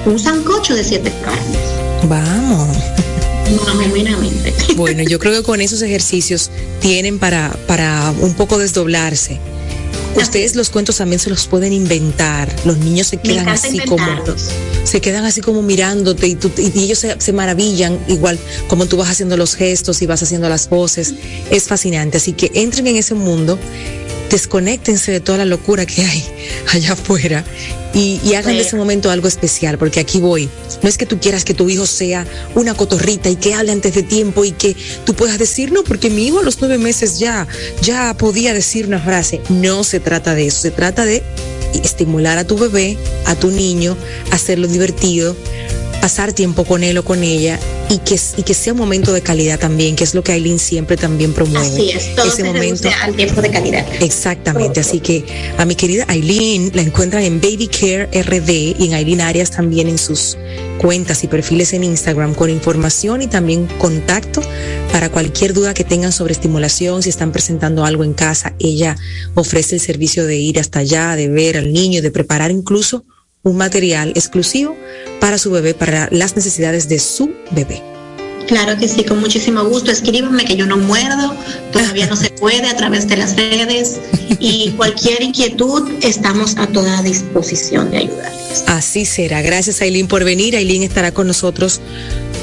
un 0.08 0.20
sancocho 0.20 0.76
de 0.76 0.84
siete 0.84 1.12
carnes. 1.24 2.10
Vamos. 2.10 3.01
No, 3.52 4.76
bueno, 4.76 5.04
yo 5.04 5.20
creo 5.20 5.34
que 5.34 5.44
con 5.44 5.62
esos 5.62 5.82
ejercicios 5.82 6.50
tienen 6.80 7.20
para, 7.20 7.52
para 7.68 8.14
un 8.22 8.34
poco 8.34 8.58
desdoblarse. 8.58 9.40
Ustedes 10.16 10.56
los 10.56 10.70
cuentos 10.70 10.98
también 10.98 11.20
se 11.20 11.30
los 11.30 11.48
pueden 11.48 11.74
inventar. 11.74 12.54
Los 12.66 12.78
niños 12.78 13.08
se 13.08 13.18
quedan 13.18 13.48
así 13.48 13.80
como 13.80 14.06
se 14.84 15.00
quedan 15.00 15.26
así 15.26 15.42
como 15.42 15.62
mirándote 15.62 16.28
y, 16.28 16.38
y 16.58 16.84
ellos 16.84 17.00
se, 17.00 17.20
se, 17.20 17.34
maravillan 17.34 18.00
igual 18.08 18.38
como 18.68 18.88
tú 18.88 18.98
vas 18.98 19.10
haciendo 19.10 19.38
los 19.38 19.56
gestos 19.56 20.02
y 20.02 20.06
vas 20.06 20.22
haciendo 20.22 20.50
las 20.50 20.70
voces. 20.70 21.14
Es 21.50 21.68
fascinante. 21.68 22.18
Así 22.18 22.34
que 22.34 22.52
entren 22.56 22.88
en 22.88 22.98
ese 22.98 23.14
mundo 23.14 23.58
desconéctense 24.30 25.12
de 25.12 25.20
toda 25.20 25.40
la 25.40 25.46
locura 25.46 25.86
que 25.86 26.04
hay 26.04 26.24
allá 26.74 26.94
afuera 26.94 27.44
y, 27.94 28.34
hagan 28.36 28.56
de 28.56 28.62
ese 28.62 28.76
momento 28.76 29.12
algo 29.12 29.28
especial, 29.28 29.78
porque 29.78 30.00
aquí 30.00 30.20
voy. 30.20 30.50
No 30.82 30.90
es 30.90 30.98
que 30.98 31.06
tú 31.06 31.20
quieras 31.20 31.44
que 31.44 31.54
tu 31.54 31.70
hijo 31.70 31.86
sea 31.86 32.26
una 32.56 32.74
cotorrita 32.74 33.30
y 33.30 33.36
que 33.36 33.54
hable 33.54 33.72
antes 33.72 33.94
de 33.94 34.04
tiempo 34.04 34.46
y 34.46 34.52
que 34.52 34.76
tú 35.06 35.14
puedas 35.14 35.38
decir, 35.38 35.72
no, 35.72 35.84
porque 35.84 36.10
mi 36.10 36.28
hijo 36.28 36.40
a 36.40 36.44
los 36.44 36.60
nueve 36.60 36.78
meses 36.78 37.20
ya, 37.20 37.48
ya 37.82 38.14
podía 38.18 38.54
decir 38.54 38.88
una 38.88 39.00
frase. 39.00 39.42
No 39.50 39.84
se 39.84 40.00
trata 40.00 40.36
de 40.36 40.48
eso, 40.48 40.62
se 40.62 40.72
trata 40.72 41.06
de 41.06 41.22
estimular 41.84 42.38
a 42.38 42.46
tu 42.46 42.58
bebé, 42.58 42.98
a 43.26 43.36
tu 43.36 43.50
niño, 43.52 43.98
hacerlo 44.32 44.68
divertido, 44.68 45.36
pasar 46.02 46.34
tiempo 46.34 46.66
con 46.66 46.84
él 46.84 46.98
o 46.98 47.06
con 47.06 47.24
ella 47.24 47.60
y 47.90 48.00
que, 48.00 48.20
y 48.38 48.44
que 48.44 48.54
sea 48.54 48.74
un 48.74 48.80
momento 48.80 49.14
de 49.14 49.22
calidad 49.22 49.60
también, 49.60 49.96
que 49.96 50.04
es 50.04 50.16
lo 50.16 50.24
que 50.24 50.32
Aileen 50.32 50.60
siempre 50.60 50.98
también 50.98 51.34
promueve. 51.34 51.68
Así 51.68 51.92
es, 51.92 52.16
todo 52.16 52.28
ese 52.28 52.44
momento 52.44 52.90
al 53.04 53.16
tiempo 53.16 53.42
de 53.42 53.52
calidad. 53.52 53.86
Exactamente, 54.02 54.80
así 54.80 55.00
que 55.00 55.24
a 55.58 55.66
mi 55.66 55.76
querida 55.76 56.06
Aileen 56.08 56.72
la 56.74 56.82
encuentran 56.82 57.24
en 57.24 57.40
Baby 57.40 57.68
Care 57.68 58.10
RD 58.22 58.50
y 58.80 58.88
en 58.88 58.94
Aileen 58.96 59.22
Arias 59.22 59.52
también 59.52 59.88
en 59.88 59.98
sus 59.98 60.38
cuentas 60.80 61.24
y 61.24 61.28
perfiles 61.28 61.74
en 61.74 61.84
Instagram 61.84 62.34
con 62.34 62.50
información 62.50 63.22
y 63.22 63.28
también 63.28 63.68
contacto 63.78 64.42
para 64.92 65.10
cualquier 65.10 65.54
duda 65.54 65.76
que 65.76 65.84
tengan 65.84 66.12
sobre 66.12 66.34
estimulación, 66.34 67.04
si 67.04 67.10
están 67.10 67.32
presentando 67.32 67.86
algo 67.86 68.04
en 68.04 68.14
casa, 68.14 68.56
ella 68.58 68.98
ofrece 69.36 69.76
el 69.76 69.82
servicio 69.82 70.26
de 70.26 70.38
ir 70.38 70.60
hasta 70.60 70.80
allá, 70.80 71.16
de 71.16 71.28
ver 71.28 71.58
al 71.58 71.72
niño, 71.72 72.02
de 72.02 72.10
preparar 72.10 72.50
incluso 72.50 73.06
un 73.44 73.58
material 73.58 74.10
exclusivo 74.16 74.76
para 75.22 75.38
su 75.38 75.52
bebé, 75.52 75.74
para 75.74 76.10
las 76.12 76.36
necesidades 76.36 76.90
de 76.90 77.00
su 77.00 77.32
bebé. 77.52 77.82
Claro 78.48 78.78
que 78.78 78.90
sí, 78.90 79.06
con 79.06 79.22
muchísimo 79.22 79.64
gusto. 79.64 79.92
Escríbanme 79.92 80.44
que 80.44 80.58
yo 80.58 80.66
no 80.66 80.76
muerdo, 80.76 81.34
todavía 81.72 82.08
no 82.08 82.18
se 82.18 82.32
puede 82.32 82.68
a 82.68 82.76
través 82.76 83.08
de 83.08 83.16
las 83.16 83.38
redes 83.38 84.02
y 84.40 84.72
cualquier 84.72 85.22
inquietud 85.22 85.90
estamos 86.02 86.58
a 86.58 86.68
toda 86.68 87.02
disposición 87.04 87.92
de 87.92 88.00
ayudarles. 88.00 88.64
Así 88.68 89.06
será. 89.06 89.42
Gracias 89.42 89.80
Aileen 89.82 90.08
por 90.08 90.26
venir. 90.26 90.58
Aileen 90.58 90.84
estará 90.84 91.14
con 91.14 91.28
nosotros 91.28 91.80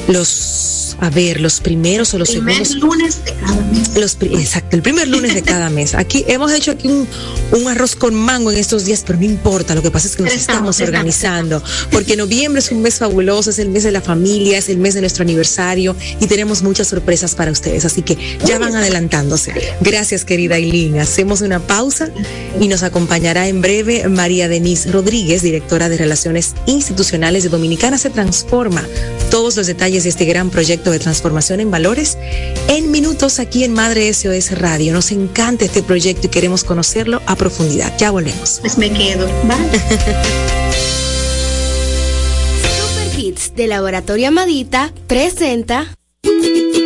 los 0.07 0.78
a 0.99 1.09
ver, 1.09 1.41
los 1.41 1.59
primeros 1.59 2.13
o 2.13 2.17
los 2.17 2.29
primer 2.29 2.65
segundos. 2.65 2.97
lunes 2.97 3.25
de 3.25 3.33
cada 3.33 3.61
mes. 3.61 3.97
Los, 3.97 4.17
exacto, 4.21 4.75
el 4.75 4.81
primer 4.81 5.07
lunes 5.07 5.33
de 5.33 5.41
cada 5.41 5.69
mes. 5.69 5.95
Aquí 5.95 6.23
hemos 6.27 6.51
hecho 6.51 6.71
aquí 6.71 6.87
un, 6.87 7.07
un, 7.51 7.67
arroz 7.67 7.95
con 7.95 8.15
mango 8.15 8.51
en 8.51 8.57
estos 8.57 8.85
días, 8.85 9.03
pero 9.05 9.19
no 9.19 9.25
importa, 9.25 9.75
lo 9.75 9.81
que 9.81 9.91
pasa 9.91 10.07
es 10.07 10.15
que 10.15 10.23
nos 10.23 10.33
estamos, 10.33 10.79
estamos 10.79 10.81
organizando, 10.81 11.63
porque 11.91 12.15
noviembre 12.15 12.59
es 12.59 12.71
un 12.71 12.81
mes 12.81 12.99
fabuloso, 12.99 13.49
es 13.49 13.59
el 13.59 13.69
mes 13.69 13.83
de 13.83 13.91
la 13.91 14.01
familia, 14.01 14.57
es 14.57 14.69
el 14.69 14.77
mes 14.77 14.93
de 14.93 15.01
nuestro 15.01 15.23
aniversario 15.23 15.95
y 16.19 16.27
tenemos 16.27 16.61
muchas 16.61 16.87
sorpresas 16.87 17.35
para 17.35 17.51
ustedes, 17.51 17.85
así 17.85 18.01
que 18.01 18.17
ya 18.45 18.59
van 18.59 18.75
adelantándose. 18.75 19.53
Gracias, 19.81 20.25
querida 20.25 20.57
Eileen. 20.57 20.99
Hacemos 20.99 21.41
una 21.41 21.59
pausa 21.59 22.09
y 22.59 22.67
nos 22.67 22.83
acompañará 22.83 23.47
en 23.47 23.61
breve 23.61 24.07
María 24.07 24.47
Denise 24.47 24.91
Rodríguez, 24.91 25.41
directora 25.41 25.89
de 25.89 25.97
Relaciones 25.97 26.55
Institucionales 26.65 27.43
de 27.43 27.49
Dominicana 27.49 27.97
Se 27.97 28.09
Transforma. 28.09 28.85
Todos 29.29 29.55
los 29.55 29.67
detalles 29.67 30.03
de 30.03 30.09
este 30.09 30.25
gran 30.25 30.49
proyecto 30.49 30.78
de 30.85 30.99
transformación 30.99 31.59
en 31.59 31.69
valores 31.69 32.17
en 32.67 32.91
minutos 32.91 33.39
aquí 33.39 33.63
en 33.63 33.73
Madre 33.73 34.13
SOS 34.13 34.57
Radio. 34.57 34.93
Nos 34.93 35.11
encanta 35.11 35.65
este 35.65 35.83
proyecto 35.83 36.27
y 36.27 36.29
queremos 36.29 36.63
conocerlo 36.63 37.21
a 37.25 37.35
profundidad. 37.35 37.93
Ya 37.97 38.11
volvemos. 38.11 38.59
Pues 38.61 38.77
me 38.77 38.89
quedo. 38.91 39.27
Bye. 39.43 39.57
Super 42.63 43.09
Kids 43.15 43.53
de 43.55 43.67
Laboratorio 43.67 44.29
Amadita 44.29 44.93
presenta. 45.07 45.93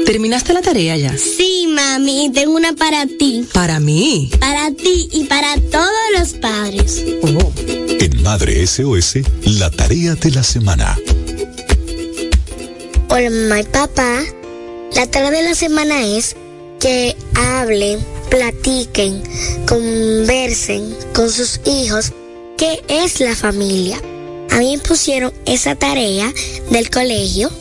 ¿Terminaste 0.05 0.53
la 0.53 0.61
tarea 0.61 0.97
ya? 0.97 1.15
Sí, 1.17 1.67
mami, 1.69 2.31
tengo 2.33 2.55
una 2.55 2.73
para 2.73 3.05
ti. 3.05 3.47
¿Para 3.53 3.79
mí? 3.79 4.29
Para 4.39 4.71
ti 4.71 5.09
y 5.11 5.23
para 5.25 5.55
todos 5.71 5.89
los 6.17 6.33
padres. 6.33 7.03
Oh. 7.21 7.51
En 7.99 8.21
Madre 8.21 8.67
SOS, 8.67 9.19
la 9.45 9.69
tarea 9.69 10.15
de 10.15 10.31
la 10.31 10.43
semana. 10.43 10.97
Hola 13.15 13.29
mamá 13.29 13.59
y 13.59 13.63
papá. 13.65 14.23
La 14.95 15.05
tarea 15.05 15.29
de 15.29 15.43
la 15.43 15.53
semana 15.53 16.03
es 16.03 16.35
que 16.79 17.15
hablen, 17.35 17.99
platiquen, 18.31 19.21
conversen 19.67 20.95
con 21.13 21.29
sus 21.29 21.61
hijos 21.63 22.11
qué 22.57 22.81
es 22.87 23.19
la 23.19 23.35
familia. 23.35 24.01
A 24.49 24.57
mí 24.57 24.75
me 24.75 24.81
pusieron 24.81 25.31
esa 25.45 25.75
tarea 25.75 26.33
del 26.71 26.89
colegio 26.89 27.51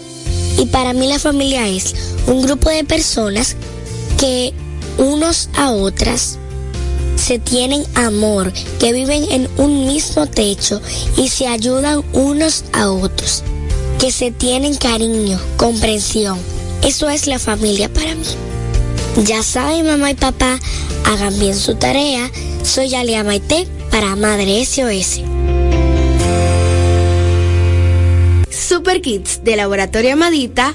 y 0.56 0.64
para 0.64 0.94
mí 0.94 1.06
la 1.06 1.18
familia 1.18 1.68
es 1.68 1.96
un 2.26 2.40
grupo 2.40 2.70
de 2.70 2.84
personas 2.84 3.54
que 4.18 4.54
unos 4.96 5.50
a 5.54 5.70
otras 5.70 6.38
se 7.16 7.38
tienen 7.38 7.84
amor, 7.94 8.54
que 8.80 8.94
viven 8.94 9.30
en 9.30 9.50
un 9.58 9.86
mismo 9.86 10.26
techo 10.26 10.80
y 11.18 11.28
se 11.28 11.46
ayudan 11.46 12.02
unos 12.14 12.64
a 12.72 12.90
otros 12.90 13.44
que 14.02 14.10
se 14.10 14.32
tienen 14.32 14.74
cariño, 14.74 15.38
comprensión. 15.56 16.36
Eso 16.82 17.08
es 17.08 17.28
la 17.28 17.38
familia 17.38 17.88
para 17.88 18.16
mí. 18.16 18.26
Ya 19.24 19.44
saben, 19.44 19.86
mamá 19.86 20.10
y 20.10 20.14
papá, 20.14 20.58
hagan 21.04 21.38
bien 21.38 21.54
su 21.54 21.76
tarea. 21.76 22.28
Soy 22.64 22.96
Alia 22.96 23.22
Maite 23.22 23.68
para 23.92 24.16
Madre 24.16 24.64
SOS. 24.64 25.20
Super 28.50 29.00
Kids 29.00 29.44
de 29.44 29.54
Laboratorio 29.54 30.14
Amadita 30.14 30.74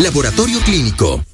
laboratorio 0.00 0.60
clínico. 0.60 1.24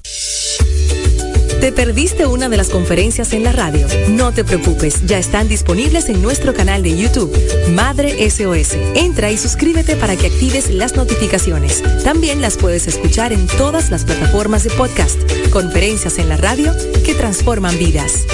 ¿Te 1.61 1.71
perdiste 1.71 2.25
una 2.25 2.49
de 2.49 2.57
las 2.57 2.69
conferencias 2.69 3.33
en 3.33 3.43
la 3.43 3.51
radio? 3.51 3.87
No 4.09 4.31
te 4.33 4.43
preocupes, 4.43 5.05
ya 5.05 5.17
están 5.17 5.47
disponibles 5.47 6.09
en 6.09 6.21
nuestro 6.21 6.53
canal 6.53 6.83
de 6.83 6.97
YouTube, 6.97 7.35
Madre 7.71 8.29
SOS. 8.29 8.77
Entra 8.95 9.31
y 9.31 9.37
suscríbete 9.37 9.95
para 9.95 10.15
que 10.15 10.27
actives 10.27 10.69
las 10.69 10.95
notificaciones. 10.95 11.83
También 12.03 12.41
las 12.41 12.57
puedes 12.57 12.87
escuchar 12.87 13.33
en 13.33 13.47
todas 13.47 13.89
las 13.89 14.05
plataformas 14.05 14.63
de 14.63 14.71
podcast, 14.71 15.19
conferencias 15.51 16.19
en 16.19 16.29
la 16.29 16.37
radio 16.37 16.73
que 17.03 17.15
transforman 17.15 17.77
vidas. 17.77 18.25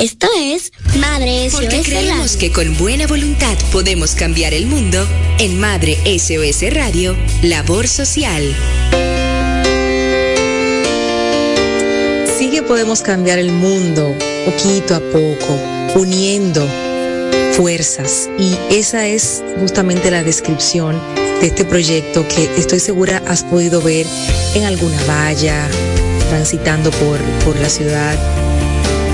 Esto 0.00 0.28
es 0.34 0.72
Madre 0.98 1.50
SOS 1.50 1.60
Porque 1.60 1.82
creemos 1.82 2.38
que 2.38 2.50
con 2.50 2.74
buena 2.78 3.06
voluntad 3.06 3.54
podemos 3.70 4.14
cambiar 4.14 4.54
el 4.54 4.66
mundo. 4.66 5.06
En 5.38 5.60
Madre 5.60 5.98
SOS 6.06 6.72
Radio, 6.72 7.14
Labor 7.42 7.86
Social. 7.86 8.42
Sí 12.38 12.50
que 12.50 12.62
podemos 12.62 13.02
cambiar 13.02 13.38
el 13.38 13.52
mundo 13.52 14.16
poquito 14.46 14.94
a 14.94 15.00
poco, 15.00 15.60
uniendo 15.94 16.66
fuerzas. 17.52 18.30
Y 18.38 18.56
esa 18.70 19.06
es 19.06 19.42
justamente 19.58 20.10
la 20.10 20.22
descripción 20.22 20.98
de 21.42 21.48
este 21.48 21.66
proyecto 21.66 22.26
que 22.26 22.48
estoy 22.56 22.80
segura 22.80 23.22
has 23.26 23.44
podido 23.44 23.82
ver 23.82 24.06
en 24.54 24.64
alguna 24.64 24.96
valla, 25.04 25.68
transitando 26.30 26.90
por, 26.90 27.18
por 27.44 27.54
la 27.60 27.68
ciudad 27.68 28.39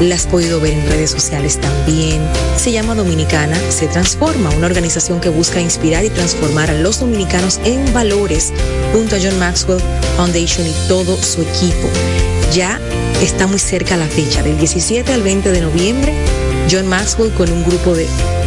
la 0.01 0.15
has 0.15 0.27
podido 0.27 0.61
ver 0.61 0.75
en 0.75 0.87
redes 0.87 1.11
sociales 1.11 1.61
también. 1.61 2.21
Se 2.57 2.73
llama 2.73 2.95
Dominicana 2.95 3.57
Se 3.71 3.87
Transforma, 3.87 4.51
una 4.51 4.67
organización 4.67 5.21
que 5.21 5.29
busca 5.29 5.61
inspirar 5.61 6.05
y 6.05 6.11
transformar 6.11 6.71
a 6.71 6.75
los 6.75 7.01
dominicanos 7.01 7.61
en 7.65 7.93
valores 7.93 8.53
junto 8.93 9.17
a 9.17 9.19
John 9.23 9.39
Maxwell 9.39 9.81
Foundation 10.17 10.67
y 10.67 10.75
todo 10.89 11.17
su 11.23 11.43
equipo. 11.43 11.89
Ya 12.53 12.79
está 13.23 13.47
muy 13.47 13.59
cerca 13.59 13.97
la 13.97 14.07
fecha, 14.07 14.43
del 14.43 14.59
17 14.59 15.13
al 15.13 15.23
20 15.23 15.51
de 15.51 15.61
noviembre, 15.61 16.13
John 16.71 16.87
Maxwell 16.87 17.33
con 17.33 17.51
un 17.51 17.65
grupo 17.65 17.95
de 17.95 18.07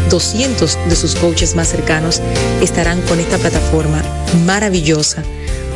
200 0.09 0.77
de 0.89 0.95
sus 0.95 1.15
coaches 1.15 1.55
más 1.55 1.69
cercanos 1.69 2.21
estarán 2.61 3.01
con 3.03 3.19
esta 3.19 3.37
plataforma 3.37 4.03
maravillosa 4.45 5.23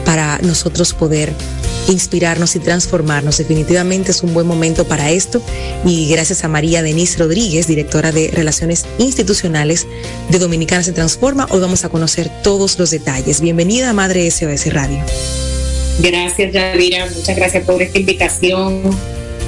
para 0.06 0.40
nosotros 0.40 0.94
poder 0.94 1.34
inspirarnos 1.88 2.56
y 2.56 2.60
transformarnos. 2.60 3.38
Definitivamente 3.38 4.12
es 4.12 4.24
un 4.24 4.34
buen 4.34 4.48
momento 4.48 4.86
para 4.86 5.12
esto 5.12 5.42
y 5.86 6.10
gracias 6.10 6.44
a 6.44 6.48
María 6.48 6.82
Denise 6.82 7.20
Rodríguez, 7.20 7.68
directora 7.68 8.12
de 8.12 8.32
Relaciones 8.32 8.86
Institucionales 8.98 9.88
de 10.30 10.40
Dominicana 10.40 10.84
Se 10.84 10.94
Transforma, 10.94 11.48
hoy 11.50 11.60
vamos 11.60 11.86
a 11.86 11.90
conocer 11.90 12.30
todos 12.44 12.80
los 12.80 12.92
detalles. 12.92 13.42
Bienvenida 13.42 13.90
a 13.90 13.94
Madre 13.94 14.30
SOS 14.30 14.74
Radio. 14.74 15.04
Gracias, 16.00 16.54
Yadira. 16.54 17.08
Muchas 17.16 17.36
gracias 17.36 17.64
por 17.66 17.82
esta 17.82 18.00
invitación. 18.00 18.82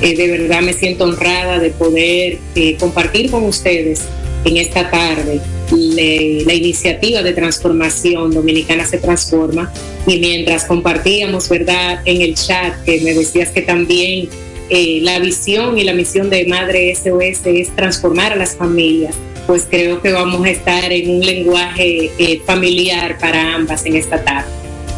Eh, 0.01 0.15
de 0.15 0.27
verdad 0.27 0.61
me 0.61 0.73
siento 0.73 1.05
honrada 1.05 1.59
de 1.59 1.69
poder 1.69 2.39
eh, 2.55 2.75
compartir 2.77 3.31
con 3.31 3.43
ustedes 3.45 4.01
en 4.43 4.57
esta 4.57 4.91
tarde 4.91 5.41
le, 5.71 6.43
la 6.45 6.53
iniciativa 6.53 7.21
de 7.21 7.33
transformación 7.33 8.31
Dominicana 8.31 8.85
se 8.85 8.97
transforma 8.97 9.71
y 10.07 10.19
mientras 10.19 10.65
compartíamos, 10.65 11.49
¿verdad? 11.49 12.01
En 12.05 12.21
el 12.21 12.35
chat 12.35 12.83
que 12.83 13.01
me 13.01 13.13
decías 13.13 13.49
que 13.49 13.61
también 13.61 14.29
eh, 14.69 14.99
la 15.01 15.19
visión 15.19 15.77
y 15.77 15.83
la 15.83 15.93
misión 15.93 16.29
de 16.29 16.45
Madre 16.45 16.93
SOS 16.95 17.45
es 17.45 17.75
transformar 17.75 18.33
a 18.33 18.35
las 18.35 18.55
familias, 18.55 19.15
pues 19.47 19.67
creo 19.69 20.01
que 20.01 20.11
vamos 20.11 20.43
a 20.45 20.49
estar 20.49 20.91
en 20.91 21.09
un 21.09 21.21
lenguaje 21.21 22.11
eh, 22.17 22.41
familiar 22.45 23.17
para 23.19 23.55
ambas 23.55 23.85
en 23.85 23.95
esta 23.95 24.23
tarde. 24.23 24.49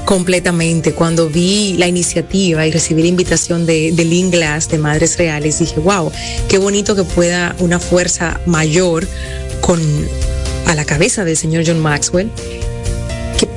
Completamente. 0.05 0.93
Cuando 0.93 1.27
vi 1.27 1.75
la 1.77 1.85
iniciativa 1.85 2.65
y 2.65 2.71
recibí 2.71 3.01
la 3.01 3.09
invitación 3.09 3.65
de, 3.65 3.91
de 3.91 4.05
Lynn 4.05 4.31
Glass 4.31 4.69
de 4.69 4.77
Madres 4.77 5.17
Reales, 5.17 5.59
dije, 5.59 5.81
wow, 5.81 6.09
qué 6.47 6.57
bonito 6.57 6.95
que 6.95 7.03
pueda 7.03 7.53
una 7.59 7.77
fuerza 7.77 8.39
mayor 8.45 9.05
con 9.59 9.81
a 10.67 10.75
la 10.75 10.85
cabeza 10.85 11.23
del 11.23 11.37
señor 11.37 11.63
John 11.65 11.79
Maxwell 11.79 12.29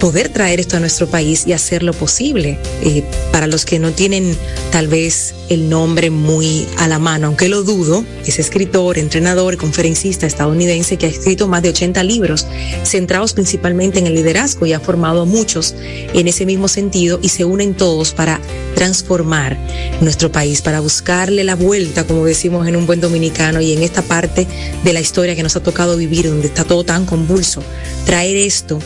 poder 0.01 0.31
traer 0.31 0.59
esto 0.59 0.79
a 0.79 0.81
nuestro 0.81 1.07
país 1.07 1.45
y 1.47 1.53
hacerlo 1.53 1.93
posible. 1.93 2.59
Eh, 2.83 3.05
para 3.31 3.47
los 3.47 3.65
que 3.65 3.79
no 3.79 3.93
tienen 3.93 4.37
tal 4.73 4.89
vez 4.89 5.35
el 5.49 5.69
nombre 5.69 6.11
muy 6.11 6.67
a 6.79 6.89
la 6.89 6.99
mano, 6.99 7.29
aunque 7.29 7.49
lo 7.49 7.63
dudo, 7.63 8.05
es 8.27 8.39
escritor, 8.39 8.99
entrenador, 8.99 9.57
conferencista 9.57 10.27
estadounidense 10.27 10.97
que 10.97 11.07
ha 11.07 11.09
escrito 11.09 11.47
más 11.47 11.63
de 11.63 11.69
80 11.69 12.03
libros 12.03 12.47
centrados 12.83 13.35
principalmente 13.35 13.99
en 13.99 14.07
el 14.07 14.15
liderazgo 14.15 14.67
y 14.67 14.73
ha 14.73 14.81
formado 14.81 15.23
a 15.23 15.25
muchos 15.25 15.75
en 16.15 16.27
ese 16.27 16.47
mismo 16.47 16.69
sentido 16.69 17.21
y 17.23 17.29
se 17.29 17.45
unen 17.45 17.75
todos 17.75 18.13
para 18.13 18.41
transformar 18.75 19.59
nuestro 20.01 20.33
país, 20.33 20.63
para 20.63 20.81
buscarle 20.81 21.45
la 21.45 21.57
vuelta, 21.57 22.07
como 22.07 22.25
decimos 22.25 22.67
en 22.67 22.77
un 22.77 22.87
buen 22.87 23.01
dominicano 23.01 23.61
y 23.61 23.73
en 23.73 23.83
esta 23.83 24.03
parte 24.03 24.47
de 24.83 24.93
la 24.93 25.01
historia 25.01 25.37
que 25.37 25.43
nos 25.43 25.57
ha 25.57 25.63
tocado 25.63 25.97
vivir, 25.97 26.29
donde 26.29 26.47
está 26.47 26.65
todo 26.65 26.85
tan 26.85 27.05
convulso, 27.05 27.63
traer 28.07 28.37
esto 28.37 28.79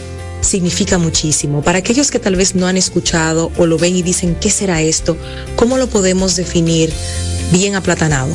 significa 0.44 0.98
muchísimo. 0.98 1.62
Para 1.62 1.78
aquellos 1.78 2.10
que 2.10 2.18
tal 2.18 2.36
vez 2.36 2.54
no 2.54 2.66
han 2.66 2.76
escuchado 2.76 3.50
o 3.56 3.66
lo 3.66 3.78
ven 3.78 3.96
y 3.96 4.02
dicen, 4.02 4.36
¿qué 4.40 4.50
será 4.50 4.82
esto? 4.82 5.16
¿Cómo 5.56 5.76
lo 5.76 5.88
podemos 5.88 6.36
definir 6.36 6.92
bien 7.50 7.74
aplatanado? 7.74 8.32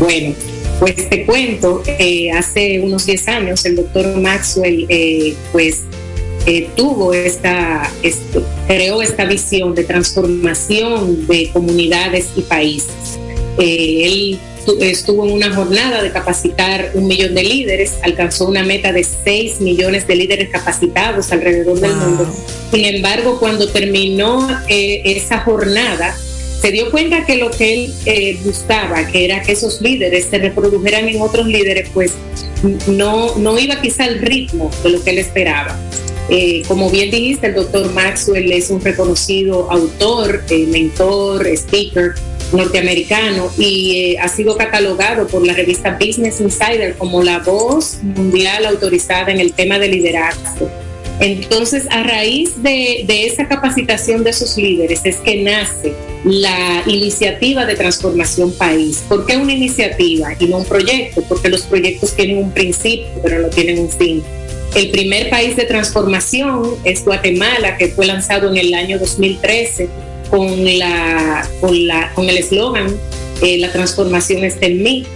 Bueno, 0.00 0.34
pues 0.80 1.08
te 1.08 1.24
cuento, 1.24 1.82
eh, 1.86 2.30
hace 2.32 2.80
unos 2.80 3.06
10 3.06 3.28
años 3.28 3.64
el 3.64 3.76
doctor 3.76 4.16
Maxwell 4.18 4.86
eh, 4.88 5.34
pues 5.52 5.82
eh, 6.46 6.68
tuvo 6.76 7.14
esta, 7.14 7.90
creó 8.66 9.00
esta 9.00 9.24
visión 9.24 9.74
de 9.74 9.84
transformación 9.84 11.26
de 11.26 11.48
comunidades 11.52 12.28
y 12.36 12.42
países. 12.42 13.18
él 13.58 14.38
estuvo 14.80 15.26
en 15.26 15.32
una 15.32 15.54
jornada 15.54 16.02
de 16.02 16.10
capacitar 16.10 16.90
un 16.94 17.06
millón 17.06 17.34
de 17.34 17.42
líderes, 17.42 17.94
alcanzó 18.02 18.46
una 18.46 18.62
meta 18.62 18.92
de 18.92 19.04
6 19.04 19.60
millones 19.60 20.06
de 20.06 20.16
líderes 20.16 20.50
capacitados 20.50 21.32
alrededor 21.32 21.80
del 21.80 21.94
mundo. 21.94 22.26
Sin 22.72 22.84
embargo, 22.84 23.38
cuando 23.38 23.68
terminó 23.68 24.48
esa 24.68 25.40
jornada, 25.40 26.16
se 26.64 26.72
dio 26.72 26.90
cuenta 26.90 27.26
que 27.26 27.36
lo 27.36 27.50
que 27.50 27.74
él 27.74 27.94
eh, 28.06 28.38
buscaba, 28.42 29.06
que 29.08 29.26
era 29.26 29.42
que 29.42 29.52
esos 29.52 29.82
líderes 29.82 30.28
se 30.30 30.38
reprodujeran 30.38 31.06
en 31.06 31.20
otros 31.20 31.46
líderes, 31.46 31.90
pues 31.92 32.12
no, 32.86 33.36
no 33.36 33.58
iba 33.58 33.82
quizá 33.82 34.04
al 34.04 34.18
ritmo 34.18 34.70
de 34.82 34.88
lo 34.88 35.04
que 35.04 35.10
él 35.10 35.18
esperaba. 35.18 35.78
Eh, 36.30 36.62
como 36.66 36.88
bien 36.88 37.10
dijiste, 37.10 37.48
el 37.48 37.54
doctor 37.54 37.92
Maxwell 37.92 38.50
es 38.50 38.70
un 38.70 38.80
reconocido 38.80 39.70
autor, 39.70 40.42
eh, 40.48 40.66
mentor, 40.66 41.46
speaker 41.48 42.14
norteamericano 42.52 43.50
y 43.58 44.16
ha 44.16 44.28
sido 44.28 44.56
catalogado 44.56 45.26
por 45.26 45.46
la 45.46 45.54
revista 45.54 45.98
Business 46.00 46.40
Insider 46.40 46.94
como 46.96 47.22
la 47.22 47.38
voz 47.40 47.98
mundial 48.02 48.66
autorizada 48.66 49.32
en 49.32 49.40
el 49.40 49.52
tema 49.52 49.78
de 49.78 49.88
liderazgo 49.88 50.70
entonces, 51.20 51.86
a 51.90 52.02
raíz 52.02 52.62
de, 52.62 53.06
esa 53.08 53.46
capacitación 53.46 54.24
de 54.24 54.30
esos 54.30 54.56
líderes 54.56 55.02
es 55.04 55.16
que 55.16 55.42
nace 55.42 55.94
la 56.24 56.82
iniciativa 56.86 57.64
de 57.66 57.76
transformación 57.76 58.52
país. 58.52 59.04
¿Por 59.08 59.24
qué 59.24 59.36
una 59.36 59.52
iniciativa 59.52 60.30
y 60.38 60.46
no 60.46 60.58
un 60.58 60.64
proyecto? 60.64 61.22
Porque 61.22 61.48
los 61.48 61.62
proyectos 61.62 62.16
tienen 62.16 62.38
un 62.38 62.50
principio, 62.50 63.06
pero 63.22 63.40
no 63.40 63.48
tienen 63.48 63.78
un 63.78 63.90
fin. 63.90 64.22
El 64.74 64.90
primer 64.90 65.30
país 65.30 65.54
de 65.54 65.64
transformación 65.64 66.74
es 66.82 67.04
Guatemala, 67.04 67.76
que 67.76 67.88
fue 67.88 68.06
lanzado 68.06 68.50
en 68.50 68.56
el 68.56 68.74
año 68.74 68.98
2013 68.98 69.88
con, 70.34 70.78
la, 70.78 71.48
con, 72.14 72.28
el 72.28 72.36
eslogan 72.38 72.86
eh, 73.40 73.58
La 73.58 73.70
transformación 73.70 74.42
está 74.42 74.66
en 74.66 74.82
mí 74.82 75.06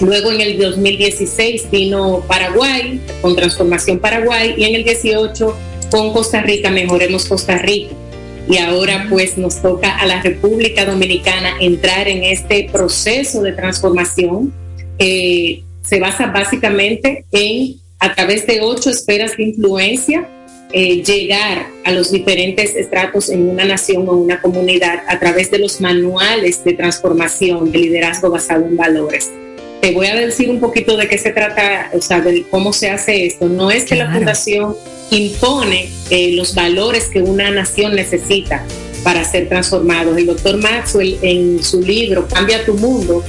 Luego 0.00 0.32
en 0.32 0.40
el 0.40 0.58
2016 0.58 1.70
vino 1.70 2.24
Paraguay 2.26 3.00
con 3.20 3.36
Transformación 3.36 3.98
Paraguay 3.98 4.54
y 4.56 4.64
en 4.64 4.76
el 4.76 4.84
18 4.84 5.56
con 5.90 6.12
Costa 6.12 6.40
Rica, 6.40 6.70
Mejoremos 6.70 7.26
Costa 7.26 7.58
Rica. 7.58 7.94
Y 8.48 8.58
ahora 8.58 9.06
pues 9.08 9.38
nos 9.38 9.62
toca 9.62 9.96
a 9.96 10.06
la 10.06 10.20
República 10.20 10.84
Dominicana 10.84 11.54
entrar 11.60 12.08
en 12.08 12.24
este 12.24 12.68
proceso 12.72 13.42
de 13.42 13.52
transformación 13.52 14.52
que 14.98 15.62
se 15.82 16.00
basa 16.00 16.26
básicamente 16.26 17.26
en, 17.30 17.76
a 18.00 18.14
través 18.14 18.46
de 18.46 18.60
ocho 18.62 18.90
esferas 18.90 19.36
de 19.36 19.44
influencia, 19.44 20.28
eh, 20.74 21.02
llegar 21.02 21.68
a 21.84 21.92
los 21.92 22.10
diferentes 22.10 22.74
estratos 22.74 23.30
en 23.30 23.48
una 23.48 23.64
nación 23.64 24.08
o 24.08 24.12
una 24.12 24.42
comunidad 24.42 25.04
a 25.06 25.18
través 25.20 25.50
de 25.50 25.60
los 25.60 25.80
manuales 25.80 26.64
de 26.64 26.74
transformación 26.74 27.70
de 27.70 27.78
liderazgo 27.78 28.28
basado 28.28 28.66
en 28.66 28.76
valores 28.76 29.30
te 29.84 29.92
voy 29.92 30.06
a 30.06 30.14
decir 30.14 30.48
un 30.48 30.60
poquito 30.60 30.96
de 30.96 31.06
qué 31.08 31.18
se 31.18 31.30
trata, 31.30 31.90
o 31.92 32.00
sea, 32.00 32.22
de 32.22 32.46
cómo 32.50 32.72
se 32.72 32.88
hace 32.88 33.26
esto. 33.26 33.50
No 33.50 33.70
es 33.70 33.84
que 33.84 33.96
la 33.96 34.10
fundación 34.10 34.74
impone 35.10 35.90
eh, 36.08 36.32
los 36.32 36.54
valores 36.54 37.10
que 37.10 37.20
una 37.20 37.50
nación 37.50 37.94
necesita 37.94 38.64
para 39.02 39.22
ser 39.24 39.46
transformados. 39.50 40.16
El 40.16 40.24
doctor 40.24 40.56
Maxwell 40.56 41.18
en 41.20 41.62
su 41.62 41.82
libro 41.82 42.26
Cambia 42.26 42.64
tu 42.64 42.72
mundo 42.72 43.22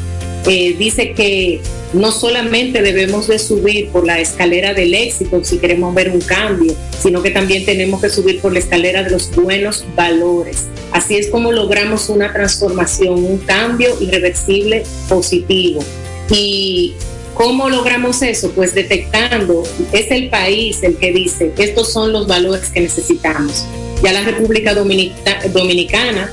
eh, 0.47 0.75
dice 0.77 1.13
que 1.13 1.59
no 1.93 2.11
solamente 2.11 2.81
debemos 2.81 3.27
de 3.27 3.39
subir 3.39 3.89
por 3.89 4.05
la 4.05 4.19
escalera 4.19 4.73
del 4.73 4.93
éxito 4.93 5.43
si 5.43 5.57
queremos 5.57 5.95
ver 5.95 6.11
un 6.11 6.21
cambio, 6.21 6.75
sino 7.01 7.23
que 7.23 7.31
también 7.31 7.65
tenemos 7.65 8.01
que 8.01 8.09
subir 8.09 8.39
por 8.41 8.53
la 8.53 8.59
escalera 8.59 9.03
de 9.03 9.09
los 9.09 9.33
buenos 9.35 9.85
valores. 9.95 10.65
Así 10.91 11.15
es 11.15 11.29
como 11.29 11.51
logramos 11.51 12.09
una 12.09 12.31
transformación, 12.31 13.23
un 13.23 13.37
cambio 13.39 13.95
irreversible 13.99 14.83
positivo. 15.09 15.83
¿Y 16.29 16.93
cómo 17.33 17.69
logramos 17.69 18.21
eso? 18.21 18.51
Pues 18.51 18.75
detectando, 18.75 19.63
es 19.93 20.11
el 20.11 20.29
país 20.29 20.83
el 20.83 20.97
que 20.97 21.11
dice, 21.11 21.53
estos 21.57 21.91
son 21.91 22.11
los 22.11 22.27
valores 22.27 22.69
que 22.69 22.81
necesitamos. 22.81 23.65
Ya 24.03 24.13
la 24.13 24.21
República 24.21 24.75
Dominicana, 24.75 26.31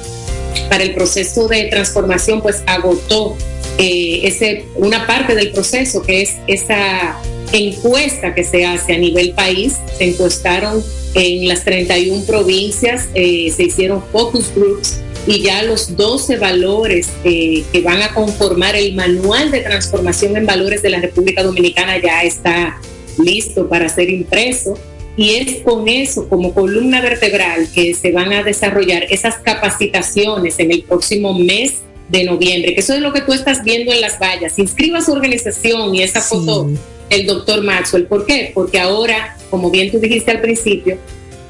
para 0.68 0.84
el 0.84 0.94
proceso 0.94 1.48
de 1.48 1.64
transformación, 1.64 2.42
pues 2.42 2.62
agotó 2.66 3.36
eh, 3.78 4.20
ese, 4.24 4.64
una 4.76 5.06
parte 5.06 5.34
del 5.34 5.50
proceso, 5.50 6.02
que 6.02 6.22
es 6.22 6.36
esa 6.46 7.18
encuesta 7.52 8.34
que 8.34 8.44
se 8.44 8.64
hace 8.64 8.94
a 8.94 8.98
nivel 8.98 9.32
país. 9.32 9.76
Se 9.98 10.04
encuestaron 10.04 10.82
en 11.14 11.48
las 11.48 11.64
31 11.64 12.24
provincias, 12.24 13.08
eh, 13.14 13.52
se 13.54 13.64
hicieron 13.64 14.02
focus 14.12 14.52
groups 14.54 14.98
y 15.26 15.42
ya 15.42 15.62
los 15.62 15.96
12 15.96 16.36
valores 16.38 17.08
eh, 17.24 17.62
que 17.72 17.80
van 17.80 18.02
a 18.02 18.12
conformar 18.12 18.74
el 18.74 18.94
manual 18.94 19.50
de 19.50 19.60
transformación 19.60 20.36
en 20.36 20.46
valores 20.46 20.82
de 20.82 20.90
la 20.90 21.00
República 21.00 21.42
Dominicana 21.42 22.00
ya 22.00 22.22
está 22.22 22.80
listo 23.22 23.68
para 23.68 23.88
ser 23.88 24.10
impreso. 24.10 24.78
Y 25.14 25.34
es 25.34 25.60
con 25.62 25.88
eso, 25.88 26.26
como 26.26 26.54
columna 26.54 27.02
vertebral, 27.02 27.68
que 27.74 27.92
se 27.92 28.12
van 28.12 28.32
a 28.32 28.42
desarrollar 28.42 29.04
esas 29.10 29.36
capacitaciones 29.36 30.58
en 30.58 30.72
el 30.72 30.84
próximo 30.84 31.38
mes 31.38 31.82
de 32.12 32.24
noviembre, 32.24 32.74
que 32.74 32.80
eso 32.80 32.92
es 32.92 33.00
lo 33.00 33.12
que 33.12 33.22
tú 33.22 33.32
estás 33.32 33.64
viendo 33.64 33.90
en 33.90 34.02
las 34.02 34.18
vallas. 34.18 34.58
Inscriba 34.58 35.00
su 35.00 35.12
organización 35.12 35.94
y 35.94 36.02
esa 36.02 36.20
foto, 36.20 36.70
el 37.08 37.26
doctor 37.26 37.62
Maxwell. 37.62 38.06
¿Por 38.06 38.26
qué? 38.26 38.52
Porque 38.54 38.78
ahora, 38.78 39.36
como 39.48 39.70
bien 39.70 39.90
tú 39.90 39.98
dijiste 39.98 40.30
al 40.30 40.42
principio, 40.42 40.98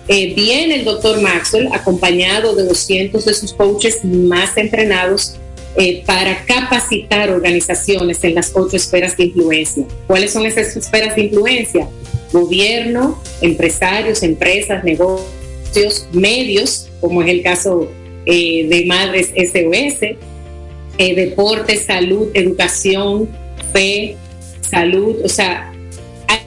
eh, 0.07 0.33
viene 0.35 0.77
el 0.77 0.85
doctor 0.85 1.21
Maxwell 1.21 1.69
acompañado 1.73 2.55
de 2.55 2.65
200 2.65 3.25
de 3.25 3.35
sus 3.35 3.53
coaches 3.53 4.05
más 4.05 4.57
entrenados 4.57 5.35
eh, 5.77 6.05
para 6.07 6.45
capacitar 6.45 7.31
organizaciones 7.31 8.23
en 8.23 8.37
las 8.37 8.53
ocho 8.55 8.77
esferas 8.77 9.17
de 9.17 9.25
influencia. 9.25 9.85
¿Cuáles 10.07 10.33
son 10.33 10.47
esas 10.47 10.77
esferas 10.77 11.17
de 11.17 11.23
influencia? 11.23 11.89
Gobierno, 12.33 13.21
empresarios, 13.41 14.23
empresas, 14.23 14.85
negocios, 14.85 16.07
medios, 16.13 16.89
como 17.01 17.23
es 17.23 17.29
el 17.29 17.43
caso 17.43 17.91
eh, 18.27 18.67
de 18.69 18.85
Madres 18.87 19.33
SOS, 19.35 20.17
deporte, 21.15 21.77
salud, 21.77 22.29
educación, 22.35 23.29
fe, 23.73 24.17
salud, 24.61 25.17
o 25.25 25.29
sea, 25.29 25.73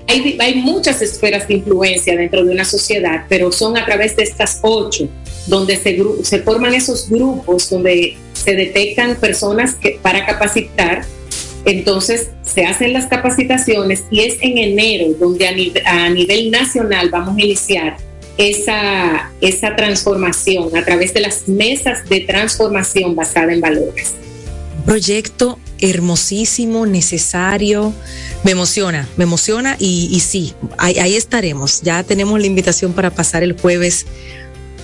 hay, 0.08 0.56
muchas 0.56 1.02
esferas 1.02 1.48
de 1.48 1.56
influencia 1.56 2.16
dentro 2.16 2.44
de 2.46 2.52
una 2.52 2.66
sociedad, 2.66 3.26
pero 3.28 3.52
son 3.52 3.78
a 3.78 3.86
través 3.86 4.16
de 4.16 4.24
estas 4.24 4.60
ocho 4.62 5.10
donde 5.48 5.78
se, 5.78 6.40
forman 6.40 6.74
esos 6.74 7.10
grupos, 7.10 7.70
donde 7.70 8.18
se 8.34 8.56
detectan 8.56 9.16
personas 9.16 9.76
para 10.02 10.26
capacitar. 10.26 11.04
Entonces 11.66 12.30
se 12.44 12.66
hacen 12.66 12.94
las 12.94 13.08
capacitaciones 13.08 14.04
y 14.12 14.22
es 14.22 14.38
en 14.42 14.58
enero 14.58 15.16
donde 15.20 15.48
a 15.48 16.10
nivel, 16.10 16.52
nacional 16.52 17.10
vamos 17.10 17.38
a 17.38 17.42
iniciar 17.42 17.98
esa 18.38 19.76
transformación 19.76 20.76
a 20.76 20.86
través 20.86 21.14
de 21.14 21.22
las 21.22 21.48
mesas 21.48 22.08
de 22.08 22.22
transformación 22.22 23.16
basada 23.16 23.54
en 23.54 23.62
valores. 23.62 24.16
Proyecto 24.86 25.60
hermosísimo, 25.80 26.86
necesario. 26.86 27.94
Me 28.44 28.52
emociona, 28.52 29.08
me 29.18 29.24
emociona 29.24 29.76
y, 29.80 30.20
sí, 30.20 30.54
ahí, 30.78 31.16
estaremos. 31.16 31.82
Ya 31.82 32.04
tenemos 32.04 32.40
la 32.40 32.48
invitación 32.48 32.94
para 32.94 33.10
pasar 33.10 33.44
el 33.44 33.60
jueves 33.60 34.06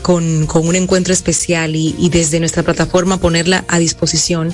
con, 0.02 0.48
un 0.54 0.76
encuentro 0.76 1.14
especial 1.14 1.76
y, 1.76 2.10
desde 2.10 2.40
nuestra 2.40 2.64
plataforma 2.64 3.18
ponerla 3.18 3.64
a 3.68 3.80
disposición 3.80 4.54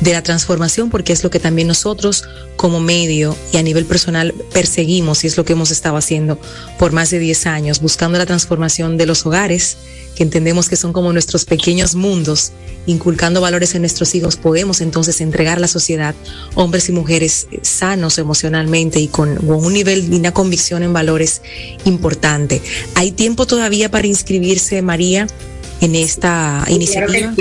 de 0.00 0.12
la 0.12 0.22
transformación, 0.22 0.90
porque 0.90 1.12
es 1.12 1.24
lo 1.24 1.30
que 1.30 1.40
también 1.40 1.68
nosotros 1.68 2.24
como 2.56 2.80
medio 2.80 3.36
y 3.52 3.56
a 3.56 3.62
nivel 3.62 3.84
personal 3.84 4.34
perseguimos 4.52 5.24
y 5.24 5.26
es 5.26 5.36
lo 5.36 5.44
que 5.44 5.54
hemos 5.54 5.70
estado 5.70 5.96
haciendo 5.96 6.38
por 6.78 6.92
más 6.92 7.10
de 7.10 7.18
10 7.18 7.46
años, 7.46 7.80
buscando 7.80 8.18
la 8.18 8.26
transformación 8.26 8.96
de 8.96 9.06
los 9.06 9.26
hogares 9.26 9.76
que 10.18 10.24
entendemos 10.24 10.68
que 10.68 10.74
son 10.74 10.92
como 10.92 11.12
nuestros 11.12 11.44
pequeños 11.44 11.94
mundos, 11.94 12.50
inculcando 12.86 13.40
valores 13.40 13.76
en 13.76 13.82
nuestros 13.82 14.16
hijos, 14.16 14.36
podemos 14.36 14.80
entonces 14.80 15.20
entregar 15.20 15.58
a 15.58 15.60
la 15.60 15.68
sociedad 15.68 16.12
hombres 16.56 16.88
y 16.88 16.92
mujeres 16.92 17.46
sanos 17.62 18.18
emocionalmente 18.18 18.98
y 18.98 19.06
con, 19.06 19.38
un 19.48 19.72
nivel 19.72 20.10
de 20.10 20.16
una 20.16 20.32
convicción 20.32 20.82
en 20.82 20.92
valores 20.92 21.40
importante. 21.84 22.60
¿Hay 22.96 23.12
tiempo 23.12 23.46
todavía 23.46 23.92
para 23.92 24.08
inscribirse, 24.08 24.82
María, 24.82 25.28
en 25.80 25.94
esta 25.94 26.64
iniciativa? 26.68 27.32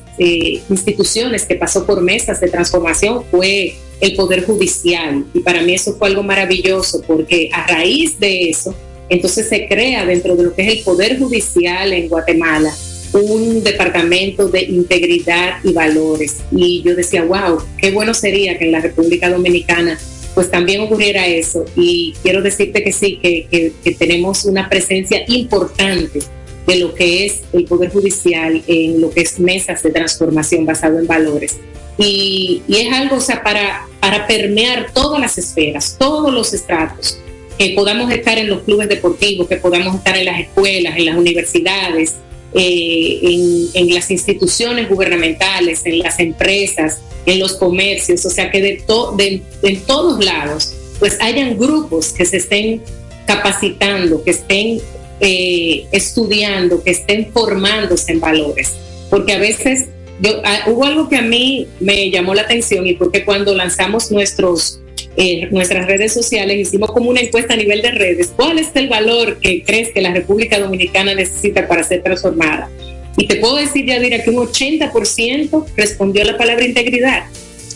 instituciones 0.70 1.44
que 1.44 1.56
pasó 1.56 1.84
por 1.84 2.00
mesas 2.00 2.40
de 2.40 2.48
transformación 2.48 3.22
fue 3.30 3.76
el 4.00 4.14
Poder 4.14 4.44
Judicial. 4.44 5.24
Y 5.34 5.40
para 5.40 5.62
mí 5.62 5.74
eso 5.74 5.94
fue 5.94 6.08
algo 6.08 6.22
maravilloso 6.22 7.02
porque 7.06 7.50
a 7.52 7.66
raíz 7.66 8.18
de 8.18 8.50
eso, 8.50 8.74
entonces 9.08 9.48
se 9.48 9.66
crea 9.66 10.04
dentro 10.04 10.36
de 10.36 10.44
lo 10.44 10.54
que 10.54 10.62
es 10.62 10.78
el 10.78 10.84
Poder 10.84 11.18
Judicial 11.18 11.92
en 11.92 12.08
Guatemala 12.08 12.72
un 13.12 13.62
departamento 13.62 14.48
de 14.48 14.62
integridad 14.62 15.58
y 15.64 15.72
valores. 15.72 16.38
Y 16.50 16.82
yo 16.82 16.94
decía, 16.94 17.24
wow, 17.24 17.58
qué 17.78 17.90
bueno 17.90 18.14
sería 18.14 18.58
que 18.58 18.66
en 18.66 18.72
la 18.72 18.80
República 18.80 19.30
Dominicana 19.30 19.98
pues 20.34 20.50
también 20.50 20.82
ocurriera 20.82 21.26
eso. 21.26 21.64
Y 21.76 22.14
quiero 22.22 22.42
decirte 22.42 22.84
que 22.84 22.92
sí, 22.92 23.18
que, 23.22 23.94
tenemos 23.98 24.44
una 24.44 24.68
presencia 24.68 25.24
importante 25.28 26.20
de 26.66 26.76
lo 26.76 26.94
que 26.94 27.26
es 27.26 27.42
el 27.52 27.64
Poder 27.64 27.90
Judicial 27.90 28.62
en 28.66 29.00
lo 29.00 29.10
que 29.10 29.20
es 29.20 29.38
mesas 29.38 29.82
de 29.82 29.90
transformación 29.90 30.66
basado 30.66 30.98
en 30.98 31.06
valores. 31.06 31.56
Y, 31.98 32.62
es 32.68 32.92
algo, 32.92 33.16
o 33.16 33.20
sea, 33.20 33.42
para, 33.42 33.86
para 34.00 34.26
permear 34.26 34.92
todas 34.92 35.20
las 35.20 35.38
esferas, 35.38 35.96
todos 35.98 36.32
los 36.32 36.52
estratos, 36.52 37.18
que 37.58 37.70
podamos 37.70 38.12
estar 38.12 38.36
en 38.38 38.48
los 38.48 38.62
clubes 38.62 38.88
deportivos, 38.88 39.48
que 39.48 39.56
podamos 39.56 39.94
estar 39.94 40.16
en 40.16 40.26
las 40.26 40.40
escuelas, 40.40 40.96
en 40.98 41.06
las 41.06 41.16
universidades, 41.16 42.14
eh, 42.52 43.70
en, 43.74 43.94
las 43.94 44.10
instituciones 44.10 44.88
gubernamentales, 44.88 45.84
en 45.86 46.00
las 46.00 46.18
empresas, 46.18 47.00
en 47.24 47.38
los 47.38 47.54
comercios, 47.54 48.24
o 48.26 48.30
sea 48.30 48.50
que 48.50 48.60
de, 48.60 48.82
de, 49.16 49.42
en 49.62 49.80
todos 49.82 50.22
lados, 50.24 50.74
pues 50.98 51.18
hayan 51.20 51.58
grupos 51.58 52.12
que 52.12 52.24
se 52.24 52.38
estén 52.38 52.82
capacitando, 53.26 54.22
que 54.22 54.30
estén 54.30 54.80
eh, 55.20 55.86
estudiando, 55.92 56.82
que 56.82 56.90
estén 56.90 57.32
formándose 57.32 58.12
en 58.12 58.20
valores. 58.20 58.74
Porque 59.10 59.32
a 59.32 59.38
veces 59.38 59.86
yo, 60.20 60.40
ah, 60.44 60.64
hubo 60.68 60.84
algo 60.84 61.08
que 61.08 61.16
a 61.16 61.22
mí 61.22 61.66
me 61.80 62.10
llamó 62.10 62.34
la 62.34 62.42
atención 62.42 62.86
y 62.86 62.94
porque 62.94 63.24
cuando 63.24 63.54
lanzamos 63.54 64.10
nuestros, 64.10 64.80
eh, 65.16 65.48
nuestras 65.50 65.86
redes 65.86 66.12
sociales 66.12 66.58
hicimos 66.58 66.90
como 66.92 67.10
una 67.10 67.20
encuesta 67.20 67.54
a 67.54 67.56
nivel 67.56 67.82
de 67.82 67.90
redes, 67.90 68.32
¿cuál 68.34 68.58
es 68.58 68.68
el 68.74 68.88
valor 68.88 69.38
que 69.40 69.62
crees 69.62 69.90
que 69.92 70.00
la 70.00 70.12
República 70.12 70.58
Dominicana 70.58 71.14
necesita 71.14 71.68
para 71.68 71.82
ser 71.84 72.02
transformada? 72.02 72.70
Y 73.18 73.26
te 73.26 73.36
puedo 73.36 73.56
decir, 73.56 73.86
Yadira, 73.86 74.22
que 74.22 74.30
un 74.30 74.36
80% 74.36 75.66
respondió 75.76 76.22
a 76.22 76.26
la 76.26 76.36
palabra 76.36 76.64
integridad. 76.64 77.24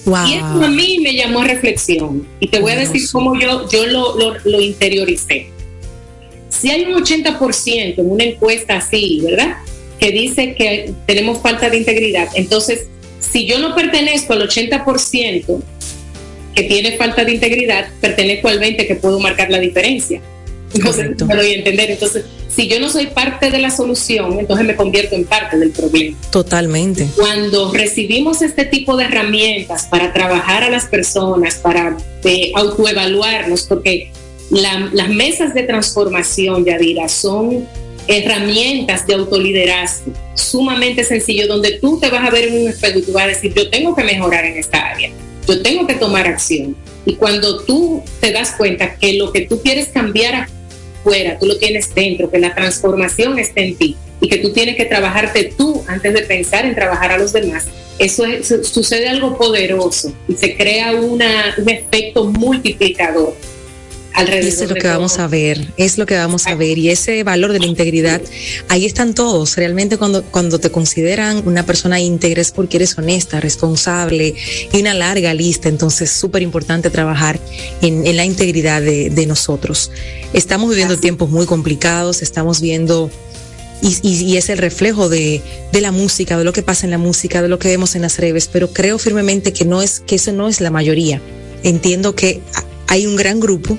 Y 0.06 0.34
eso 0.34 0.64
a 0.64 0.68
mí 0.68 0.98
me 1.00 1.14
llamó 1.14 1.40
a 1.40 1.44
reflexión. 1.44 2.26
Y 2.40 2.48
te 2.48 2.58
voy 2.58 2.72
a 2.72 2.76
decir 2.76 3.02
cómo 3.12 3.38
yo, 3.38 3.68
yo 3.70 3.86
lo, 3.86 4.18
lo, 4.18 4.34
lo 4.44 4.60
interioricé. 4.60 5.50
Si 6.50 6.70
hay 6.70 6.84
un 6.84 7.02
80% 7.02 7.98
en 7.98 8.10
una 8.10 8.24
encuesta 8.24 8.76
así, 8.76 9.20
¿verdad? 9.22 9.56
Que 9.98 10.10
dice 10.10 10.54
que 10.54 10.92
tenemos 11.06 11.40
falta 11.40 11.70
de 11.70 11.78
integridad. 11.78 12.28
Entonces, 12.34 12.86
si 13.20 13.46
yo 13.46 13.58
no 13.58 13.74
pertenezco 13.74 14.32
al 14.32 14.48
80% 14.48 15.62
que 16.54 16.62
tiene 16.64 16.96
falta 16.96 17.24
de 17.24 17.32
integridad, 17.32 17.88
pertenezco 18.00 18.48
al 18.48 18.60
20% 18.60 18.86
que 18.86 18.94
puedo 18.96 19.20
marcar 19.20 19.50
la 19.50 19.58
diferencia. 19.58 20.20
Entonces, 20.74 21.10
me 21.26 21.34
doy 21.34 21.52
a 21.52 21.54
entender. 21.54 21.90
Entonces, 21.90 22.24
si 22.48 22.68
yo 22.68 22.80
no 22.80 22.88
soy 22.88 23.06
parte 23.08 23.50
de 23.50 23.58
la 23.58 23.70
solución, 23.70 24.38
entonces 24.38 24.66
me 24.66 24.76
convierto 24.76 25.14
en 25.14 25.24
parte 25.24 25.58
del 25.58 25.70
problema. 25.70 26.16
Totalmente. 26.30 27.06
Cuando 27.16 27.72
recibimos 27.72 28.42
este 28.42 28.64
tipo 28.64 28.96
de 28.96 29.04
herramientas 29.04 29.86
para 29.86 30.12
trabajar 30.12 30.62
a 30.64 30.70
las 30.70 30.86
personas, 30.86 31.56
para 31.56 31.96
eh, 32.24 32.52
autoevaluarnos, 32.54 33.62
porque 33.64 34.12
las 34.50 35.08
mesas 35.08 35.54
de 35.54 35.62
transformación, 35.62 36.64
Yadira, 36.64 37.08
son 37.08 37.66
herramientas 38.08 39.06
de 39.06 39.14
autoliderazgo 39.14 40.12
sumamente 40.34 41.04
sencillo, 41.04 41.46
donde 41.46 41.78
tú 41.80 41.98
te 42.00 42.10
vas 42.10 42.26
a 42.26 42.30
ver 42.30 42.48
en 42.48 42.62
un 42.62 42.68
espejo 42.68 42.98
y 42.98 43.02
tú 43.02 43.12
vas 43.12 43.24
a 43.24 43.28
decir, 43.28 43.52
yo 43.54 43.70
tengo 43.70 43.94
que 43.94 44.02
mejorar 44.02 44.44
en 44.44 44.56
esta 44.56 44.78
área, 44.78 45.10
yo 45.46 45.62
tengo 45.62 45.86
que 45.86 45.94
tomar 45.94 46.26
acción. 46.26 46.76
Y 47.06 47.14
cuando 47.14 47.62
tú 47.64 48.02
te 48.20 48.32
das 48.32 48.52
cuenta 48.52 48.96
que 48.96 49.14
lo 49.14 49.32
que 49.32 49.42
tú 49.42 49.60
quieres 49.62 49.88
cambiar 49.88 50.48
fuera, 51.04 51.38
tú 51.38 51.46
lo 51.46 51.58
tienes 51.58 51.94
dentro, 51.94 52.30
que 52.30 52.38
la 52.38 52.54
transformación 52.54 53.38
está 53.38 53.60
en 53.60 53.76
ti 53.76 53.96
y 54.20 54.28
que 54.28 54.38
tú 54.38 54.52
tienes 54.52 54.76
que 54.76 54.84
trabajarte 54.84 55.52
tú 55.56 55.82
antes 55.86 56.12
de 56.12 56.22
pensar 56.22 56.66
en 56.66 56.74
trabajar 56.74 57.12
a 57.12 57.18
los 57.18 57.32
demás. 57.32 57.66
Eso 57.98 58.24
sucede 58.62 59.08
algo 59.08 59.36
poderoso 59.36 60.12
y 60.26 60.34
se 60.34 60.56
crea 60.56 60.92
una, 60.92 61.54
un 61.58 61.68
efecto 61.68 62.24
multiplicador 62.24 63.34
eso 64.28 64.64
es 64.64 64.70
lo 64.70 64.76
que 64.76 64.88
vamos 64.88 65.18
a 65.18 65.26
ver, 65.26 65.72
es 65.76 65.98
lo 65.98 66.06
que 66.06 66.16
vamos 66.16 66.46
a 66.46 66.54
ver. 66.54 66.78
Y 66.78 66.90
ese 66.90 67.22
valor 67.24 67.52
de 67.52 67.60
la 67.60 67.66
integridad, 67.66 68.20
ahí 68.68 68.86
están 68.86 69.14
todos. 69.14 69.56
Realmente 69.56 69.96
cuando, 69.96 70.22
cuando 70.24 70.58
te 70.58 70.70
consideran 70.70 71.42
una 71.46 71.64
persona 71.64 72.00
íntegra 72.00 72.40
es 72.40 72.50
porque 72.50 72.78
eres 72.78 72.96
honesta, 72.98 73.40
responsable 73.40 74.34
y 74.72 74.80
una 74.80 74.94
larga 74.94 75.34
lista. 75.34 75.68
Entonces, 75.68 76.10
súper 76.10 76.42
importante 76.42 76.90
trabajar 76.90 77.40
en, 77.82 78.16
la 78.16 78.24
integridad 78.24 78.82
de, 78.82 79.26
nosotros. 79.26 79.90
Estamos 80.32 80.70
viviendo 80.70 80.98
tiempos 80.98 81.30
muy 81.30 81.46
complicados, 81.46 82.22
estamos 82.22 82.60
viendo... 82.60 83.10
Y, 83.82 84.36
es 84.36 84.50
el 84.50 84.58
reflejo 84.58 85.08
de, 85.08 85.40
de, 85.72 85.80
la 85.80 85.90
música, 85.90 86.36
de 86.36 86.44
lo 86.44 86.52
que 86.52 86.62
pasa 86.62 86.86
en 86.86 86.90
la 86.90 86.98
música, 86.98 87.40
de 87.40 87.48
lo 87.48 87.58
que 87.58 87.68
vemos 87.68 87.94
en 87.94 88.02
las 88.02 88.18
redes, 88.18 88.46
pero 88.52 88.74
creo 88.74 88.98
firmemente 88.98 89.54
que 89.54 89.64
no 89.64 89.80
es 89.80 90.00
que 90.00 90.16
eso 90.16 90.32
no 90.32 90.48
es 90.48 90.60
la 90.60 90.70
mayoría. 90.70 91.22
Entiendo 91.62 92.14
que 92.14 92.42
hay 92.90 93.06
un 93.06 93.16
gran 93.16 93.38
grupo 93.40 93.78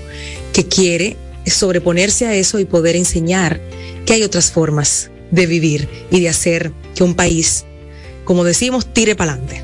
que 0.54 0.66
quiere 0.66 1.18
sobreponerse 1.46 2.26
a 2.26 2.34
eso 2.34 2.60
y 2.60 2.66
poder 2.66 2.96
enseñar 2.96 3.60
que 4.06 4.14
hay 4.14 4.24
otras 4.24 4.52
formas 4.52 5.12
de 5.32 5.46
vivir 5.46 5.88
y 6.10 6.22
de 6.22 6.30
hacer 6.30 6.72
que 6.96 7.04
un 7.04 7.14
país, 7.14 7.66
como 8.24 8.46
decimos, 8.46 8.92
tire 8.94 9.16
para 9.16 9.34
adelante. 9.34 9.62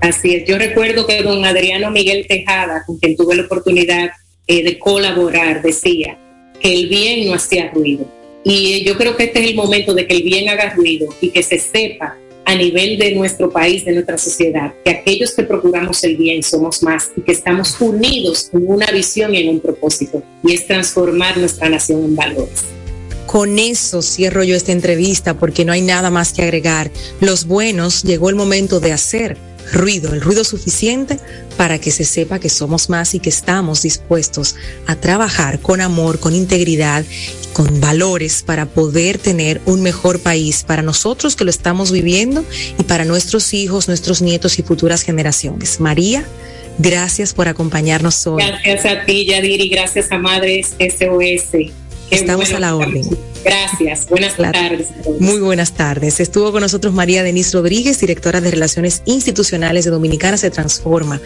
Así 0.00 0.34
es, 0.34 0.48
yo 0.48 0.56
recuerdo 0.56 1.06
que 1.06 1.22
don 1.22 1.44
Adriano 1.44 1.90
Miguel 1.90 2.26
Tejada, 2.26 2.84
con 2.86 2.98
quien 2.98 3.16
tuve 3.16 3.36
la 3.36 3.42
oportunidad 3.42 4.10
eh, 4.46 4.64
de 4.64 4.78
colaborar, 4.78 5.60
decía 5.62 6.18
que 6.60 6.72
el 6.72 6.88
bien 6.88 7.28
no 7.28 7.34
hacía 7.34 7.70
ruido. 7.70 8.10
Y 8.44 8.82
yo 8.84 8.96
creo 8.96 9.16
que 9.16 9.24
este 9.24 9.40
es 9.40 9.50
el 9.50 9.56
momento 9.56 9.92
de 9.92 10.06
que 10.06 10.14
el 10.14 10.22
bien 10.22 10.48
haga 10.48 10.72
ruido 10.74 11.08
y 11.20 11.30
que 11.30 11.42
se 11.42 11.58
sepa 11.58 12.16
a 12.46 12.54
nivel 12.54 12.96
de 12.96 13.12
nuestro 13.12 13.50
país, 13.50 13.84
de 13.84 13.92
nuestra 13.92 14.16
sociedad, 14.16 14.72
que 14.84 14.90
aquellos 14.92 15.34
que 15.34 15.42
procuramos 15.42 16.02
el 16.04 16.16
bien 16.16 16.44
somos 16.44 16.80
más 16.80 17.10
y 17.16 17.22
que 17.22 17.32
estamos 17.32 17.78
unidos 17.80 18.50
en 18.52 18.68
una 18.68 18.86
visión 18.86 19.34
y 19.34 19.38
en 19.38 19.48
un 19.48 19.60
propósito, 19.60 20.22
y 20.44 20.54
es 20.54 20.64
transformar 20.64 21.36
nuestra 21.36 21.68
nación 21.68 22.04
en 22.04 22.14
valores. 22.14 22.62
Con 23.26 23.58
eso 23.58 24.00
cierro 24.00 24.44
yo 24.44 24.54
esta 24.54 24.70
entrevista 24.70 25.34
porque 25.34 25.64
no 25.64 25.72
hay 25.72 25.82
nada 25.82 26.10
más 26.10 26.32
que 26.32 26.42
agregar. 26.42 26.92
Los 27.20 27.46
buenos 27.46 28.04
llegó 28.04 28.30
el 28.30 28.36
momento 28.36 28.78
de 28.78 28.92
hacer 28.92 29.36
ruido, 29.72 30.12
el 30.14 30.20
ruido 30.20 30.44
suficiente 30.44 31.18
para 31.56 31.78
que 31.78 31.90
se 31.90 32.04
sepa 32.04 32.38
que 32.38 32.48
somos 32.48 32.88
más 32.90 33.14
y 33.14 33.20
que 33.20 33.30
estamos 33.30 33.82
dispuestos 33.82 34.56
a 34.86 34.96
trabajar 34.96 35.60
con 35.60 35.80
amor, 35.80 36.20
con 36.20 36.34
integridad, 36.34 37.04
con 37.52 37.80
valores 37.80 38.42
para 38.42 38.66
poder 38.66 39.18
tener 39.18 39.60
un 39.66 39.82
mejor 39.82 40.20
país 40.20 40.64
para 40.64 40.82
nosotros 40.82 41.36
que 41.36 41.44
lo 41.44 41.50
estamos 41.50 41.90
viviendo 41.90 42.44
y 42.78 42.82
para 42.84 43.04
nuestros 43.04 43.54
hijos, 43.54 43.88
nuestros 43.88 44.22
nietos 44.22 44.58
y 44.58 44.62
futuras 44.62 45.02
generaciones. 45.02 45.80
María, 45.80 46.24
gracias 46.78 47.32
por 47.32 47.48
acompañarnos 47.48 48.26
hoy. 48.26 48.42
Gracias 48.44 48.84
a 48.84 49.04
ti, 49.04 49.26
Yadiri, 49.26 49.68
gracias 49.68 50.12
a 50.12 50.18
Madres 50.18 50.74
SOS. 50.78 51.85
Estamos 52.10 52.52
a 52.52 52.60
la 52.60 52.76
orden. 52.76 53.04
Gracias. 53.44 54.08
Buenas 54.08 54.36
tardes. 54.36 54.88
Muy 55.20 55.38
buenas 55.38 55.72
tardes. 55.72 56.18
Estuvo 56.18 56.50
con 56.50 56.62
nosotros 56.62 56.92
María 56.92 57.22
Denise 57.22 57.56
Rodríguez, 57.56 58.00
directora 58.00 58.40
de 58.40 58.50
Relaciones 58.50 59.02
Institucionales 59.06 59.84
de 59.84 59.92
Dominicana 59.92 60.36
Se 60.36 60.50
Transforma. 60.50 61.20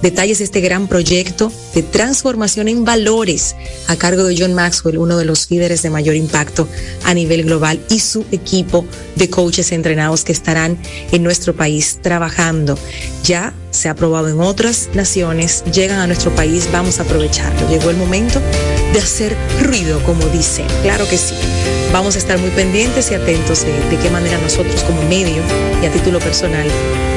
Detalles 0.00 0.38
de 0.38 0.44
este 0.44 0.60
gran 0.60 0.88
proyecto 0.88 1.52
de 1.74 1.82
transformación 1.82 2.68
en 2.68 2.84
valores 2.84 3.56
a 3.88 3.96
cargo 3.96 4.24
de 4.24 4.36
John 4.38 4.54
Maxwell, 4.54 4.98
uno 4.98 5.18
de 5.18 5.24
los 5.24 5.50
líderes 5.50 5.82
de 5.82 5.90
mayor 5.90 6.16
impacto 6.16 6.68
a 7.04 7.12
nivel 7.12 7.44
global, 7.44 7.80
y 7.90 8.00
su 8.00 8.24
equipo 8.32 8.86
de 9.16 9.28
coaches 9.28 9.72
entrenados 9.72 10.24
que 10.24 10.32
estarán 10.32 10.78
en 11.12 11.22
nuestro 11.22 11.54
país 11.54 11.98
trabajando. 12.02 12.78
Ya 13.24 13.52
se 13.70 13.88
ha 13.88 13.92
aprobado 13.92 14.28
en 14.28 14.40
otras 14.40 14.90
naciones, 14.94 15.64
llegan 15.72 16.00
a 16.00 16.06
nuestro 16.06 16.34
país, 16.34 16.68
vamos 16.72 17.00
a 17.00 17.02
aprovecharlo. 17.02 17.68
Llegó 17.68 17.90
el 17.90 17.96
momento 17.96 18.40
de 18.92 18.98
hacer 18.98 19.36
ruido, 19.62 20.02
como 20.02 20.26
dice. 20.26 20.64
Claro 20.82 21.08
que 21.08 21.18
sí. 21.18 21.34
Vamos 21.92 22.16
a 22.16 22.18
estar 22.18 22.38
muy 22.38 22.50
pendientes 22.50 23.10
y 23.10 23.14
atentos 23.14 23.64
de, 23.64 23.98
qué 24.02 24.10
manera 24.10 24.38
nosotros 24.38 24.82
como 24.84 25.02
medio 25.02 25.42
y 25.82 25.86
a 25.86 25.92
título 25.92 26.18
personal 26.18 26.66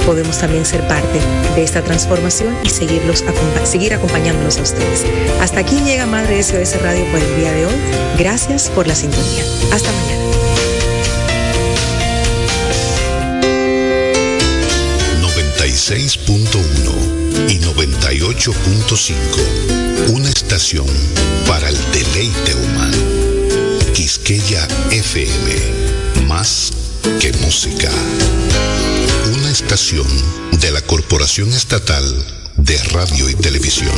podemos 0.05 0.39
también 0.39 0.65
ser 0.65 0.88
parte 0.88 1.20
de 1.55 1.63
esta 1.63 1.84
transformación 1.84 2.55
y 2.63 2.70
seguirlos, 2.70 3.24
seguir 3.63 3.93
acompañándolos 3.93 4.57
a 4.57 4.61
ustedes. 4.61 5.05
Hasta 5.41 5.59
aquí 5.59 5.80
llega 5.82 6.05
Madre 6.05 6.41
SOS 6.41 6.82
Radio 6.82 7.05
por 7.11 7.20
el 7.22 7.36
día 7.36 7.51
de 7.51 7.65
hoy. 7.65 7.76
Gracias 8.17 8.70
por 8.70 8.88
la 8.88 8.95
sintonía. 8.95 9.43
Hasta 9.72 9.91
mañana. 9.91 10.20
96.1 15.89 16.78
y 16.78 16.78
98.5. 18.02 20.14
Una 20.14 20.30
estación 20.30 20.86
para 21.47 21.70
el 21.70 21.78
deleite 21.91 22.56
humano. 22.56 22.97
Quisqueya 23.93 24.68
FM. 24.91 26.28
Más 26.28 26.72
que 27.20 27.32
música. 27.34 27.89
Una 29.34 29.52
estación 29.52 30.08
de 30.60 30.72
la 30.72 30.82
Corporación 30.82 31.54
Estatal 31.54 32.04
de 32.58 32.78
Radio 32.93 33.30
y 33.30 33.36
Televisión. 33.36 33.93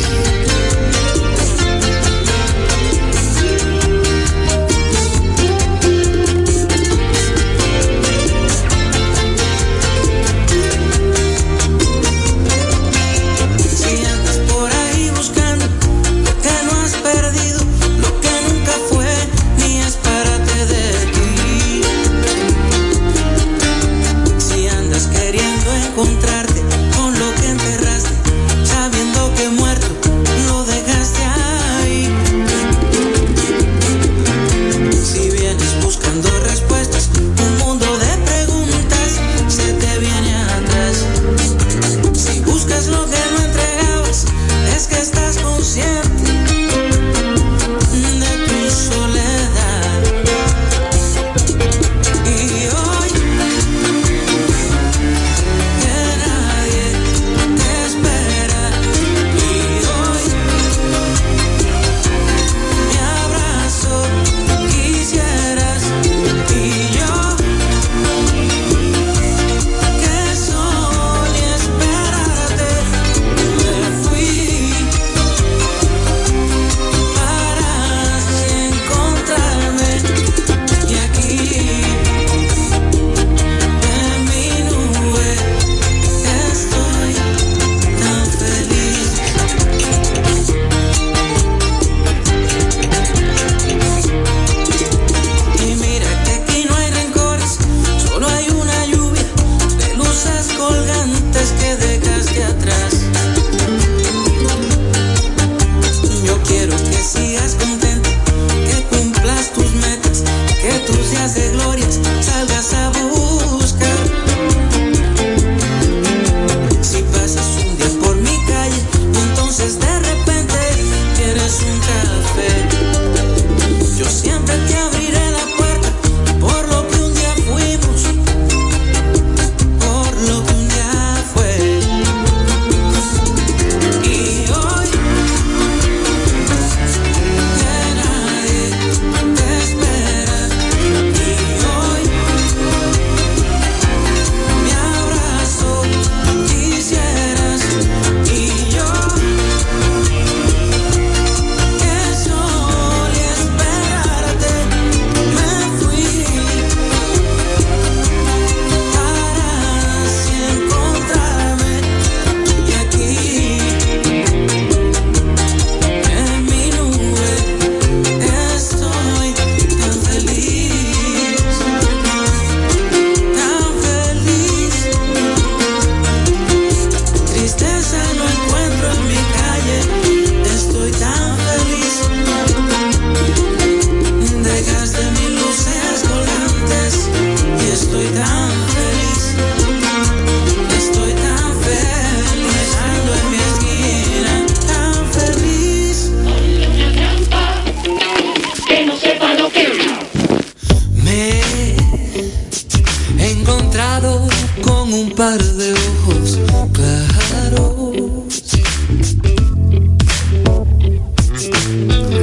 Un 204.93 205.09
par 205.11 205.41
de 205.41 205.73
ojos 205.73 206.39
claros. 206.73 208.43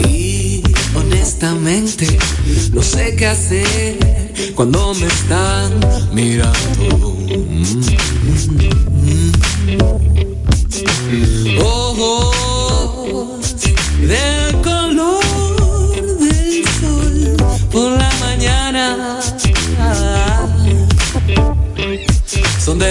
Y 0.08 0.62
honestamente 0.94 2.06
no 2.72 2.82
sé 2.82 3.16
qué 3.16 3.26
hacer 3.26 4.52
cuando 4.54 4.94
me 4.94 5.06
están 5.06 5.80
mirando. 6.12 7.16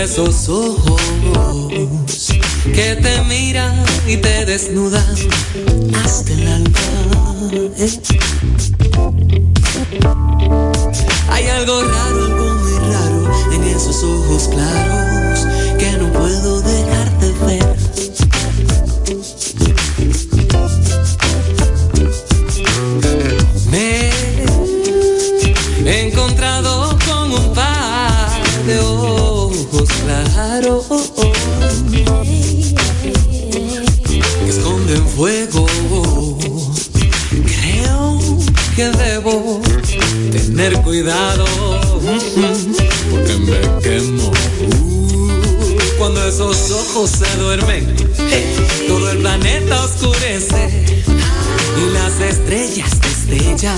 Esos 0.10 0.47
ojos 0.47 1.01
que 2.64 2.95
te 2.95 3.22
miran 3.24 3.76
y 4.08 4.16
te 4.16 4.45
desnudan 4.45 5.03
hasta 6.01 6.32
el 6.32 6.47
alma. 6.47 6.80
eh. 7.78 7.99
Hay 11.30 11.47
algo 11.47 11.84
raro, 11.84 12.07
cuidado 41.02 41.45
porque 43.12 43.36
me 43.36 43.82
quemo. 43.82 44.32
Cuando 46.00 46.28
esos 46.28 46.72
ojos 46.72 47.12
se 47.12 47.38
duermen, 47.38 47.95
todo 48.88 49.12
el 49.12 49.20
planeta 49.20 49.84
oscurece 49.84 50.86
y 51.78 51.93
las 51.93 52.20
estrellas 52.20 52.89
destellan. 53.02 53.78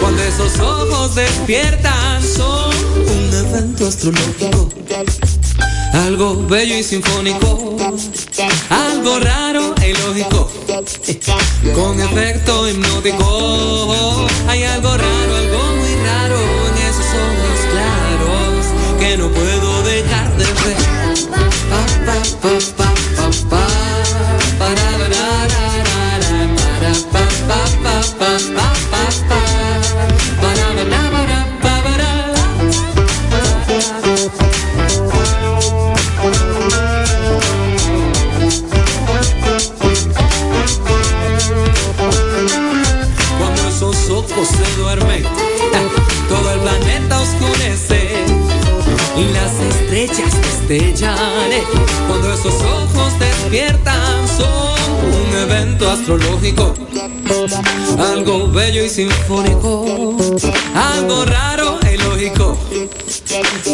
Cuando 0.00 0.22
esos 0.22 0.58
ojos 0.58 1.14
despiertan, 1.14 2.22
son 2.22 2.74
un 2.96 3.34
evento 3.34 3.88
astrológico. 3.88 4.70
Algo 5.92 6.46
bello 6.46 6.78
y 6.78 6.82
sinfónico, 6.82 7.76
algo 8.70 9.18
raro 9.20 9.74
e 9.82 9.90
ilógico, 9.90 10.50
con 11.74 12.00
efecto 12.00 12.70
hipnótico. 12.70 14.26
Hay 14.48 14.64
algo 14.64 14.96
raro, 14.96 15.36
algo 15.36 15.71
algo 57.98 58.48
bello 58.48 58.84
y 58.84 58.88
sinfónico, 58.88 60.16
algo 60.74 61.24
raro 61.24 61.78
e 61.86 61.94
ilógico, 61.94 62.58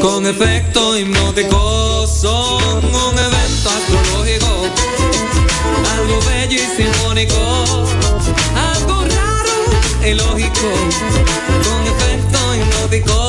con 0.02 0.26
efecto 0.26 0.98
hipnótico, 0.98 2.06
son 2.06 2.84
un 2.84 3.18
evento 3.18 3.70
astrológico, 3.70 4.46
algo 5.96 6.20
bello 6.26 6.56
y 6.56 6.76
sinfónico, 6.76 7.34
algo 8.54 9.04
raro 9.16 9.56
e 10.02 10.10
ilógico, 10.10 10.68
con 11.64 11.86
efecto 11.86 12.54
hipnótico. 12.54 13.27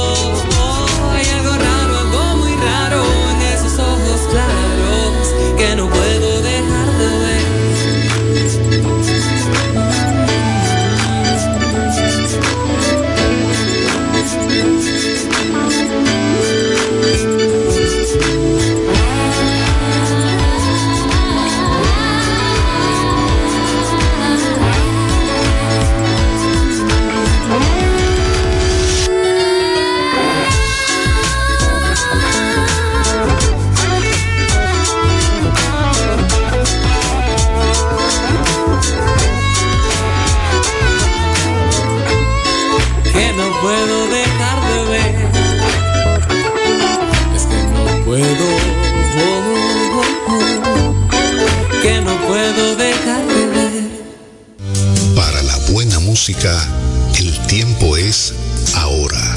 El 56.30 57.48
tiempo 57.48 57.98
es 57.98 58.36
ahora. 58.76 59.36